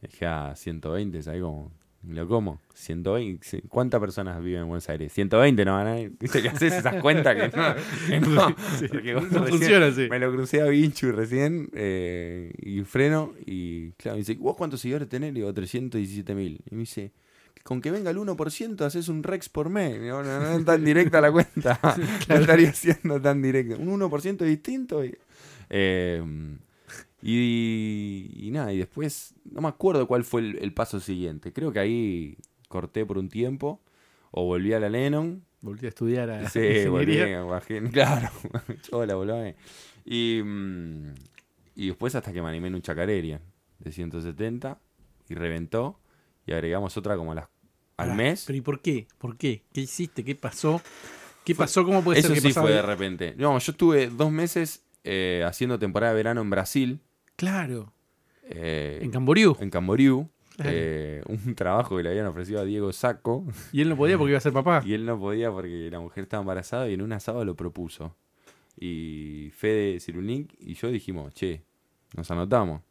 Dije, 0.00 0.24
ah, 0.26 0.52
120, 0.54 1.20
¿sabes 1.20 1.42
cómo? 1.42 1.72
Lo 2.08 2.28
como. 2.28 2.60
120. 2.74 3.46
sí, 3.46 3.62
¿Cuántas 3.68 4.00
personas 4.00 4.42
viven 4.42 4.62
en 4.62 4.68
Buenos 4.68 4.88
Aires? 4.88 5.12
120 5.12 5.64
no 5.64 5.74
van 5.74 5.86
a. 5.86 5.94
¿Viste 5.94 6.42
que 6.42 6.48
haces 6.48 6.74
esas 6.74 7.00
cuentas 7.00 7.34
que 7.34 7.56
no? 7.56 7.74
que 8.08 8.20
no, 8.28 8.48
Sí, 8.78 8.88
funciona 9.48 9.86
así. 9.86 10.08
Me 10.08 10.18
lo 10.18 10.32
crucé 10.32 10.60
a 10.60 10.66
Vinchu 10.66 11.12
recién 11.12 11.70
eh, 11.72 12.52
y 12.58 12.82
freno 12.82 13.32
y 13.46 13.92
claro, 13.92 14.16
me 14.16 14.20
dice, 14.20 14.34
¿vos 14.34 14.56
cuántos 14.56 14.80
seguidores 14.80 15.08
tenés? 15.08 15.32
Le 15.32 15.40
digo, 15.40 15.54
317 15.54 16.34
mil. 16.34 16.60
Y 16.70 16.74
me 16.74 16.80
dice, 16.80 17.12
con 17.62 17.80
que 17.80 17.90
venga 17.90 18.10
el 18.10 18.18
1% 18.18 18.80
haces 18.82 19.08
un 19.08 19.22
Rex 19.22 19.48
por 19.48 19.70
mes. 19.70 20.00
No 20.00 20.20
es 20.22 20.64
tan 20.64 20.84
directa 20.84 21.20
la 21.20 21.32
cuenta. 21.32 21.80
No 22.28 22.34
estaría 22.34 22.72
siendo 22.72 23.20
tan 23.20 23.40
directa. 23.40 23.76
Un 23.76 24.00
1% 24.00 24.38
distinto. 24.38 25.04
Y, 25.04 25.16
eh, 25.70 26.22
Y, 27.26 28.30
y 28.34 28.50
nada, 28.50 28.70
y 28.74 28.76
después 28.78 29.34
no 29.50 29.62
me 29.62 29.68
acuerdo 29.68 30.06
cuál 30.06 30.24
fue 30.24 30.42
el, 30.42 30.58
el 30.58 30.74
paso 30.74 31.00
siguiente. 31.00 31.54
Creo 31.54 31.72
que 31.72 31.78
ahí 31.78 32.36
corté 32.68 33.06
por 33.06 33.16
un 33.16 33.30
tiempo 33.30 33.80
o 34.30 34.44
volví 34.44 34.74
a 34.74 34.78
la 34.80 34.90
Lennon. 34.90 35.42
Volví 35.62 35.86
a 35.86 35.88
estudiar 35.88 36.28
a 36.28 36.50
Sí, 36.50 36.58
volví, 36.88 37.14
ingeniería. 37.14 37.42
bajé- 37.44 37.90
claro. 37.90 38.28
Hola, 38.92 39.14
volví. 39.14 39.54
Y, 40.04 40.42
mm, 40.44 41.14
y 41.76 41.86
después 41.88 42.14
hasta 42.14 42.30
que 42.30 42.42
me 42.42 42.48
animé 42.50 42.68
en 42.68 42.74
un 42.74 42.82
chacarerian 42.82 43.40
de 43.78 43.90
170 43.90 44.78
y 45.30 45.34
reventó. 45.34 45.98
Y 46.46 46.52
agregamos 46.52 46.94
otra 46.98 47.16
como 47.16 47.32
a 47.32 47.36
las, 47.36 47.48
al 47.96 48.14
mes. 48.14 48.44
Pero 48.46 48.58
¿y 48.58 48.60
por 48.60 48.82
qué? 48.82 49.08
¿Por 49.16 49.38
qué? 49.38 49.62
¿Qué 49.72 49.80
hiciste? 49.80 50.22
¿Qué 50.24 50.34
pasó? 50.34 50.82
¿Qué 51.42 51.54
pasó? 51.54 51.86
¿Cómo 51.86 52.04
puede 52.04 52.18
Eso 52.18 52.28
ser 52.28 52.34
que 52.34 52.40
sí 52.42 52.48
pasaba? 52.48 52.66
fue 52.66 52.74
de 52.76 52.82
repente. 52.82 53.34
No, 53.38 53.58
yo 53.58 53.72
estuve 53.72 54.08
dos 54.08 54.30
meses 54.30 54.84
eh, 55.04 55.42
haciendo 55.46 55.78
temporada 55.78 56.12
de 56.12 56.16
verano 56.18 56.42
en 56.42 56.50
Brasil. 56.50 57.00
Claro. 57.36 57.92
eh, 58.44 59.00
En 59.02 59.10
Camboriú. 59.10 59.56
en 59.60 59.70
Camboriú. 59.70 60.28
Claro. 60.56 60.70
eh, 60.72 61.22
un 61.26 61.54
trabajo 61.56 61.96
que 61.96 62.02
le 62.04 62.10
habían 62.10 62.26
ofrecido 62.26 62.60
a 62.60 62.64
Diego 62.64 62.92
Saco. 62.92 63.44
Y 63.72 63.80
él 63.82 63.88
no 63.88 63.96
podía 63.96 64.16
porque 64.16 64.30
iba 64.30 64.38
a 64.38 64.40
ser 64.40 64.52
papá. 64.52 64.82
Y 64.86 64.94
él 64.94 65.04
no 65.04 65.18
podía 65.18 65.50
porque 65.50 65.88
la 65.90 65.98
mujer 66.00 66.24
estaba 66.24 66.42
embarazada 66.42 66.88
y 66.88 66.94
en 66.94 67.02
un 67.02 67.12
asado 67.12 67.44
lo 67.44 67.56
propuso. 67.56 68.14
Y 68.78 69.50
Fede 69.56 69.98
Cirulnik 70.00 70.54
y 70.60 70.74
yo 70.74 70.88
dijimos, 70.88 71.34
che, 71.34 71.62
nos 72.16 72.30
anotamos. 72.30 72.82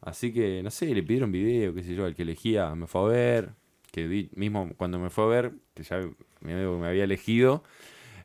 Así 0.00 0.32
que, 0.32 0.62
no 0.62 0.70
sé, 0.70 0.86
le 0.94 1.02
pidieron 1.02 1.30
video, 1.32 1.74
qué 1.74 1.82
sé 1.82 1.94
yo, 1.94 2.06
el 2.06 2.14
que 2.14 2.22
elegía 2.22 2.74
me 2.74 2.86
fue 2.86 3.00
a 3.02 3.04
ver. 3.04 3.50
Que 3.92 4.08
di- 4.08 4.30
mismo 4.34 4.70
cuando 4.76 4.98
me 4.98 5.08
fue 5.10 5.24
a 5.24 5.28
ver, 5.28 5.52
que 5.74 5.82
ya 5.84 6.00
me, 6.40 6.66
me 6.66 6.86
había 6.88 7.04
elegido, 7.04 7.62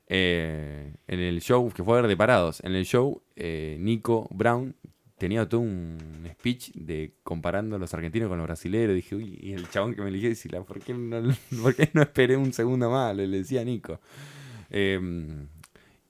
eh, 0.08 0.94
en 1.08 1.20
el 1.20 1.42
show, 1.42 1.72
que 1.72 1.84
fue 1.84 1.98
a 1.98 2.02
ver 2.02 2.10
de 2.10 2.18
parados, 2.18 2.62
en 2.64 2.74
el 2.76 2.86
show, 2.86 3.22
eh, 3.36 3.78
Nico 3.80 4.28
Brown 4.32 4.76
tenía 5.22 5.48
todo 5.48 5.62
un 5.62 5.98
speech 6.34 6.72
de 6.74 7.14
comparando 7.22 7.76
a 7.76 7.80
los 7.80 7.94
argentinos 7.94 8.28
con 8.28 8.40
los 8.40 8.48
brasileños. 8.48 8.96
Dije, 8.96 9.16
uy, 9.16 9.38
y 9.40 9.54
el 9.54 9.70
chabón 9.70 9.94
que 9.94 10.02
me 10.02 10.10
eligió, 10.10 10.30
decía, 10.30 10.62
¿por 10.64 10.80
qué 10.80 10.96
no, 10.96 11.22
por 11.62 11.76
qué 11.76 11.92
no 11.94 12.02
esperé 12.02 12.36
un 12.36 12.52
segundo 12.52 12.90
más? 12.90 13.16
Le 13.16 13.28
decía 13.28 13.62
a 13.62 13.64
Nico. 13.64 14.00
Eh, 14.72 15.00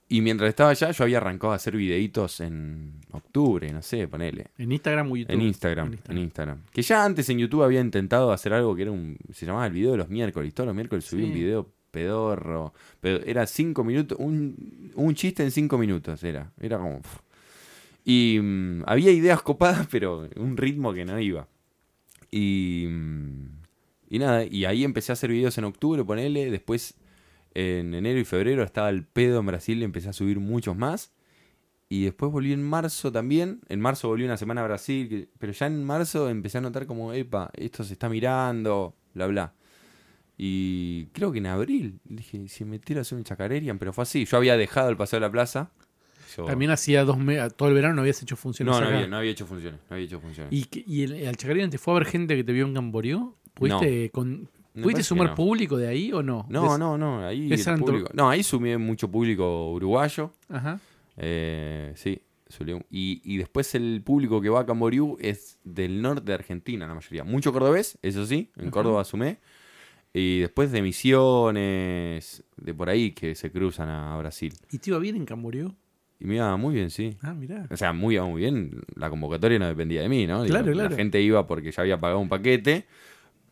y 0.08 0.20
mientras 0.20 0.48
estaba 0.48 0.70
allá, 0.70 0.90
yo 0.90 1.04
había 1.04 1.18
arrancado 1.18 1.52
a 1.52 1.56
hacer 1.56 1.76
videitos 1.76 2.40
en 2.40 3.00
octubre, 3.12 3.70
no 3.70 3.82
sé, 3.82 4.08
ponele. 4.08 4.48
En 4.58 4.72
Instagram 4.72 5.10
o 5.12 5.16
YouTube. 5.16 5.32
En 5.34 5.40
Instagram, 5.42 5.92
En 5.92 6.00
en 6.16 6.18
Instagram. 6.18 6.62
Que 6.72 6.82
ya 6.82 7.04
antes 7.04 7.28
en 7.28 7.38
YouTube 7.38 7.62
había 7.62 7.80
intentado 7.80 8.32
hacer 8.32 8.52
algo 8.54 8.74
que 8.74 8.82
era 8.82 8.90
un. 8.92 9.16
Se 9.32 9.44
llamaba 9.46 9.66
el 9.66 9.72
video 9.72 9.92
de 9.92 9.98
los 9.98 10.08
miércoles. 10.08 10.52
Todos 10.54 10.66
los 10.68 10.74
miércoles 10.76 11.04
subí 11.04 11.22
Sí. 11.22 11.28
un 11.28 11.34
video 11.34 11.70
pedorro. 11.90 12.72
Pero 13.00 13.24
era 13.24 13.46
cinco 13.46 13.84
minutos. 13.84 14.18
Un, 14.20 14.90
un 14.94 15.14
chiste 15.14 15.42
en 15.42 15.50
cinco 15.50 15.76
minutos 15.78 16.22
era. 16.24 16.50
Era 16.60 16.78
como. 16.78 17.00
Y 18.04 18.38
mm, 18.40 18.84
había 18.86 19.10
ideas 19.12 19.42
copadas, 19.42 19.86
pero 19.90 20.28
un 20.36 20.56
ritmo 20.56 20.92
que 20.92 21.04
no 21.04 21.18
iba. 21.20 21.48
Y. 22.30 22.86
mm, 22.88 23.62
y 24.10 24.18
nada, 24.18 24.44
y 24.44 24.66
ahí 24.66 24.84
empecé 24.84 25.12
a 25.12 25.14
hacer 25.14 25.30
videos 25.30 25.56
en 25.56 25.64
octubre, 25.64 26.04
ponele. 26.04 26.50
Después, 26.50 26.96
en 27.54 27.94
enero 27.94 28.20
y 28.20 28.24
febrero, 28.24 28.62
estaba 28.62 28.90
el 28.90 29.04
pedo 29.04 29.40
en 29.40 29.46
Brasil, 29.46 29.82
empecé 29.82 30.10
a 30.10 30.12
subir 30.12 30.38
muchos 30.38 30.76
más. 30.76 31.12
Y 31.88 32.04
después 32.04 32.30
volví 32.32 32.52
en 32.52 32.62
marzo 32.62 33.10
también. 33.10 33.60
En 33.68 33.80
marzo 33.80 34.08
volví 34.08 34.24
una 34.24 34.36
semana 34.36 34.62
a 34.62 34.64
Brasil. 34.64 35.28
Pero 35.38 35.52
ya 35.52 35.66
en 35.66 35.84
marzo 35.84 36.28
empecé 36.28 36.58
a 36.58 36.60
notar 36.60 36.86
como, 36.86 37.12
epa, 37.12 37.50
esto 37.54 37.84
se 37.84 37.94
está 37.94 38.08
mirando, 38.08 38.94
bla, 39.14 39.26
bla. 39.26 39.54
Y 40.36 41.06
creo 41.12 41.32
que 41.32 41.38
en 41.38 41.46
abril 41.46 42.00
dije, 42.04 42.48
si 42.48 42.64
me 42.64 42.78
tiro 42.78 43.00
a 43.00 43.02
hacer 43.02 43.16
un 43.16 43.24
chacarerian, 43.24 43.78
pero 43.78 43.92
fue 43.92 44.02
así. 44.02 44.24
Yo 44.24 44.36
había 44.36 44.56
dejado 44.56 44.88
el 44.90 44.96
paseo 44.96 45.18
de 45.18 45.26
la 45.26 45.32
plaza. 45.32 45.70
Yo- 46.36 46.44
También 46.44 46.70
hacía 46.70 47.04
dos 47.04 47.18
meses, 47.18 47.54
todo 47.56 47.68
el 47.68 47.74
verano 47.74 47.94
no 47.94 48.00
habías 48.02 48.22
hecho 48.22 48.36
funciones 48.36 48.74
no, 48.74 48.80
no 48.80 48.86
había, 48.86 49.06
no 49.06 49.16
había 49.18 49.30
hecho 49.30 49.46
funciones. 49.46 49.80
No 49.88 49.94
había 49.94 50.06
hecho 50.06 50.20
funciones. 50.20 50.52
¿Y, 50.52 50.66
y 50.86 51.02
el, 51.04 51.26
al 51.26 51.36
Chacarerian 51.36 51.70
te 51.70 51.78
fue 51.78 51.94
a 51.94 51.98
ver 51.98 52.06
gente 52.06 52.36
que 52.36 52.44
te 52.44 52.52
vio 52.52 52.66
en 52.66 52.74
Camboriú? 52.74 53.34
¿Pudiste, 53.54 54.10
con, 54.10 54.48
¿pudiste 54.74 55.02
sumar 55.02 55.28
no. 55.28 55.34
público 55.34 55.76
de 55.76 55.88
ahí 55.88 56.12
o 56.12 56.22
no? 56.22 56.46
No, 56.48 56.78
no, 56.78 56.96
no. 56.96 57.26
Ahí 57.26 57.50
público- 57.78 58.10
No, 58.14 58.30
ahí 58.30 58.42
sumí 58.42 58.76
mucho 58.76 59.10
público 59.10 59.72
uruguayo. 59.72 60.32
Ajá. 60.48 60.80
Eh, 61.16 61.92
sí, 61.96 62.22
y, 62.90 63.20
y 63.24 63.36
después 63.38 63.74
el 63.74 64.02
público 64.04 64.40
que 64.40 64.48
va 64.48 64.60
a 64.60 64.66
Camboriú 64.66 65.16
es 65.20 65.58
del 65.64 66.02
norte 66.02 66.26
de 66.26 66.34
Argentina, 66.34 66.86
la 66.86 66.94
mayoría. 66.94 67.24
Mucho 67.24 67.52
cordobés, 67.52 67.98
eso 68.02 68.26
sí, 68.26 68.50
en 68.56 68.64
Ajá. 68.64 68.70
Córdoba 68.70 69.04
sumé. 69.04 69.38
Y 70.14 70.40
después 70.40 70.70
de 70.70 70.82
Misiones, 70.82 72.42
de 72.56 72.74
por 72.74 72.88
ahí 72.90 73.12
que 73.12 73.34
se 73.34 73.50
cruzan 73.50 73.88
a 73.88 74.16
Brasil. 74.18 74.52
¿Y 74.70 74.78
te 74.78 74.90
iba 74.90 74.98
bien 74.98 75.16
en 75.16 75.24
Camboriú? 75.24 75.74
Y 76.22 76.26
me 76.26 76.36
iba 76.36 76.56
muy 76.56 76.74
bien, 76.74 76.88
sí. 76.90 77.16
Ah, 77.20 77.34
mirá. 77.34 77.66
O 77.68 77.76
sea, 77.76 77.92
muy, 77.92 78.16
muy 78.20 78.42
bien. 78.42 78.80
La 78.94 79.10
convocatoria 79.10 79.58
no 79.58 79.66
dependía 79.66 80.02
de 80.02 80.08
mí, 80.08 80.24
¿no? 80.24 80.44
Claro, 80.44 80.70
claro. 80.70 80.90
La 80.90 80.96
gente 80.96 81.20
iba 81.20 81.48
porque 81.48 81.72
ya 81.72 81.82
había 81.82 81.98
pagado 81.98 82.20
un 82.20 82.28
paquete 82.28 82.86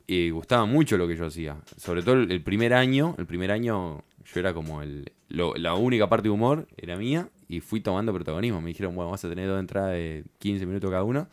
y 0.06 0.30
gustaba 0.30 0.66
mucho 0.66 0.96
lo 0.96 1.08
que 1.08 1.16
yo 1.16 1.26
hacía. 1.26 1.56
Sobre 1.76 2.04
todo 2.04 2.14
el, 2.14 2.42
primer 2.42 2.72
año. 2.74 3.16
El 3.18 3.26
primer 3.26 3.50
año 3.50 4.04
yo 4.24 4.38
era 4.38 4.54
como 4.54 4.82
el... 4.82 5.10
lo- 5.28 5.56
la 5.56 5.74
única 5.74 6.08
parte 6.08 6.28
de 6.28 6.30
humor 6.30 6.68
era 6.76 6.96
mía 6.96 7.28
y 7.48 7.58
fui 7.58 7.80
tomando 7.80 8.12
protagonismo. 8.14 8.60
Me 8.60 8.68
dijeron, 8.68 8.94
bueno, 8.94 9.10
vas 9.10 9.24
a 9.24 9.28
tener 9.28 9.48
dos 9.48 9.58
entradas 9.58 9.90
de 9.90 10.22
15 10.38 10.64
minutos 10.64 10.88
cada 10.92 11.02
uno. 11.02 11.26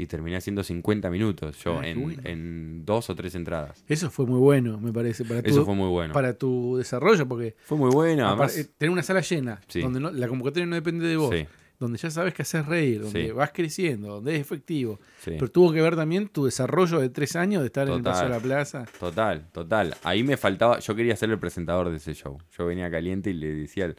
Y 0.00 0.06
terminé 0.06 0.36
haciendo 0.36 0.62
50 0.62 1.10
minutos 1.10 1.62
yo 1.62 1.78
Ah, 1.78 1.86
en, 1.86 2.00
bueno. 2.00 2.22
en 2.24 2.84
dos 2.86 3.10
o 3.10 3.14
tres 3.14 3.34
entradas. 3.34 3.84
Eso 3.86 4.10
fue 4.10 4.24
muy 4.24 4.38
bueno, 4.38 4.80
me 4.80 4.92
parece, 4.92 5.24
para 5.26 5.42
tu, 5.42 5.50
Eso 5.50 5.64
fue 5.66 5.74
muy 5.74 5.88
bueno. 5.88 6.14
para 6.14 6.32
tu 6.34 6.76
desarrollo, 6.78 7.26
porque 7.28 7.54
Fue 7.64 7.76
muy 7.76 7.90
bueno. 7.90 8.26
Además, 8.28 8.56
eh, 8.56 8.68
tener 8.78 8.90
una 8.90 9.02
sala 9.02 9.20
llena, 9.20 9.60
Sí. 9.68 9.80
donde 9.82 10.00
no- 10.00 10.10
la 10.10 10.26
convocatoria 10.28 10.64
no 10.66 10.74
depende 10.74 11.06
de 11.06 11.16
vos, 11.16 11.34
sí, 11.34 11.46
donde 11.78 11.98
ya 11.98 12.10
sabes 12.10 12.32
que 12.34 12.42
haces 12.42 12.64
reír, 12.66 13.02
donde 13.02 13.26
Sí. 13.26 13.32
vas 13.32 13.50
creciendo, 13.52 14.08
donde 14.08 14.34
es 14.36 14.40
efectivo. 14.40 15.00
Pero 15.24 15.48
tuvo 15.50 15.72
que 15.72 15.82
ver 15.82 15.96
también 15.96 16.28
tu 16.28 16.44
desarrollo 16.46 16.98
de 16.98 17.10
tres 17.10 17.36
años 17.36 17.60
de 17.62 17.66
estar 17.66 17.86
en 17.88 17.94
el. 17.94 18.02
Paseo 18.02 18.24
de 18.28 18.34
la 18.34 18.40
Plaza. 18.40 18.86
Total, 18.98 19.48
total. 19.52 19.94
Ahí 20.02 20.22
me 20.22 20.36
faltaba, 20.38 20.78
yo 20.78 20.94
quería 20.94 21.14
ser 21.16 21.28
el 21.30 21.38
presentador 21.38 21.90
de 21.90 21.96
ese 21.96 22.14
show. 22.14 22.38
Yo 22.56 22.64
venía 22.66 22.90
caliente 22.90 23.30
y 23.30 23.34
le 23.34 23.54
decía, 23.54 23.94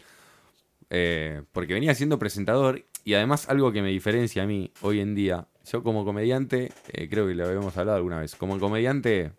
eh, 0.90 1.44
porque 1.52 1.74
venía 1.74 1.94
siendo 1.96 2.20
presentador 2.20 2.86
y 3.04 3.14
además 3.14 3.50
algo 3.50 3.72
que 3.72 3.82
me 3.82 3.90
diferencia 3.90 4.44
a 4.44 4.46
mí 4.46 4.72
hoy 4.82 5.00
en 5.00 5.16
día, 5.16 5.48
yo 5.66 5.84
como 5.84 6.06
comediante, 6.06 6.72
eh, 6.92 7.08
creo 7.10 7.28
que 7.28 7.36
lo 7.36 7.46
habíamos 7.46 7.76
hablado 7.78 7.98
alguna 7.98 8.20
vez, 8.20 8.36
como 8.36 8.60
comediante, 8.60 9.32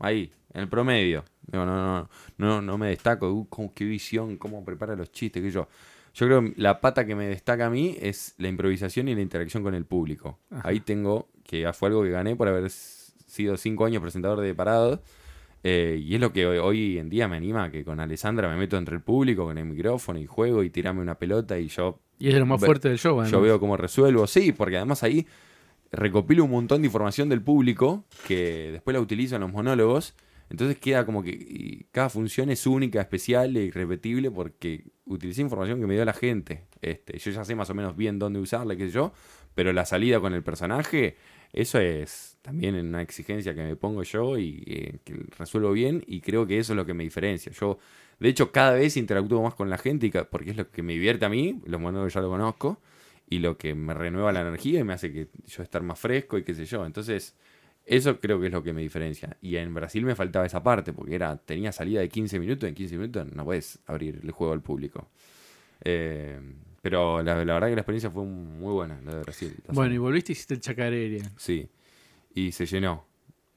ahí, 0.00 0.32
en 0.52 0.62
el 0.62 0.68
promedio, 0.68 1.24
no, 1.50 1.66
no, 1.66 1.76
no, 1.76 2.08
no, 2.38 2.62
no 2.62 2.78
me 2.78 2.88
destaco, 2.88 3.30
uh, 3.30 3.48
cómo- 3.48 3.74
qué 3.74 3.84
visión, 3.84 4.36
cómo 4.36 4.64
prepara 4.64 4.94
los 4.96 5.10
chistes, 5.12 5.42
que 5.42 5.50
yo. 5.50 5.68
Yo 6.14 6.26
creo 6.26 6.42
que 6.42 6.54
la 6.56 6.80
pata 6.80 7.04
que 7.04 7.16
me 7.16 7.26
destaca 7.26 7.66
a 7.66 7.70
mí 7.70 7.96
es 8.00 8.34
la 8.38 8.46
improvisación 8.48 9.08
y 9.08 9.14
la 9.16 9.20
interacción 9.20 9.64
con 9.64 9.74
el 9.74 9.84
público. 9.84 10.38
Ajá. 10.50 10.68
Ahí 10.68 10.78
tengo, 10.80 11.28
que 11.42 11.70
fue 11.72 11.88
algo 11.88 12.04
que 12.04 12.10
gané 12.10 12.36
por 12.36 12.46
haber 12.46 12.70
sido 12.70 13.56
cinco 13.56 13.84
años 13.84 14.00
presentador 14.00 14.40
de 14.40 14.54
Parado. 14.54 15.02
eh, 15.64 15.98
y 16.00 16.14
es 16.14 16.20
lo 16.20 16.30
que 16.32 16.46
hoy, 16.46 16.58
hoy 16.58 16.98
en 16.98 17.08
día 17.08 17.26
me 17.26 17.36
anima, 17.36 17.70
que 17.70 17.84
con 17.84 17.98
Alessandra 17.98 18.48
me 18.48 18.56
meto 18.56 18.76
entre 18.76 18.94
el 18.96 19.02
público, 19.02 19.44
con 19.46 19.56
el 19.58 19.64
micrófono 19.64 20.18
y 20.20 20.26
juego 20.26 20.62
y 20.62 20.70
tirame 20.70 21.00
una 21.00 21.18
pelota 21.18 21.58
y 21.58 21.68
yo, 21.68 22.00
Y 22.18 22.28
es 22.28 22.34
lo 22.34 22.46
más 22.46 22.60
fuerte 22.60 22.88
del 22.88 22.98
show, 22.98 23.16
yo 23.16 23.22
además. 23.22 23.42
veo 23.42 23.60
cómo 23.60 23.76
resuelvo. 23.76 24.26
Sí, 24.26 24.52
porque 24.52 24.76
además 24.76 25.02
ahí 25.02 25.26
recopilo 25.92 26.44
un 26.44 26.50
montón 26.50 26.82
de 26.82 26.86
información 26.86 27.28
del 27.28 27.42
público 27.42 28.04
que 28.26 28.70
después 28.72 28.94
la 28.94 29.00
utilizo 29.00 29.36
en 29.36 29.42
los 29.42 29.52
monólogos. 29.52 30.14
Entonces 30.50 30.78
queda 30.78 31.06
como 31.06 31.22
que 31.22 31.30
y 31.30 31.86
cada 31.90 32.08
función 32.08 32.50
es 32.50 32.66
única, 32.66 33.00
especial 33.00 33.56
e 33.56 33.64
irrepetible 33.64 34.30
porque 34.30 34.84
utilicé 35.06 35.40
información 35.40 35.80
que 35.80 35.86
me 35.86 35.94
dio 35.94 36.04
la 36.04 36.12
gente. 36.12 36.64
Este, 36.82 37.18
yo 37.18 37.30
ya 37.30 37.44
sé 37.44 37.54
más 37.54 37.70
o 37.70 37.74
menos 37.74 37.96
bien 37.96 38.18
dónde 38.18 38.40
usarla, 38.40 38.76
qué 38.76 38.86
sé 38.86 38.92
yo, 38.92 39.12
pero 39.54 39.72
la 39.72 39.86
salida 39.86 40.20
con 40.20 40.34
el 40.34 40.42
personaje, 40.42 41.16
eso 41.52 41.78
es 41.78 42.36
también 42.42 42.74
una 42.74 43.00
exigencia 43.00 43.54
que 43.54 43.62
me 43.62 43.74
pongo 43.74 44.02
yo 44.02 44.36
y 44.38 44.62
eh, 44.66 44.98
que 45.02 45.14
resuelvo 45.38 45.72
bien 45.72 46.04
y 46.06 46.20
creo 46.20 46.46
que 46.46 46.58
eso 46.58 46.74
es 46.74 46.76
lo 46.76 46.84
que 46.84 46.94
me 46.94 47.04
diferencia. 47.04 47.50
Yo, 47.52 47.78
de 48.24 48.30
hecho, 48.30 48.52
cada 48.52 48.72
vez 48.72 48.96
interactúo 48.96 49.42
más 49.42 49.54
con 49.54 49.68
la 49.68 49.76
gente 49.76 50.06
y 50.06 50.10
porque 50.10 50.52
es 50.52 50.56
lo 50.56 50.70
que 50.70 50.82
me 50.82 50.94
divierte 50.94 51.26
a 51.26 51.28
mí, 51.28 51.60
los 51.66 51.78
monólogos 51.78 52.14
ya 52.14 52.22
lo 52.22 52.30
conozco, 52.30 52.80
y 53.28 53.40
lo 53.40 53.58
que 53.58 53.74
me 53.74 53.92
renueva 53.92 54.32
la 54.32 54.40
energía 54.40 54.80
y 54.80 54.84
me 54.84 54.94
hace 54.94 55.12
que 55.12 55.28
yo 55.46 55.62
estar 55.62 55.82
más 55.82 55.98
fresco 55.98 56.38
y 56.38 56.42
qué 56.42 56.54
sé 56.54 56.64
yo. 56.64 56.86
Entonces, 56.86 57.34
eso 57.84 58.18
creo 58.20 58.40
que 58.40 58.46
es 58.46 58.52
lo 58.54 58.62
que 58.62 58.72
me 58.72 58.80
diferencia. 58.80 59.36
Y 59.42 59.56
en 59.56 59.74
Brasil 59.74 60.06
me 60.06 60.14
faltaba 60.14 60.46
esa 60.46 60.62
parte, 60.62 60.94
porque 60.94 61.16
era 61.16 61.36
tenía 61.36 61.70
salida 61.70 62.00
de 62.00 62.08
15 62.08 62.38
minutos, 62.38 62.66
en 62.66 62.74
15 62.74 62.96
minutos 62.96 63.26
no 63.30 63.44
puedes 63.44 63.78
abrir 63.84 64.18
el 64.22 64.30
juego 64.30 64.54
al 64.54 64.62
público. 64.62 65.06
Eh, 65.82 66.40
pero 66.80 67.22
la, 67.22 67.44
la 67.44 67.52
verdad 67.52 67.68
que 67.68 67.74
la 67.74 67.82
experiencia 67.82 68.10
fue 68.10 68.24
muy 68.24 68.72
buena, 68.72 68.98
la 69.04 69.16
de 69.16 69.22
Brasil. 69.22 69.54
Bueno, 69.68 69.92
y 69.92 69.98
volviste 69.98 70.32
y 70.32 70.34
hiciste 70.34 70.54
el 70.54 70.60
Chacareria. 70.60 71.30
Sí. 71.36 71.68
Y 72.34 72.52
se 72.52 72.64
llenó. 72.64 73.04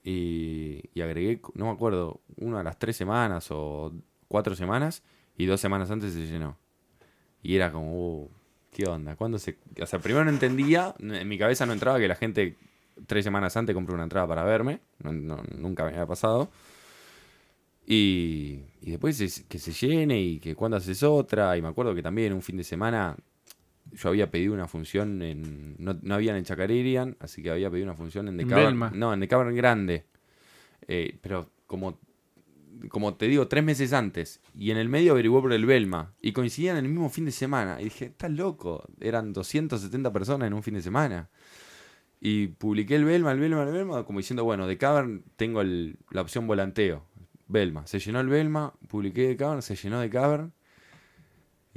Y, 0.04 0.82
y 0.94 1.00
agregué, 1.00 1.40
no 1.54 1.68
me 1.68 1.72
acuerdo, 1.72 2.20
una 2.36 2.60
a 2.60 2.64
las 2.64 2.78
tres 2.78 2.98
semanas 2.98 3.48
o 3.52 3.94
cuatro 4.28 4.56
semanas 4.56 5.04
y 5.38 5.46
dos 5.46 5.62
semanas 5.62 5.90
antes 5.92 6.14
se 6.14 6.26
llenó. 6.28 6.58
Y 7.44 7.56
era 7.56 7.72
como, 7.72 7.94
uh, 8.24 8.30
¿qué 8.72 8.86
onda? 8.88 9.16
¿Cuándo 9.16 9.40
se...? 9.40 9.58
O 9.82 9.86
sea, 9.86 10.00
primero 10.00 10.26
no 10.26 10.32
entendía, 10.32 10.96
en 11.00 11.28
mi 11.28 11.38
cabeza 11.38 11.66
no 11.66 11.74
entraba 11.74 12.00
que 12.00 12.08
la 12.08 12.16
gente 12.16 12.56
tres 13.06 13.24
semanas 13.24 13.56
antes 13.56 13.74
compró 13.76 13.94
una 13.94 14.04
entrada 14.04 14.28
para 14.28 14.44
verme. 14.44 14.80
No- 15.04 15.14
no- 15.14 15.44
nunca 15.58 15.84
me 15.84 15.92
había 15.92 16.06
pasado. 16.08 16.50
Y, 17.86 18.64
y 18.82 18.92
después 18.92 19.20
es- 19.22 19.44
que 19.48 19.60
se 19.60 19.72
llene 19.72 20.20
y 20.22 20.40
que 20.40 20.56
cuando 20.56 20.78
haces 20.78 21.04
otra. 21.04 21.56
Y 21.58 21.62
me 21.62 21.70
acuerdo 21.70 21.96
que 21.96 22.02
también 22.04 22.34
un 22.34 22.42
fin 22.42 22.58
de 22.58 22.64
semana 22.64 23.16
yo 23.94 24.10
había 24.10 24.30
pedido 24.30 24.54
una 24.54 24.68
función 24.68 25.22
en. 25.22 25.76
No, 25.80 25.98
no 26.02 26.16
había 26.16 26.36
en 26.38 26.44
Chacarerian, 26.44 27.16
así 27.20 27.42
que 27.42 27.50
había 27.52 27.70
pedido 27.70 27.86
una 27.86 27.96
función 27.96 28.28
en 28.28 28.38
The 28.38 28.46
Cavern. 28.48 28.66
Belma. 28.68 28.92
No, 28.94 29.14
en 29.14 29.20
The 29.22 29.28
Cavern 29.30 29.56
Grande. 29.56 30.06
Eh, 30.88 31.18
pero 31.22 31.50
como. 31.66 31.98
Como 32.90 33.16
te 33.16 33.28
digo, 33.28 33.48
tres 33.48 33.64
meses 33.64 33.94
antes. 33.94 34.42
Y 34.54 34.72
en 34.72 34.78
el 34.78 34.90
medio 34.90 35.14
averiguó 35.14 35.42
por 35.42 35.54
el 35.54 35.66
Belma. 35.66 36.14
Y 36.22 36.32
coincidían 36.32 36.78
en 36.78 36.86
el 36.86 36.92
mismo 36.92 37.10
fin 37.10 37.26
de 37.26 37.32
semana. 37.32 37.82
Y 37.82 37.86
dije, 37.86 38.06
estás 38.06 38.32
loco. 38.32 38.84
Eran 39.00 39.34
270 39.34 40.12
personas 40.12 40.48
en 40.48 40.54
un 40.54 40.64
fin 40.64 40.74
de 40.74 40.82
semana. 40.82 41.30
Y 42.20 42.48
publiqué 42.48 42.96
el 42.96 43.06
Belma, 43.06 43.32
el 43.32 43.40
Belma, 43.40 43.64
el 43.64 43.72
Belma, 43.72 44.04
como 44.06 44.20
diciendo, 44.20 44.44
bueno, 44.44 44.68
de 44.68 44.78
Cavern 44.78 45.24
tengo 45.36 45.64
la 45.64 46.22
opción 46.22 46.48
volanteo. 46.48 47.06
Belma. 47.48 47.88
Se 47.88 48.00
llenó 48.00 48.20
el 48.20 48.28
Belma, 48.28 48.74
publiqué 48.90 49.28
de 49.28 49.38
Cavern, 49.38 49.62
se 49.62 49.76
llenó 49.76 50.00
de 50.00 50.10
Cavern. 50.10 50.54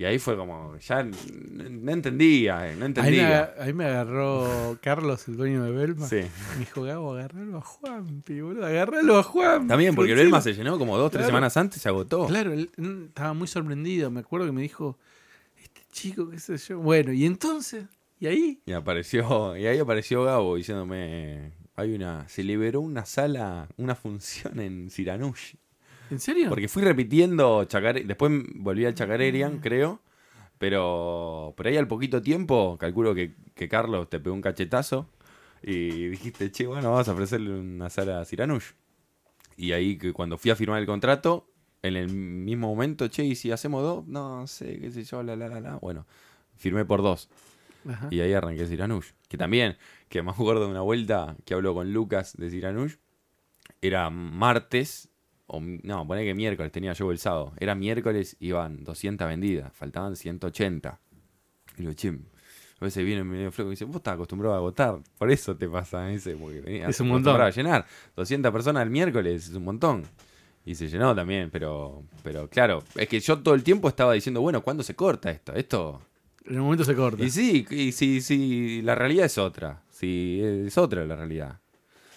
Y 0.00 0.06
ahí 0.06 0.18
fue 0.18 0.34
como, 0.34 0.78
ya 0.78 1.02
no 1.02 1.92
entendía, 1.92 2.70
eh, 2.70 2.74
no 2.74 2.76
Ahí 2.76 2.78
me, 2.78 2.86
entendía. 2.86 3.54
ahí 3.58 3.74
me 3.74 3.84
agarró 3.84 4.78
Carlos, 4.80 5.28
el 5.28 5.36
dueño 5.36 5.62
de 5.62 5.72
Belma. 5.72 6.08
Sí. 6.08 6.22
Me 6.54 6.60
dijo, 6.60 6.84
Gabo, 6.84 7.12
agarralo 7.12 7.58
a 7.58 7.60
Juanpi, 7.60 8.40
boludo, 8.40 8.64
agarralo 8.64 9.18
a 9.18 9.22
Juan. 9.22 9.68
También, 9.68 9.94
porque 9.94 10.12
el 10.12 10.16
Belma 10.18 10.40
se 10.40 10.54
llenó 10.54 10.78
como 10.78 10.96
dos, 10.96 11.10
tres 11.10 11.20
Claro. 11.24 11.28
semanas 11.32 11.54
antes, 11.58 11.82
se 11.82 11.88
agotó. 11.90 12.28
Claro, 12.28 12.54
él 12.54 12.70
mm, 12.78 13.08
estaba 13.08 13.34
muy 13.34 13.46
sorprendido. 13.46 14.10
Me 14.10 14.20
acuerdo 14.20 14.46
que 14.46 14.52
me 14.52 14.62
dijo, 14.62 14.96
este 15.62 15.82
chico, 15.92 16.30
qué 16.30 16.38
sé 16.40 16.56
yo. 16.56 16.78
Bueno, 16.78 17.12
y 17.12 17.26
entonces, 17.26 17.84
¿y 18.18 18.26
ahí? 18.26 18.62
Y 18.64 18.72
apareció, 18.72 19.54
y 19.54 19.66
ahí 19.66 19.78
apareció 19.80 20.24
Gabo 20.24 20.56
diciéndome, 20.56 21.52
hay 21.76 21.94
una, 21.94 22.26
se 22.26 22.42
liberó 22.42 22.80
una 22.80 23.04
sala, 23.04 23.68
una 23.76 23.94
función 23.94 24.60
en 24.60 24.88
Siranush. 24.88 25.56
¿En 26.10 26.18
serio? 26.18 26.48
Porque 26.48 26.68
fui 26.68 26.82
repitiendo 26.82 27.64
Chacare- 27.64 28.04
después 28.04 28.32
volví 28.54 28.84
al. 28.84 28.94
Chacarerian, 28.94 29.58
creo. 29.58 30.00
Pero 30.58 31.54
por 31.56 31.66
ahí 31.66 31.76
al 31.76 31.88
poquito 31.88 32.20
tiempo, 32.20 32.76
calculo 32.78 33.14
que, 33.14 33.34
que 33.54 33.68
Carlos 33.68 34.10
te 34.10 34.20
pegó 34.20 34.34
un 34.34 34.42
cachetazo 34.42 35.08
y 35.62 36.08
dijiste, 36.08 36.50
che, 36.52 36.66
bueno, 36.66 36.90
vamos 36.90 37.08
a 37.08 37.12
ofrecerle 37.12 37.58
una 37.58 37.88
sala 37.88 38.20
a 38.20 38.24
Siranush. 38.24 38.72
Y 39.56 39.72
ahí 39.72 39.96
que 39.96 40.12
cuando 40.12 40.36
fui 40.36 40.50
a 40.50 40.56
firmar 40.56 40.80
el 40.80 40.86
contrato, 40.86 41.46
en 41.82 41.96
el 41.96 42.08
mismo 42.08 42.68
momento, 42.68 43.08
che, 43.08 43.24
¿y 43.24 43.34
si 43.36 43.50
hacemos 43.52 43.82
dos? 43.82 44.06
No 44.06 44.46
sé, 44.46 44.78
qué 44.80 44.90
sé 44.90 45.04
yo, 45.04 45.22
la, 45.22 45.36
la, 45.36 45.48
la, 45.48 45.60
la. 45.60 45.76
Bueno, 45.76 46.06
firmé 46.56 46.84
por 46.84 47.00
dos. 47.02 47.30
Ajá. 47.88 48.08
Y 48.10 48.20
ahí 48.20 48.34
arranqué 48.34 48.66
Siranush. 48.66 49.12
Que 49.28 49.38
también, 49.38 49.78
que 50.10 50.22
me 50.22 50.30
acuerdo 50.30 50.64
de 50.64 50.70
una 50.70 50.82
vuelta 50.82 51.36
que 51.46 51.54
hablo 51.54 51.72
con 51.72 51.92
Lucas 51.92 52.36
de 52.36 52.50
Siranush. 52.50 52.96
Era 53.80 54.10
martes, 54.10 55.08
o 55.52 55.60
no, 55.60 56.06
poné 56.06 56.24
que 56.24 56.34
miércoles, 56.34 56.70
tenía 56.70 56.92
yo 56.92 57.10
el 57.10 57.18
sábado. 57.18 57.52
Era 57.58 57.74
miércoles, 57.74 58.36
iban 58.38 58.84
200 58.84 59.26
vendidas, 59.26 59.72
faltaban 59.72 60.14
180. 60.14 61.00
Y 61.76 61.80
digo, 61.80 61.92
chim. 61.94 62.22
A 62.80 62.84
veces 62.84 63.04
viene 63.04 63.24
medio 63.24 63.52
flaco 63.52 63.68
y 63.68 63.72
dice, 63.72 63.84
vos 63.84 63.96
estás 63.96 64.14
acostumbrado 64.14 64.54
a 64.54 64.58
agotar, 64.58 65.00
por 65.18 65.30
eso 65.30 65.54
te 65.54 65.68
pasa, 65.68 66.06
dice, 66.06 66.34
porque 66.34 66.82
Es 66.88 66.98
un 67.00 67.08
montón. 67.08 67.34
acostumbrado 67.34 67.42
a 67.42 67.50
llenar. 67.50 67.86
200 68.16 68.50
personas 68.50 68.84
el 68.84 68.90
miércoles 68.90 69.48
es 69.48 69.54
un 69.54 69.64
montón. 69.64 70.04
Y 70.64 70.74
se 70.74 70.88
llenó 70.88 71.14
también, 71.14 71.50
pero, 71.50 72.04
pero 72.22 72.48
claro, 72.48 72.82
es 72.94 73.08
que 73.08 73.20
yo 73.20 73.38
todo 73.40 73.54
el 73.54 73.62
tiempo 73.64 73.88
estaba 73.88 74.14
diciendo, 74.14 74.40
bueno, 74.40 74.62
¿cuándo 74.62 74.82
se 74.82 74.94
corta 74.94 75.30
esto? 75.30 75.52
Esto 75.54 76.00
En 76.46 76.54
el 76.54 76.60
momento 76.60 76.84
se 76.84 76.94
corta. 76.94 77.22
y 77.22 77.30
sí, 77.30 77.66
y 77.70 77.92
sí, 77.92 78.20
sí, 78.22 78.80
la 78.82 78.94
realidad 78.94 79.26
es 79.26 79.36
otra. 79.36 79.82
Sí, 79.90 80.40
es 80.42 80.78
otra 80.78 81.04
la 81.04 81.16
realidad. 81.16 81.58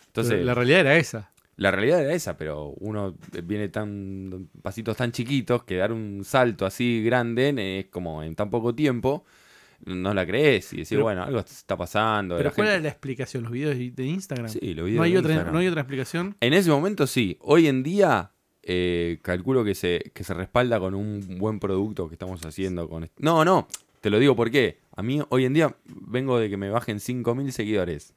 Entonces, 0.07 0.45
la, 0.45 0.53
realidad 0.53 0.81
era 0.81 0.95
esa. 0.95 1.32
Realidad 1.71 2.01
era 2.01 2.13
esa, 2.13 2.35
pero 2.37 2.69
uno 2.79 3.15
viene 3.43 3.69
tan 3.69 4.49
pasitos 4.61 4.97
tan 4.97 5.11
chiquitos 5.11 5.63
que 5.63 5.75
dar 5.77 5.91
un 5.91 6.23
salto 6.23 6.65
así 6.65 7.03
grande 7.03 7.79
es 7.79 7.85
como 7.87 8.23
en 8.23 8.35
tan 8.35 8.49
poco 8.49 8.73
tiempo, 8.73 9.23
no 9.85 10.13
la 10.13 10.25
crees 10.25 10.71
y 10.73 10.77
decís, 10.77 10.89
Pero- 10.91 11.03
bueno, 11.03 11.23
algo 11.23 11.39
está 11.39 11.75
pasando. 11.77 12.37
Pero 12.37 12.49
la 12.49 12.55
¿cuál 12.55 12.67
gente- 12.67 12.75
era 12.77 12.83
la 12.83 12.89
explicación? 12.89 13.43
¿Los 13.43 13.51
videos 13.51 13.77
de 13.77 14.05
Instagram? 14.05 14.47
Sí, 14.49 14.73
los 14.73 14.85
videos 14.85 14.97
¿No 14.97 15.03
hay, 15.03 15.11
de 15.11 15.17
otra, 15.19 15.31
Instagram. 15.31 15.53
¿No 15.53 15.59
hay 15.59 15.67
otra 15.67 15.81
explicación? 15.81 16.35
En 16.39 16.53
ese 16.53 16.69
momento 16.69 17.05
sí. 17.05 17.37
Hoy 17.41 17.67
en 17.67 17.83
día 17.83 18.31
eh, 18.63 19.19
calculo 19.21 19.63
que 19.65 19.75
se, 19.75 20.11
que 20.13 20.23
se 20.23 20.33
respalda 20.33 20.79
con 20.79 20.95
un 20.95 21.37
buen 21.37 21.59
producto 21.59 22.07
que 22.07 22.15
estamos 22.15 22.43
haciendo. 22.45 22.87
con 22.87 23.09
No, 23.19 23.43
no. 23.43 23.67
Te 23.99 24.09
lo 24.09 24.19
digo 24.19 24.35
porque 24.37 24.79
a 24.95 25.03
mí 25.03 25.21
hoy 25.29 25.45
en 25.45 25.53
día 25.53 25.75
vengo 25.85 26.39
de 26.39 26.49
que 26.49 26.55
me 26.57 26.69
bajen 26.69 26.97
5.000 26.99 27.51
seguidores. 27.51 28.13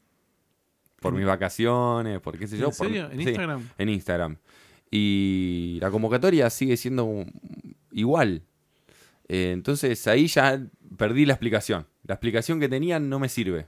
Por 1.01 1.13
mis 1.13 1.27
vacaciones, 1.27 2.21
por 2.21 2.39
qué 2.39 2.47
sé 2.47 2.57
yo. 2.59 2.67
¿En 2.69 2.75
por- 2.77 2.87
serio? 2.87 3.05
¿En 3.11 3.19
sí, 3.19 3.23
Instagram? 3.25 3.69
en 3.79 3.89
Instagram. 3.89 4.37
Y 4.91 5.79
la 5.81 5.91
convocatoria 5.91 6.49
sigue 6.51 6.77
siendo 6.77 7.25
igual. 7.93 8.43
Eh, 9.29 9.51
entonces 9.53 10.07
ahí 10.07 10.27
ya 10.27 10.61
perdí 10.97 11.27
la 11.27 11.35
explicación. 11.35 11.87
La 12.05 12.15
explicación 12.15 12.61
que 12.61 12.69
tenían 12.69 13.09
no 13.09 13.19
me 13.19 13.29
sirve. 13.29 13.67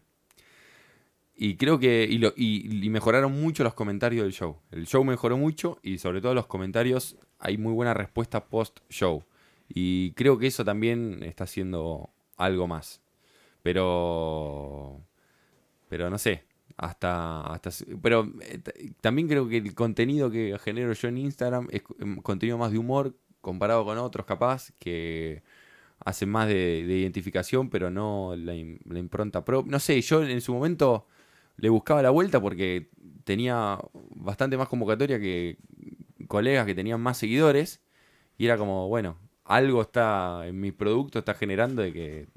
Y 1.37 1.57
creo 1.57 1.79
que. 1.79 2.07
Y, 2.09 2.19
lo- 2.19 2.33
y- 2.37 2.85
y 2.85 2.89
mejoraron 2.91 3.33
mucho 3.41 3.63
los 3.65 3.75
comentarios 3.75 4.25
del 4.25 4.33
show. 4.33 4.57
El 4.71 4.87
show 4.87 5.05
mejoró 5.05 5.37
mucho 5.37 5.79
y 5.83 5.99
sobre 5.99 6.21
todo 6.21 6.35
los 6.35 6.47
comentarios 6.47 7.17
hay 7.39 7.59
muy 7.59 7.73
buena 7.73 7.95
respuesta 7.95 8.47
post-show. 8.47 9.25
Y 9.69 10.13
creo 10.13 10.39
que 10.39 10.47
eso 10.47 10.65
también 10.65 11.23
está 11.23 11.45
haciendo 11.45 12.11
algo 12.37 12.67
más. 12.67 13.01
Pero. 13.63 15.01
Pero 15.89 16.11
no 16.11 16.19
sé. 16.19 16.45
Hasta. 16.79 17.43
hasta 17.43 17.71
pero 18.03 18.33
eh, 18.41 18.61
también 19.01 19.29
creo 19.29 19.49
que 19.49 19.59
el 19.59 19.75
contenido 19.75 20.31
que 20.31 20.57
genero 20.63 20.93
yo 20.93 21.09
en 21.09 21.19
Instagram 21.19 21.69
es 21.71 21.83
eh, 21.83 22.17
contenido 22.23 22.57
más 22.57 22.73
de 22.73 22.79
humor 22.79 23.17
comparado 23.41 23.85
con 23.85 23.99
otros, 23.99 24.27
capaz, 24.27 24.73
que 24.79 25.43
hacen 26.05 26.31
más 26.31 26.49
de, 26.49 26.85
de 26.87 26.99
identificación, 26.99 27.71
pero 27.71 27.91
no 27.91 28.35
la 28.37 28.55
impronta 28.55 29.45
propia. 29.45 29.71
No 29.71 29.81
sé, 29.81 30.01
yo 30.01 30.23
en 30.25 30.41
su 30.41 30.55
momento 30.55 31.07
le 31.57 31.69
buscaba 31.69 32.03
la 32.03 32.11
vuelta 32.11 32.41
porque 32.41 32.91
tenía 33.25 33.79
bastante 34.11 34.57
más 34.57 34.69
convocatoria 34.69 35.19
que 35.21 35.59
colegas 36.29 36.67
que 36.67 36.75
tenían 36.75 37.01
más 37.01 37.19
seguidores. 37.19 37.81
Y 38.39 38.47
era 38.47 38.57
como, 38.57 38.89
bueno, 38.89 39.19
algo 39.45 39.83
está 39.83 40.47
en 40.47 40.61
mi 40.61 40.73
producto, 40.73 41.19
está 41.19 41.35
generando 41.35 41.83
de 41.83 41.93
que 41.93 42.29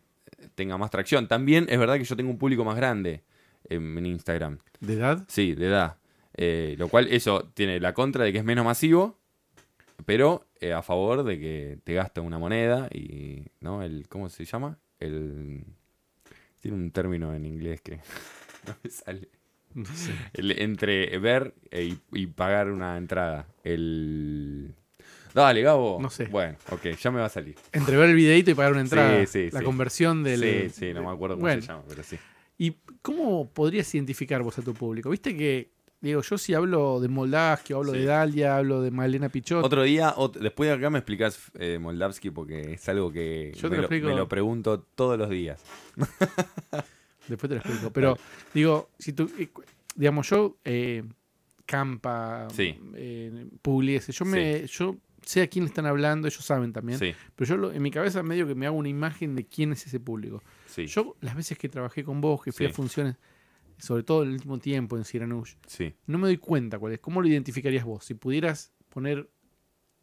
tenga 0.56 0.78
más 0.78 0.92
tracción. 0.92 1.28
También 1.28 1.68
es 1.70 1.78
verdad 1.80 1.98
que 1.98 2.04
yo 2.06 2.16
tengo 2.16 2.32
un 2.32 2.38
público 2.40 2.66
más 2.66 2.76
grande 2.76 3.24
en, 3.76 4.06
Instagram. 4.06 4.60
¿De 4.80 4.94
edad? 4.94 5.24
Sí, 5.28 5.54
de 5.54 5.68
edad. 5.68 5.98
Eh, 6.36 6.76
lo 6.78 6.88
cual 6.88 7.08
eso 7.10 7.50
tiene 7.54 7.80
la 7.80 7.94
contra 7.94 8.24
de 8.24 8.32
que 8.32 8.40
es 8.40 8.44
menos 8.44 8.66
masivo, 8.66 9.18
pero 10.06 10.48
eh, 10.60 10.74
a 10.74 10.82
favor 10.82 11.24
de 11.24 11.40
que 11.40 11.80
te 11.84 11.94
gasta 11.94 12.22
una 12.22 12.38
moneda 12.40 12.88
y, 12.94 13.44
¿no? 13.60 13.84
El, 13.84 14.08
¿Cómo 14.08 14.30
se 14.30 14.46
llama? 14.46 14.78
El... 15.00 15.64
Tiene 16.60 16.78
un 16.78 16.92
término 16.92 17.34
en 17.34 17.46
inglés 17.46 17.82
que 17.82 17.98
no 18.68 18.76
me 18.84 18.90
sale. 18.90 19.30
No 19.74 19.86
sé. 19.86 20.12
El- 20.34 20.60
entre 20.62 21.18
ver 21.18 21.54
e- 21.72 21.84
y, 21.86 22.00
y 22.14 22.28
pagar 22.28 22.70
una 22.70 22.98
entrada. 22.98 23.48
El... 23.64 24.74
Dale, 25.34 25.62
Gabo. 25.62 25.98
No 26.02 26.10
sé. 26.10 26.26
Bueno, 26.26 26.58
ok, 26.72 26.88
ya 27.00 27.10
me 27.12 27.20
va 27.20 27.28
a 27.28 27.30
salir. 27.30 27.56
Entre 27.72 27.96
ver 27.96 28.10
el 28.10 28.16
videito 28.16 28.52
y 28.52 28.54
pagar 28.54 28.74
una 28.74 28.82
entrada. 28.82 29.26
Sí, 29.26 29.28
sí, 29.46 29.52
la 29.52 29.60
sí. 29.60 29.66
conversión 29.66 30.24
del. 30.24 30.72
Sí, 30.72 30.80
sí, 30.88 30.94
no 30.94 31.04
me 31.04 31.10
acuerdo 31.10 31.36
cómo 31.36 31.46
Bueno, 31.48 31.62
se 31.62 31.68
llama, 31.70 31.84
pero 31.88 32.04
sí. 32.04 32.18
¿Y 32.64 32.76
cómo 33.02 33.50
podrías 33.50 33.94
identificar 33.96 34.44
vos 34.44 34.60
a 34.60 34.62
tu 34.62 34.76
público? 34.76 35.10
Viste 35.10 35.36
que, 35.36 35.72
digo, 36.00 36.22
yo 36.22 36.38
si 36.38 36.54
hablo 36.54 37.00
de 37.00 37.08
Moldavsky, 37.08 37.74
hablo 37.74 37.92
Sí. 37.94 37.98
de 38.00 38.06
Dalia, 38.06 38.58
hablo 38.58 38.82
de 38.84 38.92
Malena 38.92 39.30
Pichot. 39.30 39.66
Otro 39.66 39.82
día, 39.82 40.14
después 40.40 40.70
de 40.70 40.76
acá 40.76 40.92
me 40.92 41.00
explicás 41.00 41.40
eh, 41.56 41.80
Moldavsky 41.82 42.30
porque 42.30 42.74
es 42.74 42.88
algo 42.88 43.12
que 43.12 43.52
Yo 43.56 43.68
te 43.68 43.78
me, 43.78 43.82
lo 43.82 43.90
me 43.90 44.16
lo 44.16 44.28
pregunto 44.28 44.80
todos 44.94 45.18
los 45.18 45.30
días. 45.32 45.64
Después 47.28 47.50
te 47.50 47.56
lo 47.56 47.62
explico. 47.62 47.92
Pero, 47.94 48.18
digo, 48.54 48.90
si 49.00 49.14
tú. 49.14 49.30
eh, 49.40 49.50
Digamos, 49.96 50.30
yo. 50.30 50.58
eh, 50.64 51.04
Campa, 51.66 52.48
Sí. 52.54 52.76
eh, 52.96 53.48
Pugliese, 53.62 54.12
yo 54.12 54.26
me. 54.26 54.66
Yo 54.68 54.98
sé 55.24 55.42
a 55.44 55.48
quién 55.48 55.66
le 55.66 55.70
están 55.70 55.86
hablando, 55.86 56.28
ellos 56.28 56.44
saben 56.44 56.74
también. 56.74 56.98
Sí, 57.00 57.14
Pero 57.36 57.48
yo 57.50 57.58
lo- 57.58 57.72
en 57.72 57.82
mi 57.82 57.92
cabeza 57.92 58.22
medio 58.24 58.48
que 58.48 58.56
me 58.56 58.66
hago 58.66 58.76
una 58.76 58.90
imagen 58.90 59.36
de 59.36 59.46
quién 59.46 59.72
es 59.72 59.86
ese 59.86 60.00
público. 60.00 60.44
Sí, 60.72 60.88
Yo, 60.88 61.16
las 61.22 61.36
veces 61.36 61.58
que 61.58 61.70
trabajé 61.70 62.04
con 62.04 62.22
vos, 62.22 62.42
que 62.44 62.52
fui 62.52 62.66
Sí. 62.66 62.72
a 62.72 62.74
funciones, 62.76 63.16
sobre 63.78 64.04
todo 64.04 64.24
el 64.24 64.30
último 64.32 64.58
tiempo 64.60 64.98
en 64.98 65.04
Siranush, 65.06 65.56
sí. 65.68 65.94
no 66.08 66.18
me 66.18 66.28
doy 66.28 66.38
cuenta 66.38 66.80
cuál 66.80 66.94
es. 66.94 67.00
¿Cómo 67.00 67.22
lo 67.22 67.28
identificarías 67.28 67.84
vos? 67.86 68.06
Si 68.06 68.14
pudieras 68.14 68.72
poner, 68.90 69.30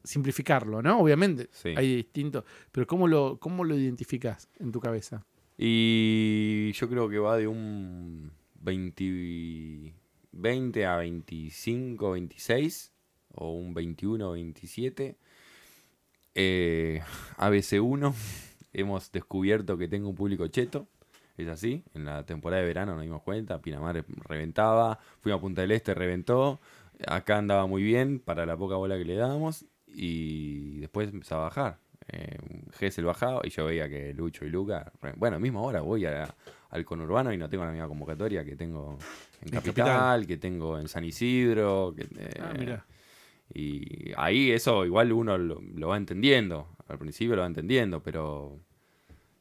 simplificarlo, 0.05 0.81
¿no? 0.83 1.01
Obviamente, 1.01 1.49
hay 1.77 1.97
distintos, 1.97 2.45
pero 2.73 2.87
¿cómo 2.87 3.09
lo, 3.09 3.39
¿cómo 3.39 3.65
lo 3.65 3.77
identificás 3.77 4.49
en 4.59 4.71
tu 4.73 4.81
cabeza? 4.81 5.25
Y 5.57 6.73
yo 6.73 6.89
creo 6.89 7.09
que 7.09 7.19
va 7.19 7.37
de 7.37 7.47
un 7.49 8.31
20, 8.61 9.93
20 10.33 10.87
a 10.87 10.97
25, 10.99 12.13
26, 12.13 12.93
o 13.35 13.53
un 13.53 13.75
21, 13.75 14.31
27. 14.33 15.17
Eh, 16.35 17.01
ABC1, 17.39 18.15
hemos 18.73 19.11
descubierto 19.13 19.77
que 19.79 19.89
tengo 19.89 20.09
un 20.09 20.15
público 20.15 20.47
cheto. 20.49 20.87
Es 21.37 21.47
así, 21.49 21.85
en 21.95 22.05
la 22.05 22.27
temporada 22.27 22.63
de 22.63 22.67
verano 22.69 22.95
nos 22.95 23.03
dimos 23.03 23.23
cuenta, 23.23 23.61
Pinamar 23.63 24.05
reventaba, 24.29 24.99
fuimos 25.21 25.39
a 25.39 25.41
Punta 25.41 25.61
del 25.63 25.71
Este, 25.71 25.95
reventó, 25.95 26.59
acá 27.07 27.39
andaba 27.39 27.67
muy 27.69 27.83
bien 27.85 28.19
para 28.19 28.45
la 28.45 28.57
poca 28.57 28.75
bola 28.75 28.99
que 28.99 29.05
le 29.05 29.15
dábamos 29.15 29.65
y 29.87 30.79
después 30.81 31.11
empezó 31.13 31.37
a 31.37 31.43
bajar. 31.45 31.79
eh, 32.11 32.39
Gessel 32.79 33.05
bajaba 33.05 33.43
y 33.45 33.51
yo 33.51 33.67
veía 33.67 33.87
que 33.89 34.15
Lucho 34.15 34.45
y 34.47 34.49
Luca. 34.49 34.91
Bueno, 35.17 35.39
mismo 35.39 35.61
ahora 35.61 35.83
voy 35.83 36.07
a- 36.07 36.35
al 36.71 36.85
conurbano 36.87 37.33
y 37.35 37.37
no 37.37 37.49
tengo 37.51 37.65
la 37.67 37.71
misma 37.71 37.87
convocatoria 37.87 38.45
que 38.47 38.57
tengo 38.57 38.99
en 39.43 39.49
En 39.49 39.55
Capital, 39.55 39.85
Capital. 39.87 40.27
que 40.27 40.37
tengo 40.39 40.79
en 40.79 40.89
San 40.89 41.05
Isidro. 41.05 41.95
Que, 41.95 42.03
eh, 42.19 42.31
Ah, 42.41 42.55
mira. 42.59 42.85
y 43.53 44.11
ahí 44.17 44.51
eso 44.51 44.85
igual 44.87 45.13
uno 45.13 45.37
lo, 45.39 45.61
lo 45.61 45.89
va 45.89 45.97
entendiendo. 45.99 46.67
Al 46.89 46.99
principio 46.99 47.37
lo 47.37 47.43
va 47.43 47.47
entendiendo, 47.47 48.03
pero. 48.03 48.59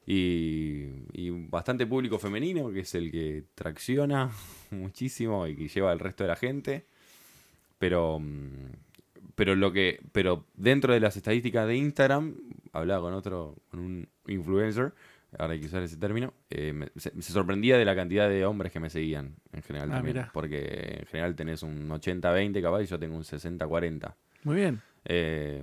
Y, 0.05 0.85
y 1.13 1.29
bastante 1.49 1.85
público 1.85 2.17
femenino, 2.17 2.71
que 2.71 2.79
es 2.81 2.95
el 2.95 3.11
que 3.11 3.43
tracciona 3.55 4.31
muchísimo 4.71 5.45
y 5.47 5.55
que 5.55 5.67
lleva 5.67 5.91
al 5.91 5.99
resto 5.99 6.23
de 6.23 6.29
la 6.29 6.35
gente. 6.35 6.85
Pero. 7.79 8.19
mm, 8.19 8.71
Pero 9.35 9.55
lo 9.55 9.71
que. 9.71 9.99
Pero 10.11 10.45
dentro 10.55 10.93
de 10.93 10.99
las 10.99 11.17
estadísticas 11.17 11.67
de 11.67 11.75
Instagram, 11.75 12.35
hablaba 12.71 13.01
con 13.01 13.13
otro, 13.13 13.55
con 13.69 13.79
un 13.81 14.07
influencer, 14.27 14.93
ahora 15.37 15.53
hay 15.53 15.59
que 15.59 15.65
usar 15.67 15.83
ese 15.83 15.97
término, 15.97 16.33
eh, 16.49 16.71
me, 16.73 16.87
se, 16.95 17.11
se 17.21 17.33
sorprendía 17.33 17.77
de 17.77 17.85
la 17.85 17.95
cantidad 17.95 18.29
de 18.29 18.45
hombres 18.45 18.71
que 18.71 18.79
me 18.79 18.89
seguían 18.89 19.35
en 19.51 19.61
general 19.61 19.91
Ah, 19.91 19.95
también. 19.95 20.15
mirá. 20.17 20.29
Porque 20.33 20.99
en 21.01 21.05
general 21.07 21.35
tenés 21.35 21.63
un 21.63 21.89
80-20 21.89 22.61
capaz 22.61 22.81
y 22.83 22.85
yo 22.85 22.97
tengo 22.97 23.15
un 23.17 23.23
60-40. 23.23 24.15
Muy 24.43 24.55
bien. 24.55 24.81
Eh, 25.05 25.61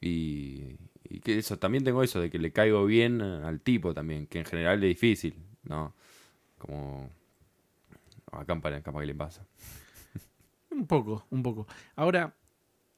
y, 0.00 0.76
y 1.04 1.20
que 1.20 1.38
eso, 1.38 1.58
también 1.58 1.84
tengo 1.84 2.02
eso, 2.02 2.20
de 2.20 2.30
que 2.30 2.38
le 2.38 2.52
caigo 2.52 2.84
bien 2.86 3.20
al 3.20 3.60
tipo 3.60 3.92
también, 3.94 4.26
que 4.26 4.38
en 4.38 4.44
general 4.44 4.82
es 4.82 4.88
difícil, 4.88 5.34
¿no? 5.64 5.94
Como 6.58 7.10
acá 8.32 8.60
capaz 8.82 9.00
que 9.00 9.06
le 9.06 9.14
pasa. 9.14 9.46
Un 10.70 10.86
poco, 10.86 11.26
un 11.30 11.42
poco. 11.42 11.66
Ahora, 11.96 12.34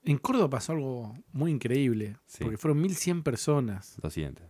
en 0.04 0.18
Córdoba 0.18 0.50
pasó 0.50 0.72
algo 0.72 1.16
muy 1.32 1.50
increíble, 1.50 2.16
Sí. 2.26 2.44
porque 2.44 2.58
fueron 2.58 2.82
1.100 2.82 3.22
personas, 3.22 3.96
Lo 4.02 4.10
siguiente. 4.10 4.42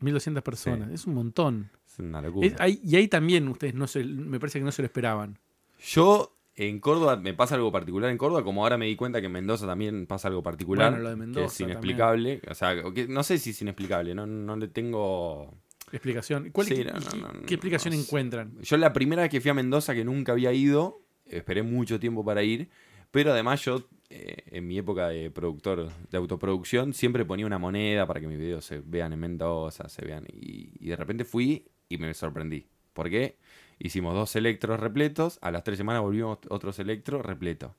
1.200 0.00 0.42
personas, 0.42 0.90
es 0.92 1.06
un 1.06 1.14
montón. 1.14 1.70
Es 1.86 1.98
una 1.98 2.22
locura. 2.22 2.46
Es- 2.66 2.78
y 2.84 2.94
ahí 2.94 3.08
también 3.08 3.48
ustedes 3.48 3.74
no 3.74 3.88
se, 3.88 4.04
me 4.04 4.38
parece 4.38 4.60
que 4.60 4.64
no 4.64 4.70
se 4.70 4.82
lo 4.82 4.86
esperaban. 4.86 5.38
Yo 5.80 6.37
en 6.66 6.80
Córdoba 6.80 7.16
me 7.16 7.34
pasa 7.34 7.54
algo 7.54 7.70
particular 7.70 8.10
en 8.10 8.18
Córdoba, 8.18 8.42
como 8.42 8.62
ahora 8.64 8.76
me 8.76 8.86
di 8.86 8.96
cuenta 8.96 9.20
que 9.20 9.26
en 9.26 9.32
Mendoza 9.32 9.66
también 9.66 10.06
pasa 10.06 10.28
algo 10.28 10.42
particular. 10.42 10.90
Bueno, 10.90 11.02
lo 11.04 11.10
de 11.10 11.14
que 11.14 11.20
Mendoza 11.20 11.46
es 11.46 11.60
inexplicable. 11.60 12.40
O 12.50 12.54
sea, 12.54 12.74
que- 12.92 13.06
no 13.08 13.22
sé 13.22 13.38
si 13.38 13.50
es 13.50 13.62
inexplicable, 13.62 14.14
no, 14.14 14.26
no 14.26 14.56
le 14.56 14.68
tengo... 14.68 15.54
Explicación. 15.92 16.50
¿Cuál, 16.50 16.66
Sí, 16.66 16.74
qué, 16.76 16.84
no, 16.84 16.92
no, 16.92 16.98
qué- 17.10 17.16
no, 17.18 17.32
no, 17.32 17.46
qué 17.46 17.54
explicación 17.54 17.94
encuentran? 17.94 18.60
Yo 18.62 18.76
la 18.76 18.92
primera 18.92 19.22
vez 19.22 19.30
que 19.30 19.40
fui 19.40 19.50
a 19.50 19.54
Mendoza, 19.54 19.94
que 19.94 20.04
nunca 20.04 20.32
había 20.32 20.52
ido, 20.52 21.00
esperé 21.26 21.62
mucho 21.62 21.98
tiempo 21.98 22.24
para 22.24 22.42
ir, 22.42 22.68
pero 23.10 23.32
además 23.32 23.64
yo, 23.64 23.88
eh, 24.10 24.36
en 24.46 24.66
mi 24.66 24.76
época 24.78 25.08
de 25.08 25.30
productor 25.30 25.88
de 26.10 26.18
autoproducción, 26.18 26.92
siempre 26.92 27.24
ponía 27.24 27.46
una 27.46 27.58
moneda 27.58 28.06
para 28.06 28.20
que 28.20 28.26
mis 28.28 28.38
videos 28.38 28.64
se 28.66 28.80
vean 28.80 29.12
en 29.14 29.20
Mendoza, 29.20 29.88
se 29.88 30.04
vean, 30.04 30.26
y, 30.30 30.72
y 30.78 30.88
de 30.88 30.96
repente 30.96 31.24
fui 31.24 31.64
y 31.88 31.96
me 31.98 32.12
sorprendí. 32.12 32.66
¿Por 32.92 33.08
qué? 33.08 33.36
Hicimos 33.78 34.14
dos 34.14 34.34
electros 34.36 34.80
repletos, 34.80 35.38
a 35.42 35.50
las 35.50 35.62
tres 35.64 35.78
semanas 35.78 36.02
volvimos 36.02 36.38
otros 36.48 36.78
electros 36.78 37.24
repletos. 37.24 37.72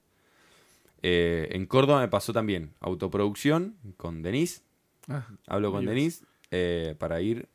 Eh, 1.02 1.50
en 1.52 1.66
Córdoba 1.66 2.02
me 2.02 2.08
pasó 2.08 2.34
también 2.34 2.74
autoproducción 2.82 3.76
con 3.98 4.22
Denise, 4.22 4.62
Ah, 5.08 5.26
Hablo 5.48 5.72
con. 5.72 5.86
Denise 5.86 6.24
eh, 6.52 6.96
para 7.00 7.20
ir 7.22 7.48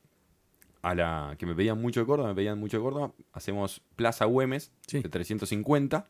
a 0.82 0.94
la 0.94 1.36
que 1.38 1.46
me 1.46 1.54
pedían 1.54 1.80
mucho 1.80 2.00
de 2.00 2.06
Córdoba, 2.06 2.30
me 2.30 2.34
pedían 2.34 2.58
mucho 2.58 2.78
de 2.78 2.82
Córdoba. 2.82 3.12
Hacemos 3.32 3.80
Plaza 3.96 4.24
Güemes 4.24 4.72
Sí. 4.86 5.00
de 5.00 5.08
350. 5.08 6.08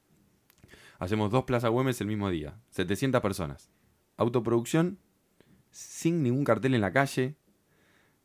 Hacemos 0.98 1.30
dos 1.30 1.44
Plaza 1.44 1.68
Güemes 1.68 2.00
el 2.00 2.06
mismo 2.06 2.30
día, 2.30 2.54
700 2.70 3.20
personas. 3.20 3.68
Autoproducción 4.16 4.98
sin 5.70 6.22
ningún 6.22 6.44
cartel 6.44 6.74
en 6.74 6.80
la 6.80 6.92
calle. 6.92 7.34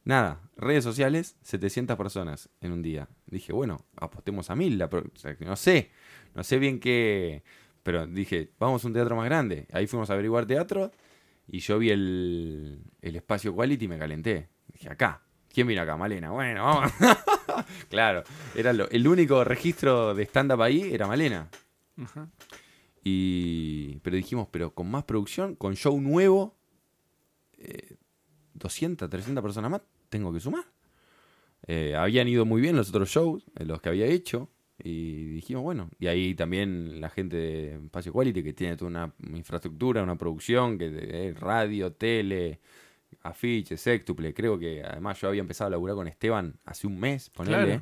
Nada, 0.09 0.41
redes 0.57 0.83
sociales, 0.83 1.35
700 1.43 1.95
personas 1.95 2.49
en 2.61 2.71
un 2.71 2.81
día. 2.81 3.07
Dije, 3.27 3.53
bueno, 3.53 3.85
apostemos 3.95 4.49
a 4.49 4.55
mil. 4.55 4.75
la 4.79 4.89
pro- 4.89 5.03
o 5.05 5.19
sea, 5.19 5.37
no 5.41 5.55
sé, 5.55 5.91
no 6.33 6.43
sé 6.43 6.57
bien 6.57 6.79
qué. 6.79 7.43
Pero 7.83 8.07
dije, 8.07 8.49
vamos 8.57 8.83
a 8.83 8.87
un 8.87 8.93
teatro 8.95 9.15
más 9.15 9.25
grande. 9.25 9.67
Ahí 9.71 9.85
fuimos 9.85 10.09
a 10.09 10.13
averiguar 10.13 10.47
teatro 10.47 10.91
y 11.47 11.59
yo 11.59 11.77
vi 11.77 11.91
el, 11.91 12.81
el 13.03 13.15
espacio 13.17 13.53
quality 13.53 13.85
y 13.85 13.87
me 13.87 13.99
calenté. 13.99 14.49
Dije, 14.73 14.89
acá. 14.89 15.21
¿Quién 15.53 15.67
vino 15.67 15.79
acá? 15.83 15.95
Malena. 15.95 16.31
Bueno, 16.31 16.63
vamos. 16.63 16.91
claro, 17.89 18.23
era 18.55 18.73
lo- 18.73 18.89
el 18.89 19.07
único 19.07 19.43
registro 19.43 20.15
de 20.15 20.23
stand-up 20.23 20.63
ahí 20.63 20.91
era 20.91 21.05
Malena. 21.05 21.49
ajá. 22.01 22.27
Y, 23.03 23.99
pero 23.99 24.15
dijimos, 24.15 24.47
pero 24.49 24.73
con 24.73 24.89
más 24.89 25.03
producción, 25.03 25.53
con 25.55 25.75
show 25.75 26.01
nuevo, 26.01 26.57
eh, 27.59 27.95
200, 28.55 29.07
300 29.07 29.41
personas 29.43 29.69
más, 29.71 29.81
tengo 30.09 30.33
que 30.33 30.39
sumar. 30.39 30.65
Eh, 31.67 31.95
habían 31.95 32.27
ido 32.27 32.45
muy 32.45 32.61
bien 32.61 32.75
los 32.75 32.89
otros 32.89 33.09
shows, 33.09 33.43
eh, 33.55 33.65
los 33.65 33.81
que 33.81 33.89
había 33.89 34.05
hecho, 34.07 34.49
y 34.81 35.25
dijimos, 35.25 35.63
bueno, 35.63 35.89
y 35.99 36.07
ahí 36.07 36.33
también 36.35 37.01
la 37.01 37.09
gente 37.09 37.35
de 37.35 37.75
Espacio 37.85 38.13
Quality, 38.13 38.43
que 38.43 38.53
tiene 38.53 38.77
toda 38.77 38.89
una 38.89 39.13
infraestructura, 39.37 40.01
una 40.03 40.17
producción, 40.17 40.77
que 40.77 40.89
eh, 40.93 41.33
radio, 41.37 41.91
tele, 41.91 42.59
afiches, 43.23 43.81
sextuple, 43.81 44.33
creo 44.33 44.57
que 44.57 44.83
además 44.83 45.19
yo 45.19 45.27
había 45.27 45.41
empezado 45.41 45.67
a 45.67 45.71
laburar 45.71 45.95
con 45.95 46.07
Esteban 46.07 46.55
hace 46.65 46.87
un 46.87 46.99
mes, 46.99 47.29
ponele, 47.29 47.65
Claro. 47.65 47.81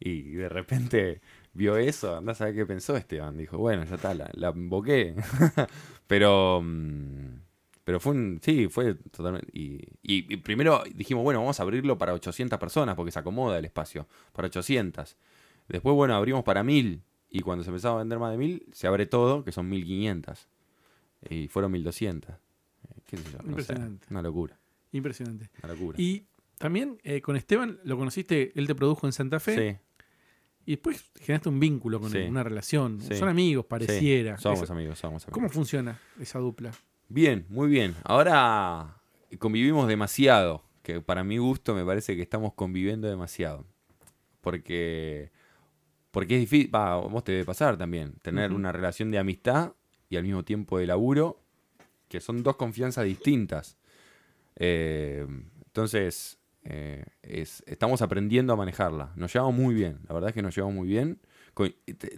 y 0.00 0.22
de 0.32 0.48
repente 0.48 1.20
vio 1.52 1.76
eso, 1.76 2.16
andás 2.16 2.40
a 2.40 2.46
ver 2.46 2.54
qué 2.54 2.66
pensó 2.66 2.96
Esteban. 2.96 3.36
Dijo, 3.36 3.58
bueno, 3.58 3.84
ya 3.84 3.96
está, 3.96 4.14
la, 4.14 4.30
la 4.32 4.50
invoqué. 4.50 5.14
pero, 6.06 6.62
mm, 6.64 7.34
pero 7.90 7.98
fue 7.98 8.12
un, 8.12 8.38
sí, 8.40 8.68
fue 8.68 8.94
totalmente. 8.94 9.48
Y, 9.52 9.78
y- 10.00 10.32
y 10.32 10.36
primero 10.36 10.84
dijimos, 10.94 11.24
bueno, 11.24 11.40
vamos 11.40 11.58
a 11.58 11.64
abrirlo 11.64 11.98
para 11.98 12.14
800 12.14 12.56
personas 12.60 12.94
porque 12.94 13.10
se 13.10 13.18
acomoda 13.18 13.58
el 13.58 13.64
espacio, 13.64 14.06
para 14.32 14.46
800. 14.46 15.16
Después, 15.66 15.96
bueno, 15.96 16.14
abrimos 16.14 16.44
para 16.44 16.62
1000. 16.62 17.02
Y 17.30 17.40
cuando 17.40 17.64
se 17.64 17.70
empezaba 17.70 17.96
a 17.96 17.98
vender 17.98 18.20
más 18.20 18.30
de 18.30 18.38
1000, 18.38 18.66
se 18.72 18.86
abre 18.86 19.06
todo, 19.06 19.42
que 19.42 19.50
son 19.50 19.68
1500. 19.68 20.46
Y 21.28 21.48
fueron 21.48 21.72
1200. 21.72 22.30
Eh, 22.30 22.36
¿Qué 23.06 23.16
sé 23.16 23.24
yo? 23.24 23.38
No 23.38 23.42
sé, 23.42 23.48
Impresionante. 23.48 24.06
una 24.10 24.22
locura, 24.22 24.56
Impresionante. 24.92 25.50
una 25.64 25.72
locura. 25.74 26.00
Y 26.00 26.26
también 26.58 26.98
eh, 27.02 27.20
con 27.20 27.34
Esteban 27.34 27.80
lo 27.82 27.96
conociste, 27.96 28.52
él 28.54 28.68
te 28.68 28.76
produjo 28.76 29.06
en 29.08 29.12
Santa 29.12 29.40
Fe 29.40 29.80
sí, 29.80 29.96
y 30.66 30.70
después 30.76 31.04
generaste 31.20 31.48
un 31.48 31.58
vínculo 31.58 31.98
con 32.00 32.10
Sí. 32.12 32.18
él, 32.18 32.30
una 32.30 32.44
relación. 32.44 33.00
Sí. 33.00 33.16
Son 33.16 33.28
amigos, 33.28 33.64
pareciera. 33.66 34.38
somos 34.38 34.62
Eso- 34.62 34.72
amigos, 34.72 34.98
somos 35.00 35.24
amigos. 35.24 35.34
¿Cómo 35.34 35.48
funciona 35.48 35.98
esa 36.20 36.38
dupla? 36.38 36.70
Bien, 37.12 37.44
muy 37.48 37.68
bien. 37.68 37.96
Ahora 38.04 38.96
convivimos 39.38 39.88
demasiado, 39.88 40.62
que 40.82 41.00
para 41.00 41.24
mi 41.24 41.38
gusto 41.38 41.74
me 41.74 41.84
parece 41.84 42.14
que 42.14 42.22
estamos 42.22 42.54
conviviendo 42.54 43.08
demasiado. 43.08 43.66
Porque, 44.40 45.30
porque 46.12 46.34
es 46.36 46.40
difícil, 46.40 46.74
va, 46.74 46.92
a 46.92 46.96
vos 46.96 47.24
te 47.24 47.32
debe 47.32 47.44
pasar 47.44 47.76
también, 47.76 48.14
tener 48.22 48.50
una 48.56 48.72
relación 48.72 49.10
de 49.10 49.18
amistad 49.18 49.72
y 50.08 50.16
al 50.16 50.22
mismo 50.22 50.44
tiempo 50.44 50.78
de 50.78 50.86
laburo, 50.86 51.40
que 52.08 52.20
son 52.20 52.42
dos 52.42 52.56
confianzas 52.56 53.04
distintas. 53.04 53.76
Eh, 54.56 55.26
entonces, 55.66 56.38
eh, 56.64 57.04
es- 57.22 57.62
estamos 57.66 58.02
aprendiendo 58.02 58.52
a 58.52 58.56
manejarla. 58.56 59.12
Nos 59.16 59.32
llevamos 59.32 59.54
muy 59.56 59.74
bien, 59.74 59.98
la 60.08 60.14
verdad 60.14 60.30
es 60.30 60.34
que 60.34 60.42
nos 60.42 60.54
llevamos 60.54 60.76
muy 60.76 60.88
bien. 60.88 61.18
Co- 61.54 61.66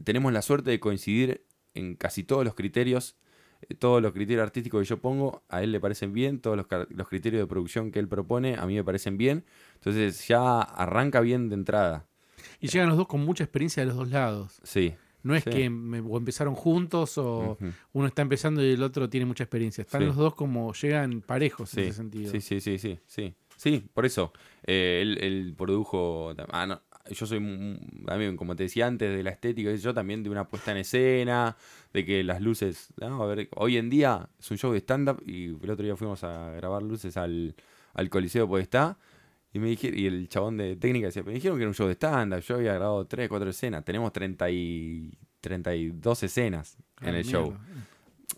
tenemos 0.05 0.32
la 0.32 0.43
suerte 0.43 0.70
de 0.70 0.80
coincidir 0.80 1.45
en 1.74 1.95
casi 1.97 2.24
todos 2.24 2.45
los 2.45 2.55
criterios 2.55 3.16
todos 3.78 4.02
los 4.02 4.12
criterios 4.12 4.42
artísticos 4.42 4.80
que 4.82 4.86
yo 4.88 4.98
pongo 4.98 5.42
a 5.48 5.62
él 5.62 5.72
le 5.72 5.80
parecen 5.80 6.12
bien, 6.12 6.40
todos 6.40 6.56
los, 6.56 6.66
los 6.90 7.08
criterios 7.08 7.40
de 7.42 7.46
producción 7.46 7.90
que 7.90 7.98
él 7.98 8.08
propone 8.08 8.56
a 8.56 8.66
mí 8.66 8.74
me 8.74 8.84
parecen 8.84 9.16
bien. 9.16 9.44
Entonces 9.74 10.26
ya 10.28 10.60
arranca 10.60 11.20
bien 11.20 11.48
de 11.48 11.54
entrada. 11.54 12.06
Y 12.60 12.68
llegan 12.68 12.88
los 12.88 12.96
dos 12.98 13.06
con 13.08 13.20
mucha 13.24 13.44
experiencia 13.44 13.82
de 13.82 13.86
los 13.88 13.96
dos 13.96 14.08
lados. 14.10 14.60
Sí. 14.62 14.94
No 15.24 15.36
es 15.36 15.44
Sí. 15.44 15.50
que 15.50 15.70
me- 15.70 16.00
o 16.00 16.16
empezaron 16.16 16.54
juntos 16.56 17.16
o 17.18 17.56
uno 17.92 18.06
está 18.08 18.22
empezando 18.22 18.64
y 18.64 18.72
el 18.72 18.82
otro 18.82 19.08
tiene 19.08 19.24
mucha 19.26 19.44
experiencia. 19.44 19.82
Están 19.82 20.00
Sí. 20.00 20.06
los 20.08 20.16
dos 20.16 20.34
como 20.34 20.72
llegan 20.74 21.20
parejos 21.20 21.72
en 21.76 21.84
ese 21.84 21.92
sentido. 21.92 22.30
sí, 22.32 22.40
sí, 22.40 22.60
sí, 22.60 22.78
sí, 22.78 22.98
sí. 23.06 23.34
Sí, 23.56 23.84
por 23.94 24.04
eso. 24.04 24.32
Eh, 24.66 24.98
él, 25.02 25.18
él 25.20 25.54
produjo. 25.56 26.34
Ah, 26.50 26.66
no, 26.66 26.82
yo 27.11 27.26
soy 27.26 27.38
también, 28.07 28.36
como 28.36 28.55
te 28.57 28.64
decía 28.64 28.86
antes, 28.86 29.14
de 29.14 29.22
la 29.22 29.30
estética, 29.30 29.74
yo 29.74 29.94
también 29.94 30.22
de 30.22 30.30
una 30.30 30.48
puesta 30.48 30.70
en 30.72 30.78
escena, 30.78 31.57
de 31.92 32.05
que 32.05 32.22
las 32.22 32.40
luces. 32.40 32.92
¿no? 33.00 33.22
A 33.22 33.26
ver, 33.26 33.48
hoy 33.57 33.76
en 33.76 33.90
día 33.90 34.28
es 34.38 34.50
un 34.50 34.59
show 34.59 34.72
de 34.72 34.78
stand-up 34.78 35.22
y 35.26 35.46
el 35.46 35.70
otro 35.70 35.84
día 35.84 35.96
fuimos 35.96 36.22
a 36.24 36.50
grabar 36.53 36.82
luces 36.82 37.16
al, 37.16 37.55
al 37.94 38.11
Coliseo 38.11 38.48
Podestá. 38.48 38.98
Y 39.55 39.59
me 39.59 39.68
dijeron, 39.68 39.98
y 39.98 40.07
el 40.07 40.28
chabón 40.28 40.57
de 40.57 40.76
técnica 40.76 41.07
decía, 41.07 41.22
me 41.22 41.32
dijeron 41.32 41.59
que 41.59 41.64
era 41.64 41.68
un 41.70 41.74
show 41.74 41.86
de 41.86 41.94
stand-up. 41.94 42.40
Yo 42.40 42.55
había 42.55 42.74
grabado 42.74 43.07
3, 43.07 43.28
4 43.28 43.50
escenas. 43.50 43.84
Tenemos 43.84 44.12
30 44.12 44.50
y, 44.50 45.18
32 45.42 46.22
escenas 46.22 46.78
en 47.03 47.14
Ah, 47.14 47.18
el 47.18 47.24
show. 47.24 47.55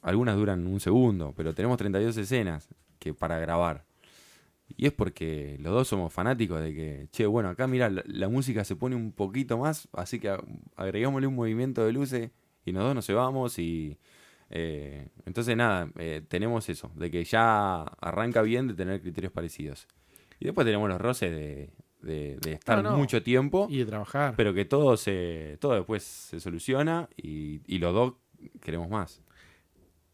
Algunas 0.03 0.37
duran 0.37 0.67
un 0.67 0.81
segundo, 0.81 1.33
pero 1.37 1.55
tenemos 1.55 1.79
32 1.79 2.17
escenas 2.17 2.69
que 2.99 3.15
para 3.15 3.39
grabar. 3.39 3.85
Y 4.77 4.87
es 4.87 4.93
porque 4.93 5.57
los 5.61 5.73
dos 5.73 5.89
somos 5.89 6.13
fanáticos 6.13 6.61
de 6.61 6.75
que, 6.75 7.09
che, 7.13 7.27
bueno, 7.27 7.51
acá 7.51 7.67
mira, 7.67 7.91
la, 7.91 8.03
la 8.07 8.29
música 8.29 8.65
se 8.65 8.77
pone 8.77 8.97
un 8.97 9.13
poquito 9.13 9.59
más, 9.59 9.89
así 9.93 10.19
que 10.19 10.37
agregámosle 10.77 11.27
un 11.27 11.35
movimiento 11.35 11.85
de 11.85 11.93
luces 11.93 12.31
y 12.65 12.73
los 12.73 12.83
dos 12.83 12.95
nos 12.95 13.07
llevamos 13.07 13.59
y 13.59 13.99
Eh, 14.51 15.09
entonces, 15.27 15.57
nada, 15.57 15.91
eh, 15.99 16.23
tenemos 16.29 16.69
eso, 16.69 16.93
de 16.95 17.11
que 17.11 17.25
ya 17.25 17.83
arranca 17.83 18.43
bien 18.43 18.69
de 18.69 18.75
tener 18.75 19.01
criterios 19.01 19.33
parecidos. 19.33 19.89
Y 20.39 20.45
después 20.45 20.65
tenemos 20.67 20.89
los 20.89 21.01
roces 21.01 21.31
de, 21.33 21.71
de- 22.03 22.37
de 22.41 22.53
estar 22.53 22.83
No, 22.83 22.91
no. 22.91 22.97
mucho 22.99 23.23
tiempo, 23.23 23.67
Y 23.71 23.79
de 23.79 23.87
trabajar. 23.87 24.35
pero 24.37 24.53
que 24.55 24.65
todo, 24.67 24.97
se, 24.97 25.57
todo 25.61 25.75
después 25.75 26.03
se 26.05 26.39
soluciona 26.41 27.09
y, 27.17 27.63
y 27.67 27.79
los 27.79 27.95
dos 27.95 28.15
queremos 28.61 28.89
más. 28.91 29.23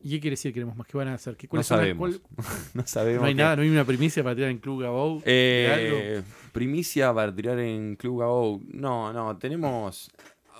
¿Y 0.02 0.10
qué 0.12 0.20
quiere 0.20 0.32
decir 0.32 0.52
queremos 0.54 0.76
más? 0.76 0.86
¿Qué 0.86 0.96
van 0.96 1.08
a 1.08 1.14
hacer? 1.14 1.36
¿Qué, 1.36 1.46
No 1.52 1.62
sabemos. 1.62 1.98
cuál- 2.18 2.46
No 2.74 2.86
sabemos. 2.86 3.20
no 3.22 3.26
hay 3.28 3.34
nada, 3.34 3.56
no 3.56 3.62
hay 3.62 3.68
una 3.68 3.84
primicia 3.84 4.22
para 4.22 4.34
tirar 4.34 4.50
en 4.50 4.58
Club 4.58 4.82
Gabou. 4.82 5.22
Eh, 5.26 6.22
primicia 6.52 7.12
para 7.12 7.34
tirar 7.34 7.58
en 7.58 7.96
Club 7.96 8.20
Gabo. 8.20 8.60
No, 8.68 9.12
no, 9.12 9.36
tenemos. 9.36 10.10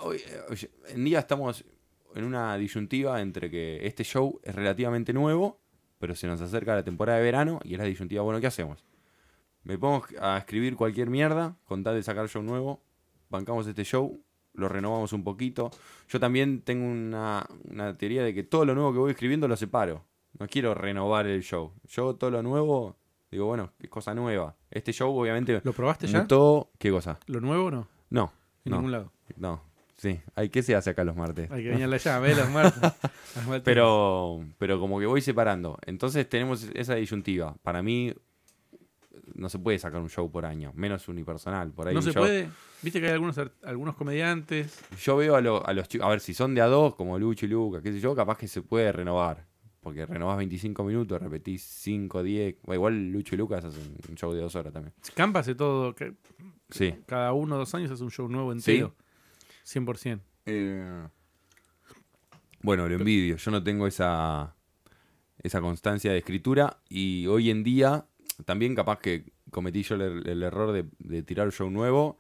Hoy, 0.03 0.21
en 0.89 1.05
día 1.05 1.21
estamos 1.21 1.65
en 2.15 2.25
una 2.25 2.57
disyuntiva 2.57 3.21
entre 3.21 3.51
que 3.51 3.87
este 3.87 4.05
show 4.05 4.41
es 4.43 4.55
relativamente 4.55 5.13
nuevo, 5.13 5.61
pero 5.99 6.15
se 6.15 6.27
nos 6.27 6.41
acerca 6.41 6.75
la 6.75 6.83
temporada 6.83 7.19
de 7.19 7.25
verano 7.25 7.61
y 7.65 7.75
es 7.75 7.79
la 7.79 7.85
disyuntiva, 7.85 8.23
bueno, 8.23 8.41
¿qué 8.41 8.47
hacemos? 8.47 8.85
Me 9.63 9.79
pongo 9.79 10.05
a 10.21 10.39
escribir 10.39 10.75
cualquier 10.75 11.11
mierda 11.11 11.57
con 11.65 11.83
tal 11.85 11.95
de 11.95 12.03
sacar 12.03 12.29
show 12.29 12.43
nuevo, 12.43 12.83
bancamos 13.29 13.67
este 13.67 13.85
show, 13.85 14.23
lo 14.55 14.69
renovamos 14.69 15.13
un 15.13 15.25
poquito. 15.25 15.71
Yo 16.09 16.21
también 16.21 16.63
tengo 16.63 16.87
una, 16.87 17.47
una 17.71 17.97
teoría 17.97 18.23
de 18.23 18.35
que 18.35 18.43
todo 18.43 18.65
lo 18.65 18.75
nuevo 18.75 18.93
que 18.93 18.99
voy 18.99 19.11
escribiendo 19.13 19.49
lo 19.49 19.57
separo. 19.57 20.05
No 20.39 20.47
quiero 20.49 20.75
renovar 20.75 21.27
el 21.27 21.43
show. 21.43 21.73
Yo 21.89 22.15
todo 22.15 22.31
lo 22.31 22.43
nuevo, 22.43 22.97
digo, 23.31 23.47
bueno, 23.47 23.73
es 23.81 23.89
cosa 23.91 24.15
nueva. 24.15 24.57
Este 24.71 24.93
show 24.93 25.17
obviamente 25.19 25.61
¿Lo 25.65 25.73
probaste 25.73 26.07
ya? 26.07 26.21
mutó. 26.23 26.71
¿Qué 26.79 26.91
cosa? 26.91 27.19
¿Lo 27.27 27.41
nuevo 27.41 27.71
no? 27.71 27.89
No, 28.11 28.33
En 28.65 28.71
no, 28.71 28.77
ningún 28.77 28.93
lado. 28.93 29.13
no. 29.37 29.69
Sí, 29.97 30.19
hay 30.35 30.49
¿qué 30.49 30.63
se 30.63 30.75
hace 30.75 30.89
acá 30.89 31.05
los 31.05 31.15
martes? 31.15 31.51
Hay 31.51 31.63
que 31.63 31.69
venir 31.69 31.85
a 31.85 31.89
la 31.89 31.99
llave, 31.99 32.35
las 32.35 32.51
martes. 32.51 32.81
Las 33.37 33.47
martes. 33.47 33.63
Pero, 33.67 34.43
pero 34.57 34.81
como 34.81 34.99
que 34.99 35.05
voy 35.05 35.21
separando. 35.21 35.77
Entonces 35.85 36.27
tenemos 36.27 36.65
esa 36.75 36.95
disyuntiva. 36.95 37.55
Para 37.63 37.83
mí 37.83 38.15
no 39.35 39.49
se 39.49 39.59
puede 39.59 39.79
sacar 39.79 40.01
un 40.01 40.09
show 40.11 40.31
por 40.31 40.45
año, 40.47 40.73
menos 40.75 41.07
unipersonal. 41.09 41.73
Por 41.73 41.89
ahí 41.89 41.95
no 41.95 42.03
se 42.03 42.11
show- 42.13 42.23
puede. 42.23 42.49
Viste 42.83 43.01
que 43.01 43.07
hay 43.07 43.13
algunos, 43.13 43.37
algunos 43.63 43.95
comediantes. 43.97 44.81
Yo 45.03 45.17
veo 45.17 45.37
a, 45.37 45.41
lo- 45.41 45.67
a 45.67 45.73
los 45.73 45.89
chicos, 45.89 46.07
a 46.07 46.11
ver 46.11 46.21
si 46.21 46.33
son 46.35 46.55
de 46.55 46.61
a 46.61 46.67
dos, 46.67 46.95
como 46.95 47.19
Lucho 47.19 47.47
y 47.47 47.49
Luca, 47.49 47.83
qué 47.83 47.93
sé 47.93 48.01
yo, 48.01 48.15
capaz 48.15 48.39
que 48.39 48.49
se 48.49 48.63
puede 48.63 48.91
renovar. 48.93 49.47
Porque 49.81 50.05
renovás 50.05 50.37
25 50.37 50.85
minutos, 50.85 51.21
repetís 51.23 51.63
5, 51.63 52.23
10. 52.23 52.57
Bueno, 52.65 52.75
igual 52.77 53.11
Lucho 53.13 53.35
y 53.35 53.39
Lucas 53.39 53.65
hacen 53.65 53.97
un 54.11 54.15
show 54.15 54.31
de 54.35 54.41
dos 54.43 54.55
horas 54.55 54.73
también. 54.75 54.93
Campa 55.15 55.39
hace 55.41 55.55
todo. 55.55 55.95
que- 55.95 56.15
Sí. 56.69 56.95
Cada 57.07 57.33
uno 57.33 57.55
o 57.57 57.59
dos 57.59 57.75
años 57.75 57.91
hace 57.91 58.03
un 58.05 58.11
show 58.11 58.29
nuevo 58.29 58.53
entero. 58.53 58.95
100%. 59.65 60.21
Eh, 60.47 61.09
Bueno, 62.63 62.87
lo 62.89 62.95
envidio. 62.97 63.37
Yo 63.37 63.51
no 63.51 63.63
tengo 63.63 63.87
esa, 63.87 64.55
esa 65.43 65.61
constancia 65.63 66.13
de 66.13 66.19
escritura. 66.19 66.79
Y 66.89 67.27
hoy 67.27 67.49
en 67.51 67.63
día, 67.65 68.07
también 68.45 68.75
capaz 68.75 68.99
que 69.01 69.25
cometí 69.51 69.83
yo 69.83 69.97
el, 69.97 70.27
el 70.29 70.43
error 70.43 70.73
de, 70.73 70.85
de 70.99 71.23
tirar 71.23 71.47
un 71.47 71.53
show 71.53 71.71
nuevo 71.71 72.19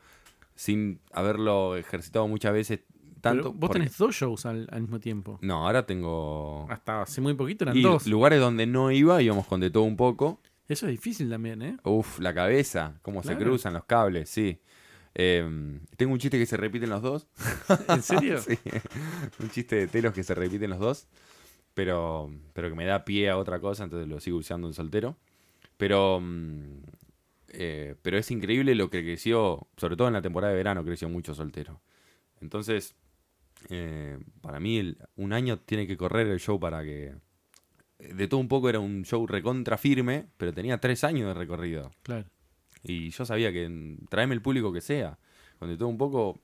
sin 0.54 1.00
haberlo 1.12 1.76
ejercitado 1.76 2.26
muchas 2.28 2.52
veces 2.52 2.80
tanto. 3.20 3.42
Pero 3.44 3.52
vos 3.52 3.60
porque- 3.68 3.78
tenés 3.80 3.96
dos 3.98 4.14
shows 4.14 4.46
al, 4.46 4.68
al 4.72 4.82
mismo 4.82 4.98
tiempo. 5.00 5.38
No, 5.42 5.66
ahora 5.66 5.86
tengo. 5.86 6.66
Hasta 6.70 7.02
hace 7.02 7.20
muy 7.20 7.34
poquito 7.34 7.64
eran 7.64 7.76
Y 7.76 7.82
dos. 7.82 8.06
lugares 8.06 8.40
donde 8.40 8.66
no 8.66 8.90
iba, 8.90 9.20
íbamos 9.22 9.46
con 9.46 9.60
de 9.60 9.70
todo 9.70 9.82
un 9.84 9.96
poco. 9.96 10.40
Eso 10.68 10.86
es 10.86 10.92
difícil 10.92 11.28
también, 11.28 11.62
¿eh? 11.62 11.76
Uf, 11.84 12.20
la 12.20 12.32
cabeza, 12.32 12.98
cómo 13.02 13.22
se 13.22 13.36
cruzan 13.36 13.72
los 13.74 13.84
cables, 13.84 14.30
sí. 14.30 14.60
Eh, 15.16 15.44
tengo 15.96 16.12
un 16.12 16.18
chiste 16.20 16.38
que 16.38 16.46
se 16.46 16.56
repiten 16.56 16.88
los 16.90 17.02
dos. 17.02 17.26
¿En 17.88 18.02
serio? 18.02 18.38
Sí, 18.46 18.56
un 19.40 19.50
chiste 19.50 19.74
de 19.76 19.86
telos 19.88 20.14
que 20.14 20.22
se 20.22 20.34
repiten 20.36 20.70
los 20.70 20.78
dos, 20.78 21.08
pero, 21.74 22.30
pero 22.52 22.68
que 22.68 22.76
me 22.76 22.84
da 22.84 23.04
pie 23.04 23.28
a 23.30 23.36
otra 23.36 23.58
cosa, 23.60 23.82
entonces 23.84 24.08
lo 24.08 24.20
sigo 24.20 24.38
usando 24.38 24.68
en 24.68 24.74
soltero. 24.74 25.16
Pero, 25.80 26.20
mm, 26.20 26.82
eh, 27.48 27.94
pero 28.02 28.18
es 28.18 28.30
increíble 28.30 28.74
lo 28.76 28.90
que 28.90 29.02
creció, 29.02 29.66
sobre 29.76 29.96
todo 29.96 30.06
en 30.08 30.14
la 30.14 30.22
temporada 30.22 30.52
de 30.52 30.56
verano, 30.58 30.84
creció 30.84 31.08
mucho 31.08 31.34
soltero. 31.34 31.80
Entonces, 32.40 32.94
eh, 33.70 34.18
para 34.40 34.60
mí, 34.60 34.78
el- 34.78 34.98
un 35.16 35.32
año 35.32 35.58
tiene 35.58 35.86
que 35.86 35.96
correr 35.96 36.26
el 36.28 36.38
show 36.38 36.60
para 36.60 36.82
que. 36.84 37.14
De 37.98 38.28
todo 38.28 38.40
un 38.40 38.48
poco 38.48 38.68
era 38.70 38.78
un 38.80 39.04
show 39.04 39.26
recontra 39.26 39.76
firme, 39.76 40.26
pero 40.38 40.54
tenía 40.54 40.78
tres 40.78 41.04
años 41.04 41.26
de 41.28 41.34
recorrido. 41.34 41.90
Claro. 42.02 42.26
Y 42.82 43.10
yo 43.10 43.26
sabía 43.26 43.52
que 43.52 43.68
mm, 43.68 44.06
traeme 44.08 44.34
el 44.34 44.40
público 44.40 44.72
que 44.72 44.80
sea. 44.80 45.18
Con 45.58 45.68
de 45.68 45.76
todo 45.76 45.88
un 45.88 45.98
poco 45.98 46.40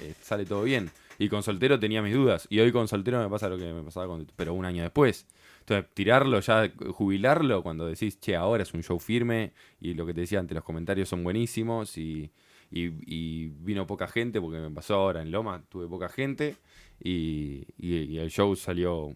eh, 0.00 0.14
sale 0.22 0.44
todo 0.44 0.62
bien. 0.62 0.90
Y 1.18 1.28
con 1.28 1.42
soltero 1.42 1.80
tenía 1.80 2.02
mis 2.02 2.14
dudas. 2.14 2.46
Y 2.50 2.60
hoy 2.60 2.70
con 2.70 2.86
soltero 2.86 3.20
me 3.20 3.28
pasa 3.28 3.48
lo 3.48 3.58
que 3.58 3.72
me 3.72 3.82
pasaba 3.82 4.06
con. 4.06 4.26
Pero 4.36 4.54
un 4.54 4.64
año 4.64 4.82
después. 4.82 5.26
Entonces, 5.68 5.90
tirarlo 5.94 6.38
ya, 6.38 6.70
jubilarlo, 6.92 7.60
cuando 7.64 7.86
decís, 7.88 8.20
che, 8.20 8.36
ahora 8.36 8.62
es 8.62 8.72
un 8.72 8.84
show 8.84 9.00
firme. 9.00 9.52
Y 9.80 9.94
lo 9.94 10.06
que 10.06 10.14
te 10.14 10.20
decía 10.20 10.38
antes, 10.38 10.54
los 10.54 10.62
comentarios 10.62 11.08
son 11.08 11.24
buenísimos. 11.24 11.98
Y, 11.98 12.30
y- 12.70 12.92
y 13.04 13.48
vino 13.48 13.84
poca 13.84 14.06
gente, 14.06 14.40
porque 14.40 14.58
me 14.58 14.70
pasó 14.70 14.94
ahora 14.94 15.22
en 15.22 15.32
Loma, 15.32 15.64
tuve 15.68 15.88
poca 15.88 16.08
gente. 16.08 16.54
Y, 17.02 17.64
y- 17.78 18.18
el 18.18 18.30
show 18.30 18.54
salió 18.54 19.12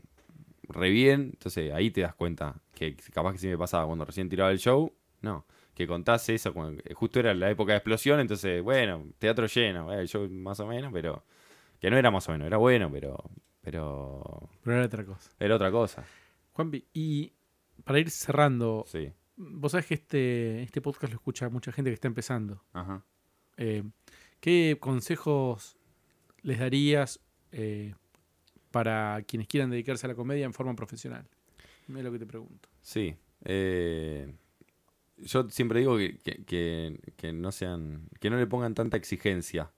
re 0.68 0.90
bien. 0.90 1.30
Entonces 1.34 1.72
ahí 1.72 1.92
te 1.92 2.00
das 2.00 2.16
cuenta 2.16 2.60
que 2.74 2.96
capaz 3.14 3.32
que 3.34 3.38
si 3.38 3.46
me 3.46 3.56
pasaba 3.56 3.86
cuando 3.86 4.04
recién 4.04 4.28
tiraba 4.28 4.50
el 4.50 4.58
show, 4.58 4.92
no. 5.20 5.46
Que 5.74 5.86
contás 5.86 6.28
eso, 6.30 6.52
cuando- 6.52 6.82
justo 6.94 7.20
era 7.20 7.32
la 7.32 7.48
época 7.48 7.72
de 7.74 7.78
explosión, 7.78 8.18
entonces, 8.18 8.60
bueno, 8.60 9.04
teatro 9.20 9.46
lleno, 9.46 9.84
bueno, 9.84 10.00
el 10.00 10.08
show 10.08 10.28
más 10.28 10.58
o 10.58 10.66
menos, 10.66 10.92
pero. 10.92 11.22
Que 11.80 11.90
no 11.90 11.96
era 11.96 12.10
más 12.10 12.28
o 12.28 12.32
menos, 12.32 12.46
era 12.48 12.56
bueno, 12.56 12.90
pero. 12.92 13.16
Pero. 13.62 14.50
Pero 14.64 14.76
era 14.78 14.86
otra 14.86 15.04
cosa. 15.04 15.30
Era 15.38 15.54
otra 15.54 15.70
cosa. 15.70 16.04
Juanpi, 16.52 16.84
y 16.92 17.32
para 17.84 17.98
ir 17.98 18.10
cerrando, 18.10 18.84
Sí. 18.86 19.12
vos 19.36 19.72
sabés 19.72 19.86
que 19.86 19.94
este, 19.94 20.62
este 20.62 20.80
podcast 20.80 21.12
lo 21.12 21.16
escucha 21.18 21.48
mucha 21.48 21.72
gente 21.72 21.90
que 21.90 21.94
está 21.94 22.08
empezando. 22.08 22.62
Ajá. 22.72 23.04
Eh, 23.56 23.82
¿Qué 24.40 24.76
consejos 24.80 25.76
les 26.42 26.58
darías 26.58 27.20
eh, 27.52 27.94
para 28.70 29.22
quienes 29.26 29.48
quieran 29.48 29.70
dedicarse 29.70 30.06
a 30.06 30.08
la 30.08 30.14
comedia 30.14 30.44
en 30.46 30.52
forma 30.54 30.74
profesional? 30.74 31.26
Es 31.88 32.04
lo 32.04 32.12
que 32.12 32.18
te 32.18 32.26
pregunto. 32.26 32.68
Sí. 32.80 33.14
eh, 33.44 34.34
yo 35.16 35.48
siempre 35.50 35.80
digo 35.80 35.96
que, 35.98 36.16
que- 36.18 36.44
que- 36.44 36.98
que 37.16 37.32
no 37.32 37.52
sean. 37.52 38.08
que 38.20 38.30
no 38.30 38.38
le 38.38 38.46
pongan 38.46 38.74
tanta 38.74 38.96
exigencia. 38.96 39.70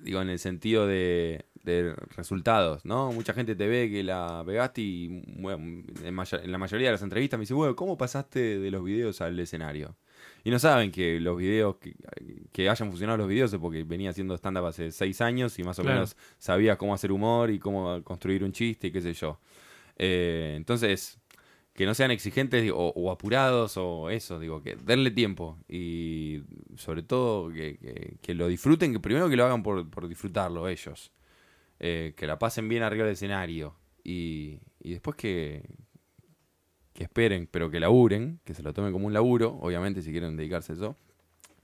Digo, 0.00 0.20
en 0.22 0.28
el 0.30 0.38
sentido 0.38 0.86
de, 0.86 1.44
de 1.72 1.94
resultados, 2.16 2.84
¿no? 2.84 3.12
Mucha 3.12 3.32
gente 3.32 3.54
te 3.54 3.66
ve 3.66 3.90
que 3.90 4.02
la 4.02 4.42
pegaste 4.46 4.80
y 4.80 5.22
bueno, 5.40 5.82
en, 6.04 6.14
maya- 6.14 6.40
en 6.42 6.50
la 6.52 6.58
mayoría 6.58 6.88
de 6.88 6.92
las 6.92 7.02
entrevistas 7.02 7.38
me 7.38 7.42
dice, 7.42 7.54
bueno, 7.54 7.74
¿cómo 7.76 7.96
pasaste 7.96 8.58
de 8.58 8.70
los 8.70 8.82
videos 8.84 9.20
al 9.20 9.38
escenario? 9.38 9.96
Y 10.44 10.50
no 10.50 10.58
saben 10.58 10.90
que 10.90 11.20
los 11.20 11.36
videos, 11.38 11.76
que, 11.76 11.94
que 12.52 12.68
hayan 12.68 12.88
funcionado 12.90 13.18
los 13.18 13.28
videos 13.28 13.52
es 13.52 13.58
porque 13.60 13.84
venía 13.84 14.10
haciendo 14.10 14.34
stand-up 14.34 14.66
hace 14.66 14.90
seis 14.92 15.20
años 15.20 15.58
y 15.58 15.62
más 15.62 15.78
o 15.78 15.82
Claro. 15.82 15.96
menos 15.96 16.16
sabía 16.38 16.76
cómo 16.76 16.94
hacer 16.94 17.12
humor 17.12 17.50
y 17.50 17.58
cómo 17.58 18.02
construir 18.02 18.42
un 18.44 18.52
chiste 18.52 18.88
y 18.88 18.90
qué 18.90 19.00
sé 19.00 19.12
yo. 19.14 19.38
Eh, 19.96 20.54
entonces, 20.56 21.18
que 21.74 21.86
no 21.86 21.94
sean 21.94 22.10
exigentes 22.10 22.70
o 22.74 23.10
apurados 23.12 23.76
o 23.76 24.10
eso, 24.10 24.40
digo, 24.40 24.60
que 24.62 24.74
denle 24.76 25.12
tiempo 25.12 25.58
y 25.68 26.42
sobre 26.76 27.02
todo 27.04 27.50
que, 27.52 27.78
que- 27.78 28.16
que 28.20 28.34
lo 28.34 28.48
disfruten, 28.48 28.92
que 28.92 28.98
primero 29.00 29.28
que 29.28 29.36
lo 29.36 29.44
hagan 29.44 29.62
por, 29.62 29.88
por 29.88 30.08
disfrutarlo 30.08 30.68
ellos, 30.68 31.12
Eh, 31.80 32.14
que 32.16 32.26
la 32.26 32.38
pasen 32.38 32.68
bien 32.68 32.82
arriba 32.82 33.04
del 33.04 33.12
escenario 33.12 33.76
y, 34.02 34.58
y 34.80 34.90
después 34.92 35.16
que, 35.16 35.62
que 36.92 37.04
esperen, 37.04 37.48
pero 37.50 37.70
que 37.70 37.78
laburen, 37.78 38.40
que 38.44 38.54
se 38.54 38.62
lo 38.62 38.72
tomen 38.74 38.92
como 38.92 39.06
un 39.06 39.12
laburo, 39.12 39.56
obviamente 39.60 40.02
si 40.02 40.10
quieren 40.10 40.36
dedicarse 40.36 40.72
a 40.72 40.74
eso, 40.74 40.96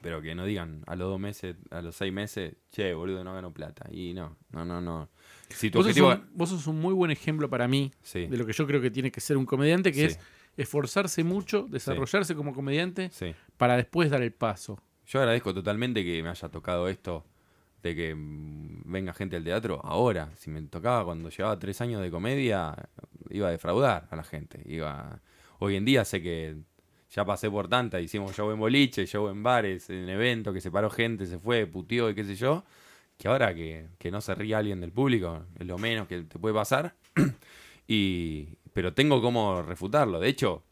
pero 0.00 0.22
que 0.22 0.34
no 0.34 0.44
digan 0.44 0.84
a 0.86 0.94
los 0.94 1.08
dos 1.08 1.18
meses, 1.18 1.56
a 1.70 1.82
los 1.82 1.96
seis 1.96 2.12
meses, 2.12 2.54
che, 2.70 2.94
boludo, 2.94 3.24
no 3.24 3.32
gano 3.34 3.52
plata. 3.52 3.88
Y 3.90 4.12
no, 4.14 4.36
no, 4.52 4.64
no, 4.64 4.80
no. 4.80 5.08
Si 5.48 5.70
tu 5.70 5.78
Vos 5.78 5.86
sos, 5.88 5.96
un, 5.98 6.28
vos 6.34 6.48
sos 6.50 6.66
un 6.66 6.80
muy 6.80 6.94
buen 6.94 7.10
ejemplo 7.10 7.48
para 7.50 7.66
mí 7.66 7.90
Sí, 8.02 8.26
de 8.26 8.36
lo 8.36 8.44
que 8.46 8.52
yo 8.52 8.66
creo 8.66 8.80
que 8.80 8.90
tiene 8.90 9.10
que 9.10 9.20
ser 9.20 9.36
un 9.36 9.46
comediante, 9.46 9.90
que 9.92 10.10
Sí. 10.10 10.16
es 10.16 10.18
esforzarse 10.56 11.24
mucho, 11.24 11.66
desarrollarse 11.68 12.34
como 12.36 12.54
comediante 12.54 13.10
para 13.56 13.76
después 13.76 14.10
dar 14.10 14.22
el 14.22 14.32
paso. 14.32 14.78
Yo 15.06 15.18
agradezco 15.18 15.52
totalmente 15.52 16.04
que 16.04 16.22
me 16.22 16.28
haya 16.28 16.48
tocado 16.48 16.88
esto 16.88 17.24
de 17.85 17.95
que 17.95 18.14
mm, 18.14 18.82
venga 18.87 19.12
gente 19.12 19.37
al 19.37 19.45
teatro 19.45 19.80
ahora. 19.85 20.30
Si 20.37 20.51
me 20.51 20.61
tocaba 20.62 21.05
cuando 21.05 21.28
llevaba 21.28 21.59
tres 21.59 21.80
años 21.80 22.01
de 22.03 22.11
comedia, 22.11 22.74
iba 23.30 23.49
a 23.49 23.51
defraudar 23.51 24.09
a 24.11 24.16
la 24.16 24.24
gente. 24.24 24.61
Iba... 24.64 25.20
Hoy 25.59 25.76
en 25.76 25.85
día 25.85 26.05
sé 26.05 26.22
que 26.22 26.57
ya 27.11 27.24
pasé 27.24 27.51
por 27.51 27.68
tanta, 27.68 28.01
hicimos 28.01 28.35
show 28.35 28.51
en 28.51 28.59
boliche, 28.59 29.07
show 29.07 29.28
en 29.28 29.43
bares, 29.43 29.89
en 29.89 30.09
eventos, 30.09 30.53
que 30.53 30.61
se 30.61 30.70
paró 30.70 30.91
gente, 30.91 31.26
se 31.26 31.39
fue, 31.39 31.66
puteó 31.66 32.11
y 32.11 32.14
qué 32.14 32.24
sé 32.24 32.35
yo. 32.35 32.64
Que 33.16 33.28
ahora 33.28 33.55
que, 33.55 33.87
que 33.99 34.11
no 34.11 34.20
se 34.20 34.35
ría 34.35 34.59
alguien 34.59 34.80
del 34.80 34.91
público, 34.91 35.45
es 35.59 35.66
lo 35.66 35.78
menos 35.78 36.09
que 36.09 36.22
te 36.22 36.39
puede 36.39 36.55
pasar. 36.55 36.95
y, 37.87 38.49
pero 38.72 38.93
tengo 38.95 39.22
cómo 39.22 39.62
refutarlo. 39.62 40.18
De 40.18 40.28
hecho, 40.28 40.64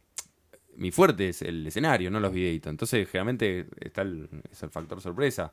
mi 0.76 0.90
fuerte 0.90 1.28
es 1.28 1.42
el 1.42 1.66
escenario, 1.66 2.10
no 2.10 2.18
los 2.18 2.32
videitos. 2.32 2.70
Entonces, 2.70 3.08
generalmente 3.08 3.66
está 3.78 4.02
el, 4.02 4.28
es 4.50 4.62
el 4.62 4.70
factor 4.70 5.00
sorpresa. 5.00 5.52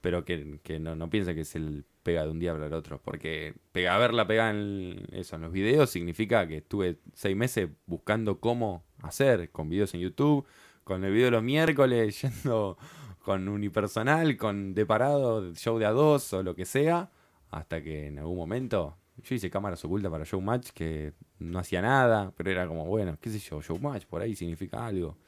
Pero 0.00 0.24
que, 0.24 0.60
que 0.62 0.78
no, 0.78 0.96
no 0.96 1.10
piensen 1.10 1.34
que 1.34 1.44
se 1.44 1.58
el 1.58 1.84
pega 2.02 2.24
de 2.24 2.30
un 2.30 2.38
día 2.38 2.52
para 2.52 2.66
el 2.66 2.72
otro. 2.72 3.00
Porque 3.02 3.54
pega, 3.72 3.94
haberla 3.94 4.26
pegada 4.26 4.50
en, 4.50 5.06
eso, 5.12 5.36
en 5.36 5.42
los 5.42 5.52
videos 5.52 5.90
significa 5.90 6.46
que 6.46 6.58
estuve 6.58 6.98
seis 7.14 7.36
meses 7.36 7.68
buscando 7.86 8.40
cómo 8.40 8.84
hacer, 9.02 9.50
con 9.50 9.68
videos 9.68 9.94
en 9.94 10.00
YouTube, 10.00 10.46
con 10.84 11.04
el 11.04 11.12
video 11.12 11.26
de 11.26 11.32
los 11.32 11.42
miércoles, 11.42 12.22
yendo 12.44 12.78
con 13.22 13.48
unipersonal, 13.48 14.36
con 14.36 14.74
de 14.74 14.86
parado, 14.86 15.54
show 15.54 15.78
de 15.78 15.84
a 15.86 15.90
dos 15.90 16.32
o 16.32 16.42
lo 16.42 16.54
que 16.54 16.64
sea, 16.64 17.10
hasta 17.50 17.82
que 17.82 18.06
en 18.06 18.18
algún 18.18 18.38
momento 18.38 18.96
yo 19.22 19.34
hice 19.34 19.50
cámaras 19.50 19.84
ocultas 19.84 20.10
para 20.10 20.24
Showmatch 20.24 20.70
que 20.70 21.12
no 21.38 21.58
hacía 21.58 21.82
nada, 21.82 22.32
pero 22.36 22.50
era 22.50 22.66
como, 22.66 22.86
bueno, 22.86 23.18
qué 23.20 23.30
sé 23.30 23.38
yo, 23.38 23.60
Showmatch 23.60 24.06
por 24.06 24.22
ahí 24.22 24.34
significa 24.34 24.86
algo. 24.86 25.18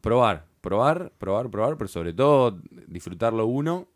Probar, 0.00 0.46
probar, 0.60 1.12
probar, 1.18 1.50
probar, 1.50 1.76
pero 1.76 1.88
sobre 1.88 2.12
todo 2.12 2.60
disfrutarlo 2.86 3.46
uno 3.46 3.88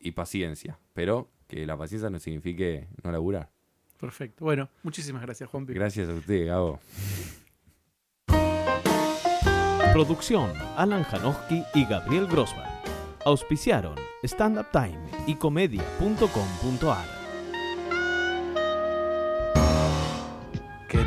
y 0.00 0.12
paciencia. 0.12 0.78
Pero 0.92 1.28
que 1.46 1.66
la 1.66 1.76
paciencia 1.76 2.10
no 2.10 2.18
signifique 2.18 2.88
no 3.02 3.10
laburar. 3.10 3.50
Perfecto. 3.98 4.44
Bueno, 4.44 4.68
muchísimas 4.82 5.22
gracias, 5.22 5.50
Juanpi. 5.50 5.72
Gracias 5.72 6.08
a 6.08 6.14
usted, 6.14 6.46
Gabo. 6.46 6.78
Producción 9.92 10.52
Alan 10.76 11.02
Janowski 11.02 11.64
y 11.74 11.84
Gabriel 11.84 12.26
Grossman. 12.28 12.70
Auspiciaron 13.24 13.96
Stand 14.22 14.58
Up 14.58 14.66
Time 14.72 15.00
y 15.26 15.34
comedia.com.ar. 15.34 17.17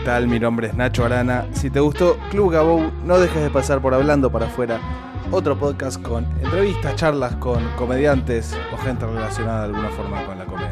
tal? 0.04 0.28
Mi 0.28 0.40
nombre 0.40 0.68
es 0.68 0.74
Nacho 0.74 1.06
Arana. 1.06 1.46
Si 1.54 1.70
te 1.70 1.80
gustó 1.80 2.18
Club 2.32 2.52
Gabou, 2.52 2.92
no 3.06 3.20
dejes 3.20 3.44
de 3.44 3.50
pasar 3.50 3.82
por 3.82 3.94
Hablando 3.94 4.30
para 4.32 4.48
afuera, 4.48 4.80
otro 5.32 5.58
podcast 5.58 6.02
con 6.02 6.26
entrevistas, 6.42 6.96
charlas 6.96 7.36
con 7.36 7.64
comediantes 7.78 8.58
o 8.74 8.78
gente 8.78 9.06
relacionada 9.06 9.68
de 9.68 9.68
alguna 9.68 9.90
forma 9.90 10.26
con 10.26 10.40
la 10.40 10.46
comedia. 10.46 10.72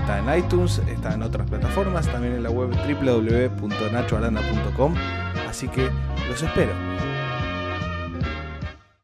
Está 0.00 0.18
en 0.18 0.38
iTunes, 0.38 0.82
está 0.88 1.14
en 1.14 1.22
otras 1.22 1.48
plataformas, 1.48 2.06
también 2.08 2.34
en 2.34 2.42
la 2.42 2.50
web 2.50 2.68
www.nachoarana.com, 2.70 4.94
así 5.48 5.68
que 5.68 5.88
los 6.28 6.42
espero. 6.42 6.72